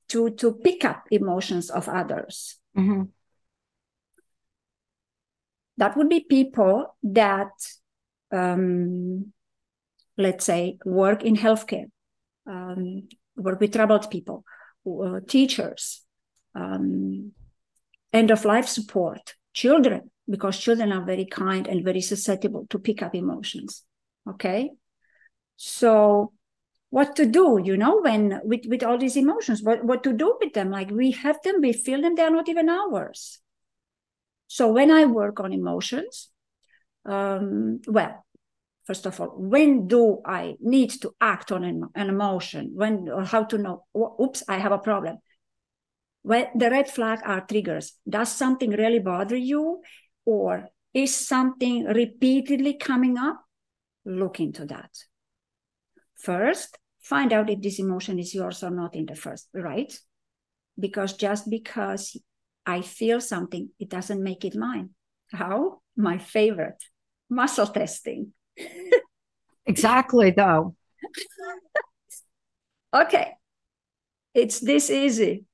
to, 0.09 0.31
to 0.31 0.53
pick 0.53 0.85
up 0.85 1.07
emotions 1.11 1.71
of 1.71 1.89
others? 1.89 2.57
Mm-hmm 2.77 3.03
that 5.83 5.97
would 5.97 6.09
be 6.09 6.21
people 6.21 6.97
that 7.03 7.53
um, 8.31 9.33
let's 10.17 10.45
say 10.45 10.79
work 10.85 11.25
in 11.25 11.37
healthcare 11.37 11.91
um, 12.47 13.09
work 13.37 13.61
with 13.61 13.73
troubled 13.73 14.11
people 14.11 14.45
uh, 14.87 15.21
teachers 15.27 16.03
um, 16.55 17.33
end 18.13 18.31
of 18.31 18.45
life 18.45 18.67
support 18.67 19.35
children 19.53 20.11
because 20.29 20.59
children 20.59 20.93
are 20.93 21.05
very 21.05 21.25
kind 21.27 21.67
and 21.67 21.85
very 21.85 22.01
susceptible 22.01 22.67
to 22.71 22.79
pick 22.79 23.03
up 23.03 23.15
emotions 23.15 23.85
okay 24.29 24.71
so 25.57 26.33
what 26.91 27.17
to 27.17 27.27
do 27.27 27.61
you 27.63 27.77
know 27.77 28.01
when 28.01 28.41
with, 28.45 28.63
with 28.67 28.83
all 28.83 28.99
these 28.99 29.17
emotions 29.17 29.63
what, 29.63 29.85
what 29.85 30.03
to 30.03 30.13
do 30.13 30.37
with 30.41 30.53
them 30.53 30.71
like 30.71 30.91
we 30.91 31.11
have 31.11 31.41
them 31.43 31.61
we 31.61 31.73
feel 31.73 32.01
them 32.01 32.15
they're 32.15 32.31
not 32.31 32.49
even 32.49 32.69
ours 32.69 33.43
so 34.53 34.71
when 34.71 34.91
I 34.91 35.07
work 35.07 35.41
on 35.41 35.51
emotions, 35.55 36.29
um, 37.07 37.81
well, 37.87 38.23
first 38.85 39.07
of 39.07 39.19
all, 39.19 39.29
when 39.29 39.87
do 39.87 40.21
I 40.27 40.57
need 40.61 40.91
to 41.01 41.15
act 41.23 41.53
on 41.53 41.65
an, 41.65 41.85
an 41.95 42.11
emotion? 42.11 42.73
When 42.75 43.09
or 43.09 43.25
how 43.25 43.45
to 43.45 43.57
know? 43.57 43.87
Oops, 43.97 44.43
I 44.47 44.59
have 44.59 44.73
a 44.73 44.77
problem. 44.77 45.21
When 46.23 46.47
the 46.55 46.71
red 46.71 46.89
flag 46.89 47.21
are 47.25 47.45
triggers. 47.47 47.95
Does 48.09 48.33
something 48.33 48.71
really 48.71 49.01
bother 49.01 49.37
you, 49.37 49.83
or 50.25 50.69
is 50.95 51.15
something 51.15 51.85
repeatedly 51.85 52.75
coming 52.75 53.19
up? 53.19 53.45
Look 54.05 54.41
into 54.41 54.67
that. 54.67 54.91
First, 56.17 56.79
find 57.01 57.33
out 57.33 57.51
if 57.51 57.61
this 57.61 57.81
emotion 57.81 58.19
is 58.19 58.35
yours 58.35 58.63
or 58.63 58.71
not 58.71 58.95
in 58.95 59.07
the 59.07 59.17
first, 59.17 59.49
right? 59.53 59.93
Because 60.79 61.15
just 61.15 61.51
because 61.51 62.17
I 62.65 62.83
feel 62.83 63.21
something, 63.21 63.71
it 63.81 63.89
doesn't 63.89 64.23
make 64.23 64.45
it 64.45 64.55
mine. 64.55 64.91
How? 65.33 65.81
My 65.97 66.19
favorite 66.19 66.83
muscle 67.29 67.67
testing. 67.67 68.33
exactly, 69.67 70.31
though. 70.31 70.77
okay. 72.95 73.33
It's 74.35 74.61
this 74.61 74.91
easy. 74.91 75.45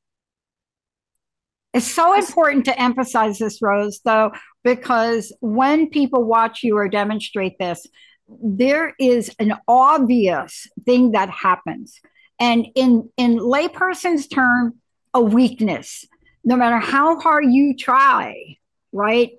It's 1.79 1.95
so 1.95 2.12
important 2.12 2.64
to 2.64 2.76
emphasize 2.76 3.39
this, 3.39 3.62
Rose, 3.62 4.01
though, 4.05 4.33
because 4.64 5.33
when 5.39 5.89
people 5.91 6.24
watch 6.24 6.64
you 6.64 6.76
or 6.76 6.89
demonstrate 6.89 7.57
this, 7.61 7.87
there 8.26 8.97
is 8.99 9.33
an 9.39 9.55
obvious 9.68 10.66
thing 10.85 11.12
that 11.12 11.31
happens. 11.31 12.01
And 12.41 12.66
in, 12.74 13.11
in 13.16 13.39
layperson's 13.39 14.26
term, 14.26 14.74
a 15.14 15.20
weakness. 15.22 16.05
No 16.43 16.57
matter 16.57 16.81
how 16.81 17.20
hard 17.20 17.45
you 17.49 17.76
try, 17.76 18.57
right? 18.91 19.31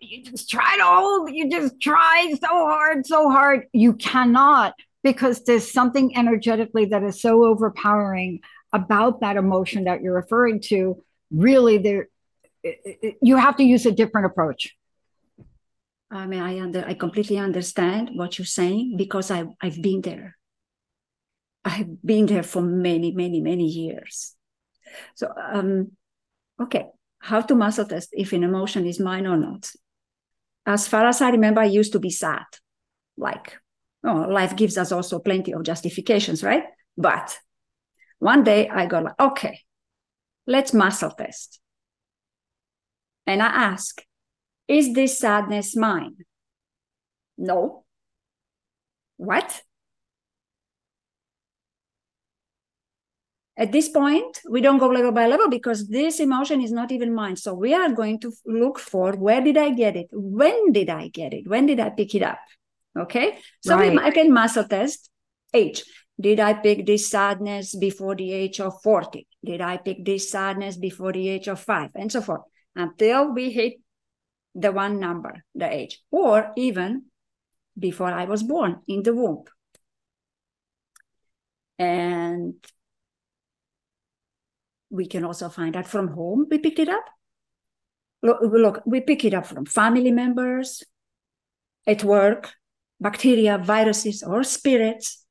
You 0.00 0.24
just 0.24 0.48
try 0.48 0.78
to 0.78 0.82
hold, 0.82 1.30
you 1.30 1.50
just 1.50 1.78
try 1.78 2.34
so 2.40 2.48
hard, 2.48 3.04
so 3.04 3.28
hard. 3.28 3.66
You 3.74 3.92
cannot 3.92 4.72
because 5.04 5.44
there's 5.44 5.70
something 5.70 6.16
energetically 6.16 6.86
that 6.86 7.02
is 7.02 7.20
so 7.20 7.44
overpowering 7.44 8.40
about 8.72 9.20
that 9.20 9.36
emotion 9.36 9.84
that 9.84 10.02
you're 10.02 10.14
referring 10.14 10.60
to. 10.60 11.02
Really, 11.30 11.78
there 11.78 12.08
you 13.20 13.36
have 13.36 13.56
to 13.56 13.64
use 13.64 13.86
a 13.86 13.92
different 13.92 14.26
approach. 14.26 14.76
I 16.10 16.26
mean, 16.26 16.40
I 16.40 16.60
under, 16.60 16.84
I 16.86 16.94
completely 16.94 17.38
understand 17.38 18.10
what 18.14 18.38
you're 18.38 18.46
saying 18.46 18.96
because 18.96 19.30
I 19.30 19.44
I've 19.60 19.80
been 19.80 20.02
there. 20.02 20.36
I've 21.64 22.02
been 22.02 22.26
there 22.26 22.42
for 22.42 22.60
many, 22.60 23.12
many, 23.12 23.40
many 23.40 23.66
years. 23.66 24.34
So, 25.14 25.32
um, 25.52 25.92
okay, 26.60 26.86
how 27.20 27.40
to 27.40 27.54
muscle 27.54 27.86
test 27.86 28.10
if 28.12 28.32
an 28.32 28.42
emotion 28.42 28.84
is 28.86 28.98
mine 29.00 29.26
or 29.26 29.36
not? 29.36 29.70
As 30.66 30.86
far 30.88 31.06
as 31.06 31.20
I 31.20 31.30
remember, 31.30 31.60
I 31.60 31.66
used 31.66 31.92
to 31.92 32.00
be 32.00 32.10
sad. 32.10 32.44
Like, 33.16 33.58
oh, 34.04 34.26
life 34.28 34.56
gives 34.56 34.76
us 34.76 34.92
also 34.92 35.18
plenty 35.18 35.52
of 35.52 35.62
justifications, 35.62 36.42
right? 36.42 36.64
But 36.96 37.38
one 38.22 38.44
day 38.44 38.68
I 38.68 38.86
go 38.86 39.00
like, 39.00 39.18
okay, 39.18 39.58
let's 40.46 40.72
muscle 40.72 41.10
test. 41.10 41.60
And 43.26 43.42
I 43.42 43.46
ask, 43.46 44.00
is 44.68 44.94
this 44.94 45.18
sadness 45.18 45.74
mine? 45.74 46.18
No. 47.36 47.84
What? 49.16 49.62
At 53.56 53.72
this 53.72 53.88
point, 53.88 54.40
we 54.48 54.60
don't 54.60 54.78
go 54.78 54.86
level 54.86 55.10
by 55.10 55.26
level 55.26 55.48
because 55.48 55.88
this 55.88 56.20
emotion 56.20 56.62
is 56.62 56.70
not 56.70 56.92
even 56.92 57.12
mine. 57.12 57.34
So 57.34 57.54
we 57.54 57.74
are 57.74 57.90
going 57.90 58.20
to 58.20 58.32
look 58.46 58.78
for 58.78 59.16
where 59.16 59.40
did 59.40 59.56
I 59.56 59.70
get 59.70 59.96
it? 59.96 60.06
When 60.12 60.70
did 60.70 60.90
I 60.90 61.08
get 61.08 61.34
it? 61.34 61.48
When 61.48 61.66
did 61.66 61.80
I 61.80 61.90
pick 61.90 62.14
it 62.14 62.22
up? 62.22 62.38
Okay. 62.96 63.38
So 63.64 63.76
right. 63.76 63.92
we 63.92 64.10
can 64.12 64.32
muscle 64.32 64.64
test 64.64 65.10
age. 65.52 65.82
Did 66.20 66.40
I 66.40 66.54
pick 66.54 66.86
this 66.86 67.10
sadness 67.10 67.74
before 67.74 68.14
the 68.14 68.32
age 68.32 68.60
of 68.60 68.80
40? 68.82 69.26
Did 69.44 69.60
I 69.60 69.76
pick 69.76 70.04
this 70.04 70.30
sadness 70.30 70.76
before 70.76 71.12
the 71.12 71.28
age 71.28 71.48
of 71.48 71.60
five? 71.60 71.90
And 71.94 72.12
so 72.12 72.20
forth 72.20 72.42
until 72.76 73.32
we 73.32 73.50
hit 73.50 73.74
the 74.54 74.72
one 74.72 75.00
number, 75.00 75.44
the 75.54 75.72
age, 75.72 76.00
or 76.10 76.52
even 76.56 77.04
before 77.78 78.12
I 78.12 78.24
was 78.24 78.42
born 78.42 78.80
in 78.86 79.02
the 79.02 79.14
womb. 79.14 79.44
And 81.78 82.54
we 84.90 85.06
can 85.06 85.24
also 85.24 85.48
find 85.48 85.74
that 85.74 85.88
from 85.88 86.08
home 86.08 86.46
we 86.50 86.58
picked 86.58 86.78
it 86.78 86.88
up. 86.88 87.04
Look, 88.22 88.38
look, 88.42 88.82
we 88.84 89.00
pick 89.00 89.24
it 89.24 89.34
up 89.34 89.46
from 89.46 89.64
family 89.64 90.12
members, 90.12 90.84
at 91.86 92.04
work, 92.04 92.52
bacteria, 93.00 93.58
viruses, 93.58 94.22
or 94.22 94.44
spirits. 94.44 95.21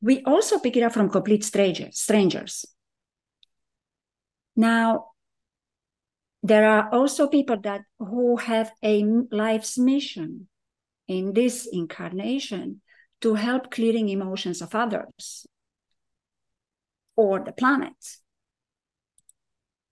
We 0.00 0.22
also 0.24 0.58
pick 0.58 0.76
it 0.76 0.82
up 0.82 0.92
from 0.92 1.10
complete 1.10 1.44
strangers. 1.44 1.98
strangers. 1.98 2.64
Now, 4.54 5.12
there 6.42 6.68
are 6.68 6.88
also 6.92 7.28
people 7.28 7.58
that 7.62 7.82
who 7.98 8.36
have 8.36 8.72
a 8.82 9.04
life's 9.30 9.76
mission 9.76 10.48
in 11.08 11.32
this 11.32 11.66
incarnation 11.70 12.80
to 13.20 13.34
help 13.34 13.70
clearing 13.70 14.08
emotions 14.08 14.62
of 14.62 14.74
others 14.74 15.46
or 17.16 17.40
the 17.40 17.52
planet 17.52 17.96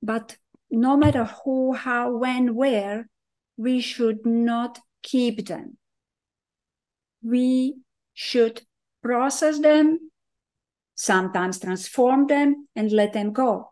but 0.07 0.37
no 0.71 0.97
matter 0.97 1.25
who, 1.25 1.73
how, 1.73 2.17
when, 2.17 2.55
where, 2.55 3.09
we 3.57 3.81
should 3.81 4.25
not 4.27 4.79
keep 5.03 5.47
them. 5.47 5.79
We 7.23 7.79
should 8.15 8.63
process 9.07 9.61
them, 9.61 10.11
sometimes 10.97 11.61
transform 11.61 12.27
them, 12.27 12.69
and 12.75 12.91
let 12.91 13.13
them 13.13 13.33
go. 13.33 13.71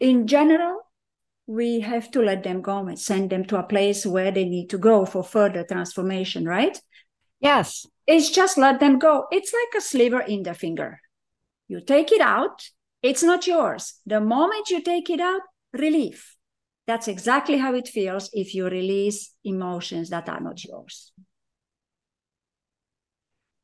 In 0.00 0.26
general, 0.26 0.80
we 1.46 1.80
have 1.80 2.10
to 2.12 2.22
let 2.22 2.42
them 2.42 2.62
go 2.62 2.78
and 2.86 2.98
send 2.98 3.30
them 3.30 3.44
to 3.44 3.58
a 3.58 3.62
place 3.62 4.06
where 4.06 4.30
they 4.30 4.44
need 4.44 4.70
to 4.70 4.78
go 4.78 5.04
for 5.04 5.22
further 5.22 5.64
transformation, 5.64 6.46
right? 6.46 6.80
Yes. 7.40 7.86
It's 8.06 8.30
just 8.30 8.56
let 8.56 8.80
them 8.80 8.98
go. 8.98 9.26
It's 9.30 9.52
like 9.52 9.78
a 9.78 9.84
sliver 9.84 10.20
in 10.20 10.42
the 10.44 10.54
finger. 10.54 11.00
You 11.68 11.80
take 11.80 12.12
it 12.12 12.20
out, 12.20 12.70
it's 13.02 13.22
not 13.22 13.46
yours. 13.46 14.00
The 14.06 14.20
moment 14.20 14.70
you 14.70 14.80
take 14.80 15.10
it 15.10 15.20
out, 15.20 15.42
relief. 15.72 16.36
That's 16.86 17.08
exactly 17.08 17.58
how 17.58 17.74
it 17.74 17.88
feels 17.88 18.30
if 18.32 18.54
you 18.54 18.68
release 18.68 19.32
emotions 19.44 20.10
that 20.10 20.28
are 20.28 20.40
not 20.40 20.64
yours. 20.64 21.12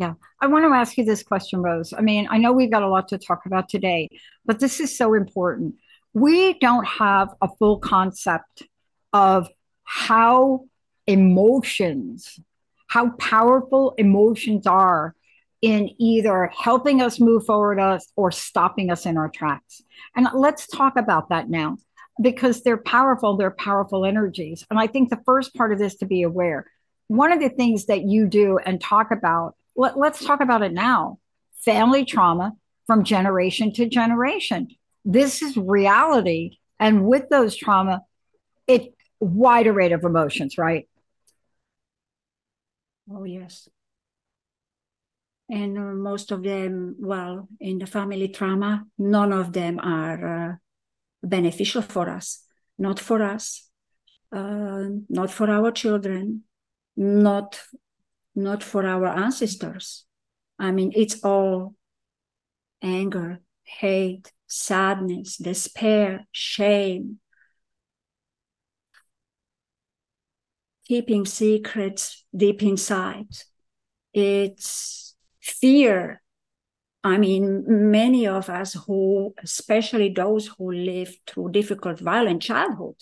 Yeah. 0.02 0.14
I 0.40 0.48
want 0.48 0.64
to 0.64 0.74
ask 0.74 0.98
you 0.98 1.04
this 1.04 1.22
question, 1.22 1.62
Rose. 1.62 1.94
I 1.96 2.00
mean, 2.00 2.26
I 2.28 2.36
know 2.36 2.52
we've 2.52 2.72
got 2.72 2.82
a 2.82 2.88
lot 2.88 3.06
to 3.10 3.18
talk 3.18 3.46
about 3.46 3.68
today, 3.68 4.08
but 4.44 4.58
this 4.58 4.80
is 4.80 4.98
so 4.98 5.14
important. 5.14 5.76
We 6.12 6.58
don't 6.58 6.84
have 6.84 7.28
a 7.40 7.46
full 7.46 7.78
concept 7.78 8.64
of 9.12 9.48
how 9.84 10.64
emotions, 11.06 12.40
how 12.88 13.10
powerful 13.10 13.94
emotions 13.96 14.66
are 14.66 15.14
in 15.60 15.90
either 15.98 16.50
helping 16.52 17.00
us 17.00 17.20
move 17.20 17.46
forward 17.46 17.78
us 17.78 18.08
or 18.16 18.32
stopping 18.32 18.90
us 18.90 19.06
in 19.06 19.16
our 19.16 19.28
tracks. 19.28 19.82
And 20.16 20.26
let's 20.34 20.66
talk 20.66 20.96
about 20.96 21.28
that 21.28 21.48
now 21.48 21.76
because 22.20 22.64
they're 22.64 22.76
powerful, 22.76 23.36
they're 23.36 23.52
powerful 23.52 24.04
energies. 24.04 24.66
And 24.68 24.80
I 24.80 24.88
think 24.88 25.10
the 25.10 25.22
first 25.24 25.54
part 25.54 25.72
of 25.72 25.78
this 25.78 25.94
to 25.98 26.06
be 26.06 26.22
aware. 26.22 26.66
One 27.06 27.30
of 27.30 27.38
the 27.38 27.50
things 27.50 27.86
that 27.86 28.02
you 28.02 28.26
do 28.26 28.58
and 28.58 28.80
talk 28.80 29.12
about, 29.12 29.54
let, 29.76 29.98
let's 29.98 30.24
talk 30.24 30.40
about 30.40 30.62
it 30.62 30.72
now. 30.72 31.18
Family 31.64 32.04
trauma 32.04 32.52
from 32.86 33.04
generation 33.04 33.72
to 33.74 33.88
generation. 33.88 34.68
This 35.04 35.42
is 35.42 35.56
reality. 35.56 36.58
And 36.78 37.04
with 37.06 37.28
those 37.28 37.56
trauma, 37.56 38.02
it 38.66 38.94
wide 39.20 39.66
array 39.66 39.92
of 39.92 40.04
emotions, 40.04 40.58
right? 40.58 40.88
Oh, 43.10 43.24
yes 43.24 43.68
and 45.52 45.78
uh, 45.78 45.82
most 45.92 46.32
of 46.32 46.42
them, 46.42 46.96
well, 46.98 47.46
in 47.60 47.78
the 47.78 47.86
family 47.86 48.28
trauma, 48.28 48.86
none 48.98 49.32
of 49.32 49.52
them 49.52 49.78
are 49.80 50.50
uh, 50.50 50.54
beneficial 51.22 51.82
for 51.82 52.08
us, 52.08 52.42
not 52.78 52.98
for 52.98 53.22
us, 53.22 53.68
uh, 54.34 54.84
not 55.10 55.30
for 55.30 55.50
our 55.50 55.70
children, 55.70 56.44
not 56.96 57.60
not 58.34 58.62
for 58.62 58.86
our 58.86 59.06
ancestors. 59.06 60.04
I 60.58 60.70
mean, 60.72 60.92
it's 60.94 61.22
all 61.24 61.74
anger, 62.82 63.40
hate, 63.64 64.32
sadness, 64.46 65.36
despair, 65.36 66.26
shame, 66.32 67.20
keeping 70.86 71.24
secrets 71.24 72.24
deep 72.34 72.62
inside. 72.62 73.28
It's 74.12 75.02
fear 75.42 76.22
i 77.02 77.18
mean 77.18 77.64
many 77.66 78.26
of 78.26 78.48
us 78.48 78.74
who 78.86 79.34
especially 79.42 80.08
those 80.08 80.46
who 80.46 80.70
live 80.70 81.12
through 81.26 81.50
difficult 81.50 81.98
violent 81.98 82.40
childhood 82.40 82.94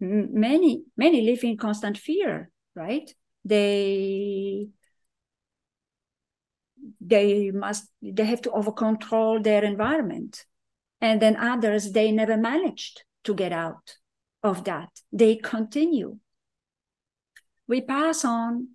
many 0.00 0.82
many 0.96 1.20
live 1.20 1.44
in 1.44 1.56
constant 1.56 1.98
fear 1.98 2.50
right 2.74 3.14
they 3.44 4.68
they 7.00 7.50
must 7.50 7.88
they 8.02 8.24
have 8.24 8.42
to 8.42 8.50
over 8.50 8.72
control 8.72 9.40
their 9.40 9.64
environment. 9.64 10.44
And 11.00 11.20
then 11.20 11.36
others 11.36 11.92
they 11.92 12.12
never 12.12 12.36
managed 12.36 13.04
to 13.24 13.34
get 13.34 13.52
out 13.52 13.96
of 14.42 14.64
that. 14.64 14.90
They 15.12 15.36
continue. 15.36 16.18
We 17.66 17.80
pass 17.80 18.24
on. 18.24 18.68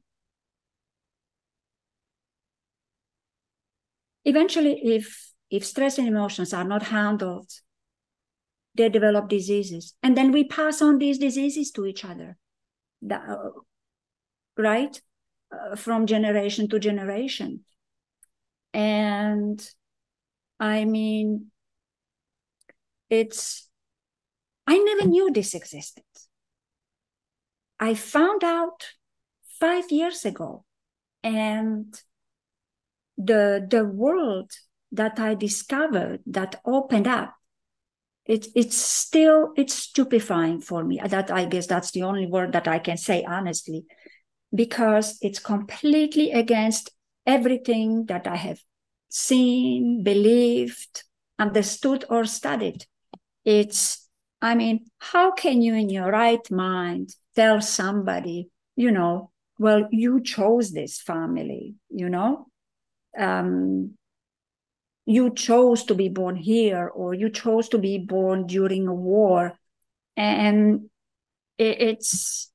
Eventually 4.24 4.80
if 4.84 5.32
if 5.50 5.66
stress 5.66 6.00
and 6.00 6.08
emotions 6.08 6.54
are 6.54 6.64
not 6.64 6.84
handled 6.84 7.52
they 8.76 8.90
develop 8.90 9.30
diseases. 9.30 9.94
And 10.04 10.18
then 10.18 10.32
we 10.32 10.44
pass 10.44 10.82
on 10.82 10.98
these 10.98 11.18
diseases 11.18 11.72
to 11.72 11.86
each 11.86 12.04
other 12.04 12.38
right 14.58 15.02
uh, 15.52 15.76
from 15.76 16.06
generation 16.06 16.68
to 16.68 16.80
generation 16.80 17.64
and 18.74 19.70
i 20.60 20.86
mean 20.86 21.52
it's 23.10 23.66
I 24.68 24.78
never 24.78 25.08
knew 25.08 25.32
this 25.32 25.54
existed. 25.54 26.04
I 27.80 27.94
found 27.94 28.44
out 28.44 28.94
five 29.60 29.92
years 29.92 30.26
ago. 30.26 30.66
And 31.24 31.94
the, 33.18 33.66
the 33.70 33.86
world 33.86 34.52
that 34.92 35.20
I 35.20 35.36
discovered 35.36 36.22
that 36.28 36.62
opened 36.66 37.08
up, 37.08 37.36
it, 38.26 38.48
it's 38.56 38.78
still, 38.78 39.54
it's 39.56 39.74
stupefying 39.74 40.62
for 40.62 40.84
me. 40.84 41.00
That 41.06 41.32
I 41.32 41.46
guess 41.46 41.68
that's 41.68 41.92
the 41.92 42.04
only 42.04 42.26
word 42.26 42.54
that 42.54 42.68
I 42.68 42.80
can 42.80 42.98
say 42.98 43.24
honestly, 43.24 43.86
because 44.56 45.18
it's 45.22 45.40
completely 45.40 46.32
against 46.32 46.92
everything 47.26 48.06
that 48.06 48.28
I 48.28 48.36
have 48.36 48.60
seen, 49.10 50.04
believed, 50.04 51.04
understood, 51.38 52.06
or 52.10 52.26
studied. 52.26 52.86
It's, 53.44 54.08
I 54.42 54.56
mean, 54.56 54.86
how 55.00 55.32
can 55.32 55.62
you 55.62 55.76
in 55.76 55.90
your 55.90 56.12
right 56.12 56.50
mind 56.52 57.16
tell 57.36 57.62
somebody, 57.62 58.50
you 58.76 58.92
know, 58.92 59.32
well, 59.58 59.88
you 59.92 60.22
chose 60.22 60.72
this 60.72 61.02
family, 61.02 61.76
you 61.90 62.10
know? 62.10 62.48
Um, 63.18 63.98
you 65.06 65.34
chose 65.34 65.84
to 65.86 65.96
be 65.96 66.10
born 66.10 66.36
here 66.36 66.88
or 66.88 67.14
you 67.14 67.30
chose 67.30 67.70
to 67.70 67.78
be 67.78 68.00
born 68.00 68.48
during 68.48 68.88
a 68.88 68.94
war. 68.94 69.54
And 70.18 70.90
it's, 71.58 72.52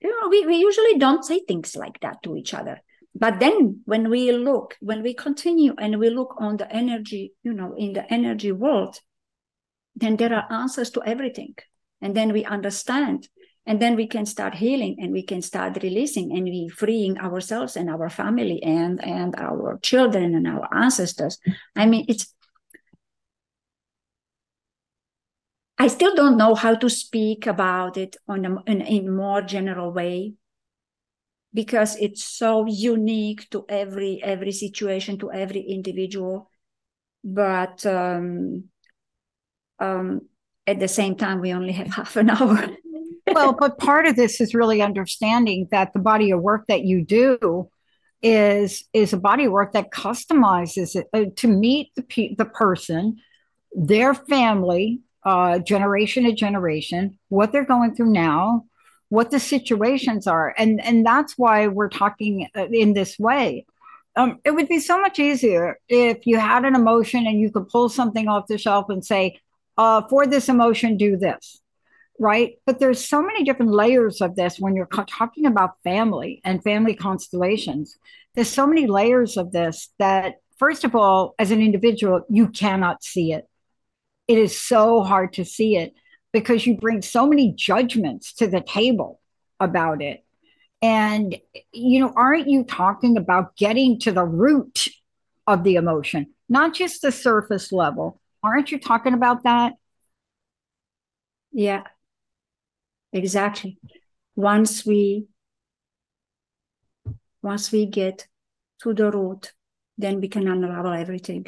you 0.00 0.20
know, 0.20 0.28
we, 0.28 0.46
we 0.46 0.56
usually 0.56 0.98
don't 0.98 1.24
say 1.24 1.40
things 1.40 1.76
like 1.76 2.00
that 2.00 2.22
to 2.22 2.36
each 2.36 2.54
other. 2.54 2.80
But 3.14 3.40
then 3.40 3.80
when 3.86 4.10
we 4.10 4.32
look, 4.32 4.76
when 4.80 5.02
we 5.02 5.14
continue 5.14 5.74
and 5.78 5.98
we 5.98 6.10
look 6.10 6.34
on 6.38 6.58
the 6.58 6.70
energy, 6.70 7.32
you 7.42 7.52
know, 7.52 7.74
in 7.74 7.94
the 7.94 8.12
energy 8.12 8.52
world, 8.52 8.98
then 9.94 10.16
there 10.16 10.34
are 10.34 10.52
answers 10.52 10.90
to 10.90 11.02
everything. 11.02 11.54
And 12.02 12.14
then 12.14 12.32
we 12.32 12.44
understand 12.44 13.26
and 13.66 13.82
then 13.82 13.96
we 13.96 14.06
can 14.06 14.24
start 14.24 14.54
healing 14.54 14.96
and 15.00 15.12
we 15.12 15.22
can 15.22 15.42
start 15.42 15.82
releasing 15.82 16.32
and 16.32 16.44
we 16.44 16.68
freeing 16.68 17.18
ourselves 17.18 17.76
and 17.76 17.90
our 17.90 18.08
family 18.08 18.62
and 18.62 19.02
and 19.04 19.34
our 19.36 19.78
children 19.82 20.34
and 20.34 20.46
our 20.46 20.68
ancestors 20.72 21.38
i 21.74 21.84
mean 21.84 22.04
it's 22.08 22.32
i 25.78 25.86
still 25.86 26.14
don't 26.14 26.36
know 26.36 26.54
how 26.54 26.74
to 26.74 26.88
speak 26.88 27.46
about 27.46 27.96
it 27.96 28.16
on 28.28 28.44
a, 28.44 28.62
in 28.64 28.82
a 28.82 29.00
more 29.00 29.42
general 29.42 29.92
way 29.92 30.34
because 31.56 31.96
it's 31.96 32.22
so 32.22 32.66
unique 32.66 33.48
to 33.50 33.64
every 33.68 34.22
every 34.22 34.52
situation 34.52 35.18
to 35.18 35.32
every 35.32 35.62
individual. 35.62 36.50
But 37.24 37.84
um, 37.86 38.64
um, 39.80 40.20
at 40.66 40.78
the 40.78 40.86
same 40.86 41.16
time 41.16 41.40
we 41.40 41.54
only 41.54 41.72
have 41.72 41.88
half 41.98 42.14
an 42.16 42.30
hour. 42.30 42.68
Well, 43.32 43.54
but 43.58 43.78
part 43.78 44.06
of 44.06 44.14
this 44.14 44.40
is 44.40 44.54
really 44.54 44.82
understanding 44.82 45.66
that 45.72 45.92
the 45.92 45.98
body 45.98 46.30
of 46.30 46.42
work 46.42 46.66
that 46.68 46.84
you 46.84 47.04
do 47.04 47.70
is 48.22 48.84
is 48.92 49.12
a 49.12 49.18
body 49.18 49.46
of 49.46 49.52
work 49.52 49.72
that 49.72 49.90
customizes 49.90 50.94
it 50.94 51.06
uh, 51.12 51.30
to 51.36 51.48
meet 51.48 51.90
the 51.96 52.02
pe- 52.02 52.34
the 52.34 52.44
person, 52.44 53.16
their 53.72 54.12
family, 54.12 55.00
uh, 55.26 55.58
generation 55.58 56.24
to 56.24 56.32
generation, 56.32 57.18
what 57.28 57.50
they're 57.50 57.66
going 57.66 57.94
through 57.94 58.12
now, 58.12 58.64
what 59.08 59.32
the 59.32 59.40
situations 59.40 60.26
are, 60.28 60.54
and 60.56 60.80
and 60.80 61.04
that's 61.04 61.34
why 61.36 61.66
we're 61.66 61.88
talking 61.88 62.48
uh, 62.56 62.66
in 62.70 62.94
this 62.94 63.18
way. 63.18 63.66
Um, 64.14 64.38
it 64.44 64.52
would 64.52 64.68
be 64.68 64.80
so 64.80 64.98
much 65.00 65.18
easier 65.18 65.78
if 65.88 66.26
you 66.26 66.38
had 66.38 66.64
an 66.64 66.74
emotion 66.74 67.26
and 67.26 67.38
you 67.40 67.50
could 67.50 67.68
pull 67.68 67.88
something 67.88 68.28
off 68.28 68.46
the 68.46 68.56
shelf 68.56 68.86
and 68.88 69.04
say, 69.04 69.40
uh, 69.76 70.02
"For 70.08 70.26
this 70.26 70.48
emotion, 70.48 70.96
do 70.96 71.16
this." 71.16 71.60
right? 72.18 72.54
But 72.64 72.78
there's 72.78 73.06
so 73.06 73.20
many 73.20 73.44
different 73.44 73.72
layers 73.72 74.22
of 74.22 74.36
this 74.36 74.58
when 74.58 74.74
you're 74.74 74.86
talking 74.86 75.44
about 75.44 75.82
family 75.84 76.40
and 76.44 76.62
family 76.62 76.94
constellations. 76.94 77.98
There's 78.34 78.48
so 78.48 78.66
many 78.66 78.86
layers 78.86 79.36
of 79.36 79.52
this 79.52 79.90
that, 79.98 80.36
first 80.56 80.84
of 80.84 80.94
all, 80.94 81.34
as 81.38 81.50
an 81.50 81.60
individual, 81.60 82.22
you 82.30 82.48
cannot 82.48 83.04
see 83.04 83.32
it. 83.32 83.46
It 84.28 84.38
is 84.38 84.60
so 84.60 85.02
hard 85.02 85.34
to 85.34 85.44
see 85.44 85.76
it 85.76 85.94
because 86.32 86.66
you 86.66 86.76
bring 86.76 87.02
so 87.02 87.26
many 87.26 87.52
judgments 87.52 88.34
to 88.34 88.46
the 88.46 88.60
table 88.60 89.20
about 89.60 90.02
it. 90.02 90.24
And, 90.82 91.36
you 91.72 92.00
know, 92.00 92.12
aren't 92.14 92.48
you 92.48 92.64
talking 92.64 93.16
about 93.16 93.56
getting 93.56 93.98
to 94.00 94.12
the 94.12 94.24
root 94.24 94.88
of 95.46 95.64
the 95.64 95.76
emotion, 95.76 96.34
not 96.48 96.74
just 96.74 97.02
the 97.02 97.12
surface 97.12 97.72
level? 97.72 98.20
Aren't 98.42 98.70
you 98.70 98.78
talking 98.78 99.14
about 99.14 99.44
that? 99.44 99.74
Yeah, 101.52 101.84
exactly 103.12 103.78
once 104.36 104.84
we 104.84 105.26
once 107.42 107.72
we 107.72 107.86
get 107.86 108.26
to 108.82 108.92
the 108.92 109.10
root 109.10 109.52
then 109.96 110.20
we 110.20 110.28
can 110.28 110.46
unravel 110.46 110.92
everything 110.92 111.46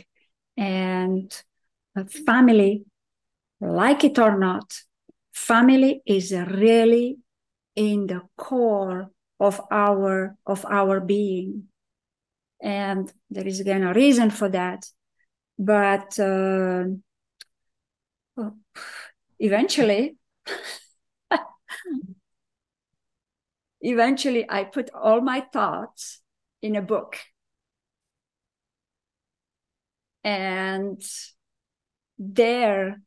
and 0.56 1.42
family 2.06 2.84
like 3.60 4.04
it 4.04 4.18
or 4.18 4.38
not 4.38 4.72
family 5.32 6.02
is 6.06 6.32
really 6.32 7.18
in 7.74 8.06
the 8.06 8.22
core 8.36 9.10
of 9.40 9.60
our 9.70 10.36
of 10.46 10.64
our 10.66 11.00
being 11.00 11.64
and 12.60 13.12
there 13.30 13.46
is 13.46 13.60
again 13.60 13.82
a 13.84 13.92
reason 13.92 14.30
for 14.30 14.48
that 14.48 14.84
but 15.58 16.18
uh, 16.18 16.84
eventually 19.38 20.16
eventually 23.80 24.44
I 24.48 24.64
put 24.64 24.90
all 24.94 25.20
my 25.20 25.40
thoughts 25.40 26.20
in 26.62 26.76
a 26.76 26.82
book. 26.82 27.16
And 30.24 31.02
there 32.18 33.00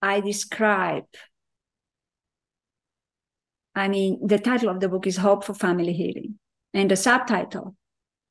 I 0.00 0.20
describe, 0.20 1.04
I 3.74 3.88
mean, 3.88 4.26
the 4.26 4.38
title 4.38 4.68
of 4.68 4.80
the 4.80 4.88
book 4.88 5.06
is 5.06 5.16
Hope 5.16 5.44
for 5.44 5.54
Family 5.54 5.92
Healing. 5.92 6.38
And 6.74 6.90
the 6.90 6.96
subtitle 6.96 7.76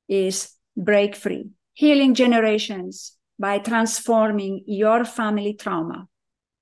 is 0.07 0.53
Break 0.75 1.15
Free 1.15 1.49
Healing 1.73 2.13
Generations 2.13 3.17
by 3.39 3.59
Transforming 3.59 4.63
Your 4.67 5.05
Family 5.05 5.53
Trauma 5.53 6.07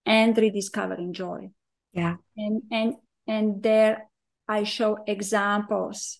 and 0.06 0.38
Rediscovering 0.38 1.14
Joy. 1.14 1.50
Yeah. 1.94 2.16
And 2.38 2.62
and 2.72 2.96
and 3.28 3.64
there 3.64 4.10
I 4.48 4.64
show 4.64 4.98
examples. 5.08 6.20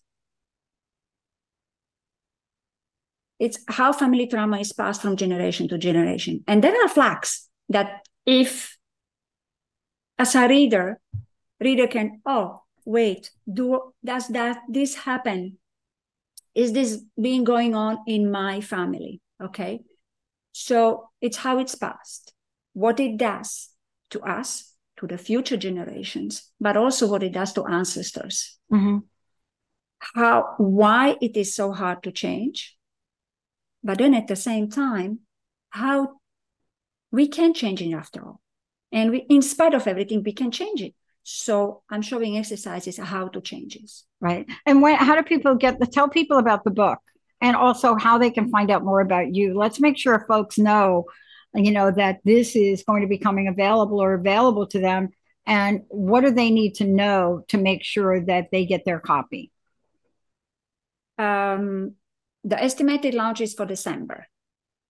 It's 3.40 3.60
how 3.68 3.94
family 3.94 4.28
trauma 4.28 4.60
is 4.60 4.74
passed 4.74 5.02
from 5.02 5.16
generation 5.16 5.68
to 5.70 5.78
generation. 5.78 6.44
And 6.48 6.64
there 6.64 6.76
are 6.84 6.90
flags 6.90 7.48
that 7.70 8.06
if 8.26 8.78
as 10.18 10.36
a 10.36 10.48
reader, 10.48 11.00
reader 11.62 11.88
can, 11.88 12.22
oh, 12.26 12.64
wait, 12.86 13.32
do 13.52 13.94
does 14.04 14.28
that 14.30 14.60
this 14.68 14.96
happen? 14.96 15.58
Is 16.54 16.74
this 16.74 17.02
being 17.20 17.46
going 17.46 17.74
on 17.76 18.00
in 18.06 18.30
my 18.30 18.60
family? 18.60 19.22
Okay. 19.42 19.82
So 20.52 21.10
it's 21.22 21.38
how 21.38 21.60
it's 21.60 21.76
passed, 21.76 22.34
what 22.74 23.00
it 23.00 23.18
does 23.18 23.70
to 24.10 24.20
us, 24.22 24.74
to 24.98 25.08
the 25.08 25.18
future 25.18 25.56
generations, 25.56 26.52
but 26.60 26.76
also 26.76 27.08
what 27.08 27.24
it 27.24 27.32
does 27.32 27.54
to 27.54 27.66
ancestors. 27.66 28.58
Mm-hmm. 28.72 28.98
How, 30.00 30.56
why 30.58 31.16
it 31.22 31.38
is 31.38 31.56
so 31.56 31.72
hard 31.72 32.04
to 32.04 32.12
change, 32.12 32.76
but 33.84 33.98
then 33.98 34.14
at 34.14 34.28
the 34.28 34.36
same 34.36 34.70
time, 34.70 35.20
how 35.70 36.20
we 37.12 37.28
can 37.28 37.54
change 37.54 37.82
it 37.82 37.94
after 37.94 38.26
all. 38.26 38.42
And 38.92 39.12
we, 39.12 39.18
in 39.30 39.42
spite 39.42 39.74
of 39.74 39.88
everything, 39.88 40.24
we 40.24 40.34
can 40.34 40.52
change 40.52 40.82
it. 40.82 40.94
So 41.24 41.84
I'm 41.90 42.02
showing 42.02 42.38
exercises 42.38 42.98
how 42.98 43.28
to 43.30 43.42
change 43.42 43.76
it. 43.76 43.92
Right. 44.20 44.48
And 44.66 44.82
when, 44.82 44.96
how 44.96 45.16
do 45.16 45.24
people 45.24 45.56
get 45.56 45.80
the, 45.80 45.86
tell 45.86 46.10
people 46.10 46.38
about 46.38 46.64
the 46.64 46.72
book 46.72 47.00
and 47.40 47.56
also 47.56 47.96
how 47.96 48.18
they 48.18 48.32
can 48.32 48.50
find 48.50 48.72
out 48.72 48.84
more 48.84 49.02
about 49.02 49.34
you? 49.34 49.58
Let's 49.58 49.80
make 49.80 49.98
sure 49.98 50.26
folks 50.28 50.58
know 50.58 51.06
you 51.54 51.72
know, 51.72 51.92
that 51.92 52.20
this 52.24 52.56
is 52.56 52.84
going 52.84 53.02
to 53.02 53.08
be 53.08 53.18
coming 53.18 53.48
available 53.48 54.02
or 54.02 54.14
available 54.14 54.68
to 54.68 54.80
them? 54.80 55.10
And 55.46 55.82
what 55.88 56.22
do 56.22 56.32
they 56.32 56.52
need 56.52 56.76
to 56.76 56.86
know 56.86 57.44
to 57.48 57.58
make 57.58 57.84
sure 57.84 58.24
that 58.26 58.50
they 58.52 58.66
get 58.66 58.86
their 58.86 59.00
copy? 59.00 59.52
Um, 61.18 61.96
the 62.44 62.62
estimated 62.62 63.14
launch 63.14 63.40
is 63.42 63.54
for 63.54 63.66
December. 63.66 64.28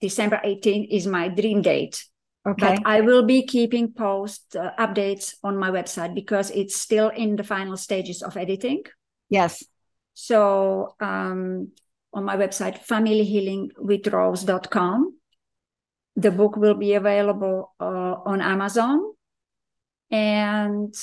December 0.01 0.39
18 0.43 0.85
is 0.85 1.05
my 1.07 1.27
dream 1.27 1.61
date. 1.61 2.05
Okay. 2.47 2.75
But 2.75 2.83
I 2.85 3.01
will 3.01 3.23
be 3.23 3.45
keeping 3.45 3.91
post 3.91 4.55
uh, 4.55 4.71
updates 4.79 5.33
on 5.43 5.57
my 5.57 5.71
website 5.71 6.15
because 6.15 6.51
it's 6.51 6.77
still 6.77 7.09
in 7.09 7.35
the 7.35 7.43
final 7.43 7.75
stages 7.75 8.23
of 8.23 8.37
editing. 8.37 8.83
Yes. 9.29 9.61
So 10.13 10.95
um, 10.99 11.71
on 12.13 12.23
my 12.23 12.37
website, 12.37 12.85
familyhealingwithrose.com, 12.85 15.15
the 16.15 16.31
book 16.31 16.55
will 16.55 16.75
be 16.75 16.93
available 16.93 17.73
uh, 17.79 18.15
on 18.25 18.41
Amazon 18.41 19.01
And 20.11 20.95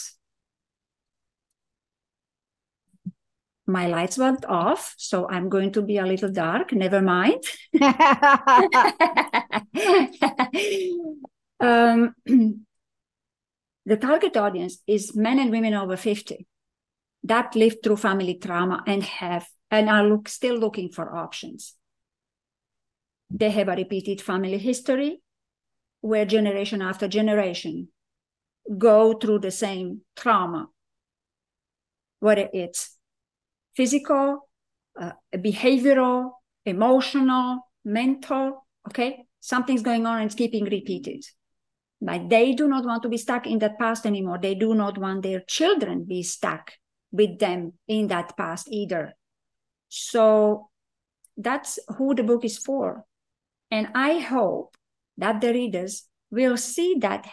my 3.67 3.89
lights 3.89 4.17
went 4.17 4.45
off, 4.45 4.95
so 4.97 5.29
I'm 5.29 5.49
going 5.49 5.73
to 5.73 5.83
be 5.83 5.99
a 5.99 6.07
little 6.07 6.31
dark. 6.31 6.73
Never 6.73 7.03
mind. 7.03 7.43
um, 11.61 12.15
the 13.85 13.97
target 14.01 14.37
audience 14.37 14.79
is 14.87 15.17
men 15.17 15.39
and 15.39 15.51
women 15.51 15.75
over 15.75 15.97
50 15.97 16.47
that 17.25 17.57
lived 17.57 17.79
through 17.83 17.97
family 17.97 18.35
trauma 18.35 18.83
and 18.87 19.03
have 19.03 19.49
and 19.71 19.91
are 19.91 20.05
look, 20.05 20.29
still 20.29 20.57
looking 20.57 20.91
for 20.91 21.15
options. 21.17 21.75
They 23.31 23.51
have 23.51 23.69
a 23.69 23.75
repeated 23.75 24.21
family 24.21 24.59
history 24.59 25.21
where 26.01 26.25
generation 26.25 26.83
after 26.83 27.09
generation 27.09 27.89
go 28.79 29.15
through 29.15 29.41
the 29.41 29.51
same 29.51 30.03
trauma, 30.15 30.69
whether 32.21 32.49
it's 32.53 32.96
physical, 33.77 34.49
uh, 35.01 35.13
behavioral, 35.35 36.33
emotional, 36.65 37.61
mental, 37.85 38.67
okay? 38.89 39.25
Something's 39.41 39.83
going 39.83 40.07
on 40.07 40.19
and 40.19 40.27
it's 40.27 40.35
keeping 40.35 40.65
repeated. 40.65 41.25
Like 42.01 42.29
they 42.29 42.53
do 42.53 42.69
not 42.69 42.85
want 42.85 43.03
to 43.05 43.09
be 43.09 43.17
stuck 43.17 43.47
in 43.47 43.59
that 43.61 43.79
past 43.79 44.07
anymore. 44.07 44.39
They 44.41 44.55
do 44.55 44.75
not 44.75 44.99
want 44.99 45.23
their 45.23 45.41
children 45.41 46.05
be 46.05 46.23
stuck 46.23 46.73
with 47.13 47.39
them 47.39 47.75
in 47.89 48.09
that 48.09 48.37
past 48.37 48.69
either. 48.71 49.15
So 49.89 50.69
that's 51.37 51.79
who 51.97 52.15
the 52.15 52.23
book 52.23 52.45
is 52.45 52.59
for. 52.59 53.05
And 53.71 53.89
I 53.95 54.19
hope 54.19 54.77
that 55.17 55.41
the 55.41 55.53
readers 55.53 56.05
will 56.31 56.57
see 56.57 56.97
that, 57.01 57.27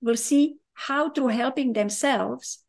will 0.00 0.16
see 0.16 0.56
how 0.74 1.10
through 1.10 1.28
helping 1.28 1.72
themselves, 1.72 2.63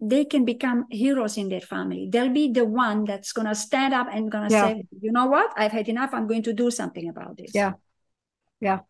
they 0.00 0.24
can 0.24 0.44
become 0.44 0.86
heroes 0.90 1.36
in 1.36 1.48
their 1.48 1.60
family. 1.60 2.08
They'll 2.10 2.32
be 2.32 2.52
the 2.52 2.64
one 2.64 3.04
that's 3.04 3.32
going 3.32 3.48
to 3.48 3.54
stand 3.54 3.94
up 3.94 4.06
and 4.12 4.30
going 4.30 4.48
to 4.48 4.54
yeah. 4.54 4.66
say, 4.66 4.84
you 5.00 5.10
know 5.10 5.26
what? 5.26 5.52
I've 5.56 5.72
had 5.72 5.88
enough. 5.88 6.10
I'm 6.12 6.26
going 6.28 6.44
to 6.44 6.52
do 6.52 6.70
something 6.70 7.08
about 7.08 7.36
this. 7.36 7.50
Yeah. 7.54 7.72
Yeah. 8.60 8.80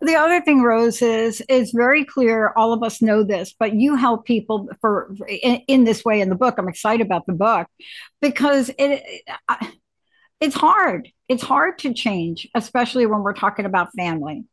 The 0.00 0.14
other 0.14 0.40
thing, 0.40 0.62
Rose, 0.62 1.02
is 1.02 1.42
is 1.48 1.72
very 1.72 2.04
clear. 2.04 2.52
All 2.56 2.72
of 2.72 2.82
us 2.82 3.02
know 3.02 3.24
this, 3.24 3.54
but 3.58 3.74
you 3.74 3.96
help 3.96 4.24
people 4.24 4.68
for 4.80 5.16
in, 5.28 5.62
in 5.66 5.84
this 5.84 6.04
way 6.04 6.20
in 6.20 6.28
the 6.28 6.36
book. 6.36 6.54
I'm 6.58 6.68
excited 6.68 7.04
about 7.04 7.26
the 7.26 7.32
book 7.32 7.66
because 8.20 8.70
it 8.78 9.02
it's 10.40 10.54
hard. 10.54 11.08
It's 11.28 11.42
hard 11.42 11.78
to 11.80 11.92
change, 11.92 12.48
especially 12.54 13.06
when 13.06 13.22
we're 13.22 13.34
talking 13.34 13.64
about 13.64 13.88
family. 13.96 14.44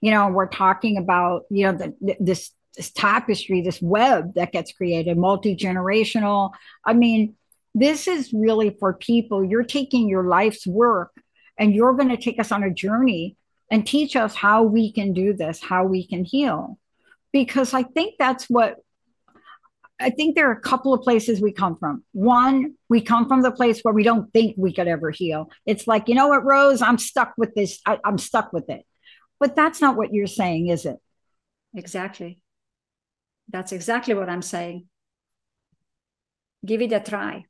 You 0.00 0.12
know, 0.12 0.28
we're 0.28 0.46
talking 0.46 0.96
about 0.96 1.42
you 1.50 1.64
know 1.64 1.72
the, 1.72 2.16
this 2.20 2.52
this 2.78 2.90
tapestry, 2.90 3.60
this 3.60 3.82
web 3.82 4.34
that 4.34 4.52
gets 4.52 4.72
created, 4.72 5.18
multi 5.18 5.54
generational. 5.54 6.52
I 6.86 6.94
mean, 6.94 7.34
this 7.74 8.08
is 8.08 8.32
really 8.32 8.70
for 8.70 8.94
people. 8.94 9.44
You're 9.44 9.64
taking 9.64 10.08
your 10.08 10.24
life's 10.24 10.66
work 10.66 11.10
and 11.58 11.74
you're 11.74 11.94
going 11.94 12.08
to 12.08 12.16
take 12.16 12.40
us 12.40 12.52
on 12.52 12.62
a 12.62 12.72
journey 12.72 13.36
and 13.70 13.86
teach 13.86 14.16
us 14.16 14.34
how 14.34 14.62
we 14.62 14.92
can 14.92 15.12
do 15.12 15.34
this, 15.34 15.60
how 15.60 15.84
we 15.84 16.06
can 16.06 16.24
heal. 16.24 16.78
Because 17.32 17.74
I 17.74 17.82
think 17.82 18.14
that's 18.18 18.46
what 18.48 18.76
I 20.00 20.10
think 20.10 20.36
there 20.36 20.48
are 20.48 20.52
a 20.52 20.60
couple 20.60 20.94
of 20.94 21.02
places 21.02 21.40
we 21.40 21.50
come 21.50 21.76
from. 21.76 22.04
One, 22.12 22.74
we 22.88 23.00
come 23.00 23.26
from 23.26 23.42
the 23.42 23.50
place 23.50 23.80
where 23.80 23.92
we 23.92 24.04
don't 24.04 24.32
think 24.32 24.54
we 24.56 24.72
could 24.72 24.86
ever 24.86 25.10
heal. 25.10 25.50
It's 25.66 25.88
like, 25.88 26.08
you 26.08 26.14
know 26.14 26.28
what, 26.28 26.44
Rose, 26.44 26.80
I'm 26.80 26.98
stuck 26.98 27.34
with 27.36 27.52
this. 27.56 27.80
I, 27.84 27.98
am 28.04 28.16
stuck 28.16 28.52
with 28.52 28.70
it. 28.70 28.86
But 29.40 29.56
that's 29.56 29.80
not 29.80 29.96
what 29.96 30.14
you're 30.14 30.28
saying, 30.28 30.68
is 30.68 30.86
it? 30.86 30.98
Exactly. 31.74 32.38
That's 33.48 33.72
exactly 33.72 34.14
what 34.14 34.28
I'm 34.28 34.42
saying. 34.42 34.86
Give 36.64 36.82
it 36.82 36.92
a 36.92 37.00
try. 37.00 37.44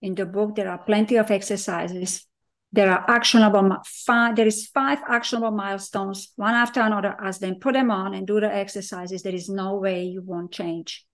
In 0.00 0.14
the 0.14 0.26
book, 0.26 0.54
there 0.56 0.70
are 0.70 0.78
plenty 0.78 1.16
of 1.16 1.30
exercises 1.30 2.26
there 2.72 2.90
are 2.90 3.04
actionable 3.08 3.76
five, 3.84 4.34
there 4.34 4.46
is 4.46 4.66
five 4.66 4.98
actionable 5.06 5.50
milestones 5.50 6.32
one 6.36 6.54
after 6.54 6.80
another 6.80 7.14
as 7.22 7.38
then 7.38 7.56
put 7.56 7.74
them 7.74 7.90
on 7.90 8.14
and 8.14 8.26
do 8.26 8.40
the 8.40 8.52
exercises 8.52 9.22
there 9.22 9.34
is 9.34 9.48
no 9.48 9.76
way 9.76 10.04
you 10.04 10.22
won't 10.22 10.50
change 10.50 11.04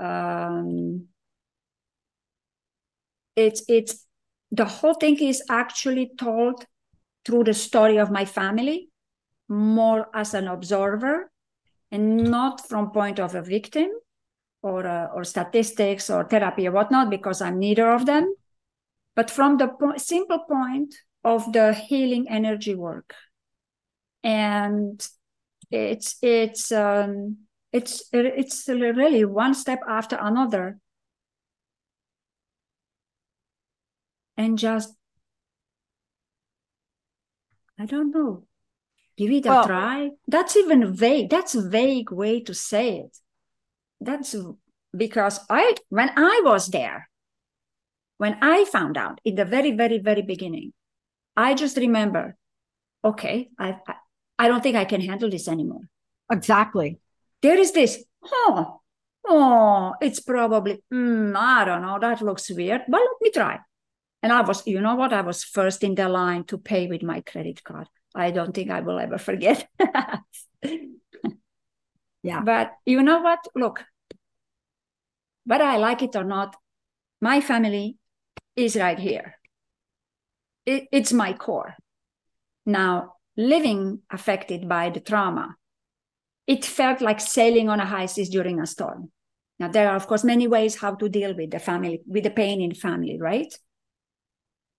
um, 0.00 1.06
it's 3.36 3.62
it's 3.68 4.06
the 4.50 4.64
whole 4.64 4.94
thing 4.94 5.16
is 5.18 5.42
actually 5.48 6.10
told 6.18 6.64
through 7.24 7.44
the 7.44 7.54
story 7.54 7.96
of 7.98 8.10
my 8.10 8.24
family 8.24 8.88
more 9.48 10.08
as 10.14 10.34
an 10.34 10.48
observer 10.48 11.30
and 11.94 12.30
not 12.30 12.66
from 12.68 12.90
point 12.90 13.18
of 13.20 13.34
a 13.34 13.42
victim 13.42 13.88
or 14.62 14.86
uh, 14.86 15.06
or 15.14 15.24
statistics 15.24 16.10
or 16.10 16.24
therapy 16.24 16.66
or 16.68 16.72
whatnot 16.72 17.10
because 17.10 17.40
i'm 17.40 17.58
neither 17.58 17.90
of 17.90 18.06
them 18.06 18.34
but 19.14 19.30
from 19.30 19.56
the 19.58 19.68
po- 19.68 19.96
simple 19.96 20.40
point 20.40 20.94
of 21.24 21.52
the 21.52 21.72
healing 21.72 22.28
energy 22.28 22.74
work. 22.74 23.14
And 24.22 25.06
it's 25.70 26.16
it's 26.22 26.70
um, 26.72 27.38
it's 27.72 28.04
it's 28.12 28.68
really 28.68 29.24
one 29.24 29.54
step 29.54 29.80
after 29.88 30.16
another. 30.20 30.78
And 34.36 34.58
just 34.58 34.94
i 37.78 37.86
don't 37.86 38.10
know 38.10 38.46
give 39.16 39.30
it 39.30 39.46
a 39.46 39.48
well, 39.48 39.66
try 39.66 40.10
that's 40.28 40.56
even 40.56 40.94
vague 40.94 41.30
that's 41.30 41.54
a 41.54 41.68
vague 41.68 42.10
way 42.10 42.40
to 42.40 42.54
say 42.54 42.98
it 42.98 43.16
that's 44.00 44.34
because 44.96 45.40
i 45.48 45.74
when 45.88 46.10
i 46.16 46.40
was 46.44 46.68
there 46.68 47.08
when 48.18 48.36
I 48.40 48.64
found 48.64 48.96
out 48.96 49.20
in 49.24 49.34
the 49.34 49.44
very, 49.44 49.72
very, 49.72 49.98
very 49.98 50.22
beginning, 50.22 50.72
I 51.36 51.54
just 51.54 51.76
remember, 51.76 52.36
okay, 53.04 53.50
I, 53.58 53.76
I 54.38 54.48
don't 54.48 54.62
think 54.62 54.76
I 54.76 54.84
can 54.84 55.00
handle 55.00 55.30
this 55.30 55.48
anymore. 55.48 55.82
Exactly. 56.30 57.00
There 57.42 57.58
is 57.58 57.72
this, 57.72 58.04
oh, 58.24 58.80
oh, 59.26 59.94
it's 60.00 60.20
probably, 60.20 60.82
mm, 60.92 61.34
I 61.36 61.64
don't 61.64 61.82
know, 61.82 61.98
that 62.00 62.22
looks 62.22 62.50
weird, 62.50 62.82
but 62.88 62.98
let 63.00 63.20
me 63.20 63.30
try. 63.30 63.58
And 64.22 64.32
I 64.32 64.40
was, 64.40 64.66
you 64.66 64.80
know 64.80 64.94
what? 64.94 65.12
I 65.12 65.20
was 65.20 65.44
first 65.44 65.84
in 65.84 65.94
the 65.94 66.08
line 66.08 66.44
to 66.44 66.56
pay 66.56 66.86
with 66.86 67.02
my 67.02 67.20
credit 67.20 67.62
card. 67.62 67.88
I 68.14 68.30
don't 68.30 68.54
think 68.54 68.70
I 68.70 68.80
will 68.80 68.98
ever 68.98 69.18
forget. 69.18 69.68
yeah. 72.22 72.40
But 72.40 72.72
you 72.86 73.02
know 73.02 73.20
what? 73.20 73.40
Look, 73.54 73.84
whether 75.44 75.64
I 75.64 75.76
like 75.76 76.02
it 76.02 76.16
or 76.16 76.24
not, 76.24 76.56
my 77.20 77.40
family 77.40 77.98
is 78.56 78.76
right 78.76 78.98
here. 78.98 79.34
It, 80.66 80.88
it's 80.92 81.12
my 81.12 81.32
core. 81.32 81.74
Now, 82.66 83.14
living 83.36 84.00
affected 84.10 84.68
by 84.68 84.90
the 84.90 85.00
trauma, 85.00 85.56
it 86.46 86.64
felt 86.64 87.00
like 87.00 87.20
sailing 87.20 87.68
on 87.68 87.80
a 87.80 87.86
high 87.86 88.06
seas 88.06 88.28
during 88.28 88.60
a 88.60 88.66
storm. 88.66 89.10
Now, 89.58 89.68
there 89.68 89.88
are, 89.88 89.96
of 89.96 90.06
course, 90.06 90.24
many 90.24 90.46
ways 90.48 90.76
how 90.76 90.94
to 90.94 91.08
deal 91.08 91.34
with 91.34 91.50
the 91.50 91.58
family, 91.58 92.02
with 92.06 92.24
the 92.24 92.30
pain 92.30 92.60
in 92.60 92.74
family, 92.74 93.18
right? 93.20 93.52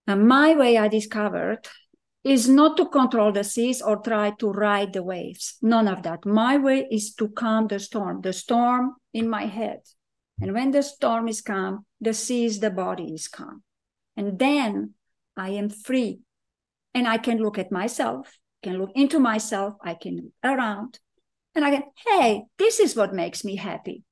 Now, 0.07 0.15
my 0.15 0.55
way 0.55 0.77
I 0.77 0.87
discovered 0.87 1.67
is 2.25 2.49
not 2.49 2.75
to 2.75 2.87
control 2.89 3.31
the 3.31 3.43
seas 3.43 3.83
or 3.83 3.97
try 3.97 4.31
to 4.31 4.49
ride 4.49 4.93
the 4.93 5.03
waves. 5.03 5.57
None 5.61 5.87
of 5.87 6.01
that. 6.03 6.25
My 6.25 6.57
way 6.57 6.87
is 6.89 7.13
to 7.15 7.29
calm 7.29 7.67
the 7.67 7.79
storm, 7.79 8.21
the 8.21 8.33
storm 8.33 8.95
in 9.13 9.29
my 9.29 9.45
head. 9.45 9.81
And 10.41 10.51
when 10.51 10.71
the 10.71 10.81
storm 10.81 11.27
is 11.27 11.41
calm, 11.41 11.85
the 12.01 12.15
seas, 12.15 12.59
the 12.59 12.71
body 12.71 13.13
is 13.13 13.27
calm. 13.27 13.61
And 14.17 14.39
then 14.39 14.95
I 15.37 15.49
am 15.49 15.69
free. 15.69 16.21
And 16.95 17.07
I 17.07 17.19
can 17.19 17.37
look 17.37 17.59
at 17.59 17.71
myself, 17.71 18.39
can 18.63 18.79
look 18.79 18.91
into 18.95 19.19
myself, 19.19 19.75
I 19.83 19.93
can 19.93 20.15
look 20.15 20.33
around, 20.43 20.99
and 21.53 21.63
I 21.63 21.71
can, 21.71 21.83
hey, 22.07 22.43
this 22.57 22.79
is 22.79 22.95
what 22.95 23.13
makes 23.13 23.43
me 23.45 23.55
happy. 23.55 24.03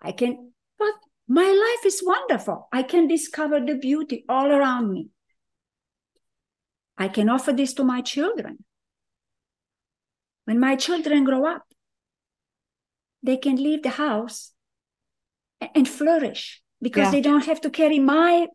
I 0.00 0.12
can, 0.12 0.52
but 0.78 0.94
my 1.28 1.44
life 1.44 1.86
is 1.86 2.02
wonderful. 2.04 2.68
I 2.72 2.84
can 2.84 3.06
discover 3.06 3.60
the 3.60 3.74
beauty 3.74 4.24
all 4.28 4.50
around 4.50 4.90
me. 4.90 5.10
I 7.00 7.08
can 7.08 7.28
offer 7.30 7.52
this 7.52 7.72
to 7.74 7.84
my 7.84 8.02
children. 8.02 8.62
When 10.44 10.60
my 10.60 10.76
children 10.76 11.24
grow 11.24 11.46
up, 11.46 11.64
they 13.22 13.36
can 13.38 13.56
leave 13.56 13.82
the 13.82 13.90
house 13.90 14.52
and 15.74 15.88
flourish 15.88 16.62
because 16.80 17.06
yeah. 17.06 17.10
they 17.10 17.20
don't 17.20 17.46
have 17.46 17.60
to 17.62 17.70
carry 17.70 17.98
my 17.98 18.46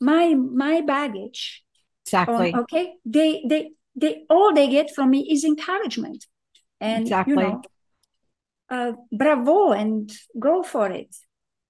my 0.00 0.34
my 0.34 0.80
baggage 0.80 1.64
exactly 2.04 2.54
okay 2.54 2.94
they 3.04 3.44
they 3.48 3.70
they 3.94 4.24
all 4.28 4.52
they 4.52 4.68
get 4.68 4.92
from 4.94 5.10
me 5.10 5.28
is 5.30 5.44
encouragement 5.44 6.26
and 6.80 7.02
exactly. 7.02 7.34
you 7.34 7.40
know 7.40 7.62
uh, 8.70 8.92
bravo 9.12 9.70
and 9.70 10.12
go 10.38 10.64
for 10.64 10.90
it 10.90 11.14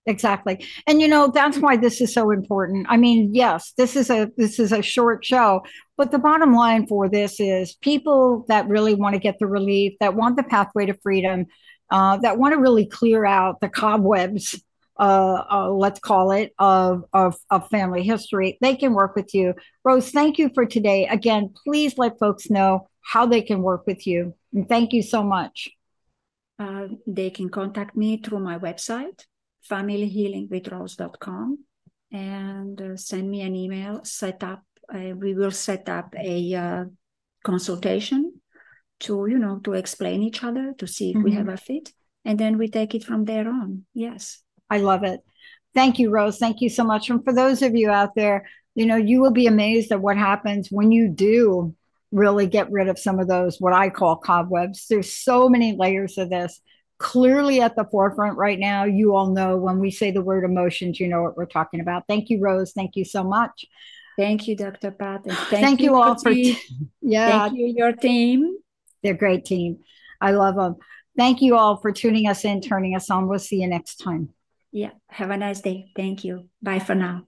exactly 0.07 0.65
and 0.87 1.01
you 1.03 1.07
know 1.07 1.29
that's 1.29 1.59
why 1.59 1.77
this 1.77 2.01
is 2.01 2.13
so 2.13 2.31
important 2.31 2.87
i 2.89 2.97
mean 2.97 3.35
yes 3.35 3.73
this 3.77 3.95
is 3.95 4.09
a 4.09 4.31
this 4.37 4.59
is 4.59 4.73
a 4.73 4.83
short 4.83 5.25
show 5.25 5.63
but 5.97 6.11
the 6.11 6.19
bottom 6.19 6.55
line 6.55 6.87
for 6.87 7.09
this 7.09 7.39
is 7.41 7.75
people 7.75 8.45
that 8.49 8.69
really 8.69 8.95
want 8.95 9.15
to 9.15 9.19
get 9.19 9.39
the 9.39 9.47
relief 9.47 9.93
that 10.01 10.15
want 10.15 10.37
the 10.37 10.43
pathway 10.43 10.87
to 10.87 10.95
freedom 11.03 11.47
uh, 11.91 12.17
that 12.19 12.39
want 12.39 12.55
to 12.55 12.61
really 12.61 12.87
clear 12.87 13.25
out 13.25 13.61
the 13.61 13.69
cobwebs 13.69 14.61
uh, 14.99 15.45
uh, 15.51 15.71
let's 15.71 15.99
call 16.01 16.31
it 16.31 16.53
of, 16.59 17.05
of 17.13 17.37
of 17.51 17.69
family 17.69 18.03
history 18.03 18.59
they 18.61 18.77
can 18.77 18.93
work 18.93 19.17
with 19.17 19.35
you. 19.35 19.55
Rose 19.85 20.11
thank 20.11 20.39
you 20.39 20.51
for 20.55 20.67
today. 20.67 21.07
Again 21.07 21.53
please 21.65 21.97
let 21.97 22.19
folks 22.19 22.51
know 22.51 22.89
how 23.01 23.27
they 23.27 23.43
can 23.43 23.63
work 23.63 23.87
with 23.87 24.07
you. 24.07 24.35
And 24.53 24.69
thank 24.69 24.93
you 24.93 25.03
so 25.03 25.23
much. 25.23 25.71
Uh, 26.59 26.89
they 27.07 27.31
can 27.31 27.49
contact 27.49 27.97
me 27.97 28.19
through 28.19 28.41
my 28.41 28.59
website 28.59 29.25
familyhealingwithrose.com 29.71 31.59
and 32.13 32.81
uh, 32.81 32.97
send 32.97 33.31
me 33.31 33.43
an 33.43 33.55
email. 33.57 34.05
Set 34.05 34.43
up, 34.43 34.65
uh, 34.93 35.15
we 35.17 35.35
will 35.35 35.51
set 35.51 35.89
up 35.89 36.15
a 36.19 36.55
uh, 36.55 36.85
consultation 37.45 38.41
to, 39.01 39.27
you 39.27 39.39
know, 39.39 39.59
to 39.65 39.73
explain 39.75 40.23
each 40.23 40.43
other, 40.45 40.75
to 40.79 40.87
see 40.87 41.11
if 41.11 41.17
mm-hmm. 41.17 41.25
we 41.25 41.33
have 41.33 41.49
a 41.49 41.57
fit. 41.57 41.93
And 42.25 42.39
then 42.39 42.57
we 42.57 42.69
take 42.69 42.95
it 42.95 43.05
from 43.05 43.25
there 43.25 43.49
on. 43.49 43.85
Yes. 43.95 44.43
I 44.71 44.79
love 44.79 45.03
it. 45.03 45.21
Thank 45.75 45.99
you, 45.99 46.11
Rose. 46.11 46.39
Thank 46.39 46.61
you 46.61 46.69
so 46.69 46.85
much. 46.85 47.11
And 47.11 47.25
for 47.25 47.33
those 47.33 47.63
of 47.63 47.75
you 47.75 47.91
out 47.91 48.15
there, 48.15 48.49
you 48.75 48.87
know, 48.87 48.97
you 48.97 49.21
will 49.21 49.33
be 49.33 49.47
amazed 49.47 49.93
at 49.93 50.01
what 50.01 50.17
happens 50.17 50.69
when 50.71 50.93
you 50.93 51.09
do 51.09 51.75
really 52.11 52.47
get 52.47 52.71
rid 52.71 52.89
of 52.89 52.99
some 52.99 53.19
of 53.19 53.27
those, 53.27 53.61
what 53.61 53.73
I 53.73 53.91
call 53.91 54.17
cobwebs. 54.17 54.87
There's 54.89 55.13
so 55.13 55.49
many 55.49 55.75
layers 55.77 56.19
of 56.19 56.31
this 56.31 56.61
clearly 56.99 57.61
at 57.61 57.75
the 57.75 57.85
forefront 57.91 58.37
right 58.37 58.59
now. 58.59 58.85
You 58.85 59.17
all 59.17 59.31
know 59.31 59.57
when 59.57 59.81
we 59.81 59.91
say 59.91 60.11
the 60.11 60.23
word 60.23 60.45
emotions, 60.45 61.01
you 61.01 61.09
know 61.09 61.23
what 61.23 61.37
we're 61.37 61.47
talking 61.47 61.81
about. 61.81 62.05
Thank 62.07 62.31
you, 62.31 62.39
Rose. 62.41 62.73
Thank 62.73 62.97
you 62.97 63.05
so 63.05 63.25
much. 63.25 63.67
Thank 64.17 64.47
you, 64.47 64.57
Dr. 64.57 64.91
Pat. 64.91 65.25
Thank, 65.25 65.39
thank 65.49 65.81
you, 65.81 65.87
you 65.87 65.97
all 65.97 66.19
for 66.19 66.33
yeah. 66.33 67.49
Thank 67.49 67.59
you, 67.59 67.73
your 67.75 67.93
team. 67.93 68.57
They're 69.03 69.15
a 69.15 69.19
great 69.19 69.45
team. 69.45 69.79
I 70.21 70.33
love 70.33 70.57
them. 70.57 70.77
Thank 71.17 71.43
you 71.43 71.57
all 71.57 71.77
for 71.77 71.93
tuning 71.93 72.29
us 72.29 72.45
in, 72.45 72.61
turning 72.61 72.95
us 72.95 73.11
on. 73.11 73.29
We'll 73.29 73.39
see 73.39 73.61
you 73.61 73.69
next 73.69 73.97
time. 73.97 74.31
Yeah. 74.71 74.91
Have 75.09 75.31
a 75.31 75.37
nice 75.37 75.61
day. 75.61 75.93
Thank 75.97 76.25
you. 76.25 76.49
Bye 76.63 76.79
for 76.79 76.95
now. 76.95 77.25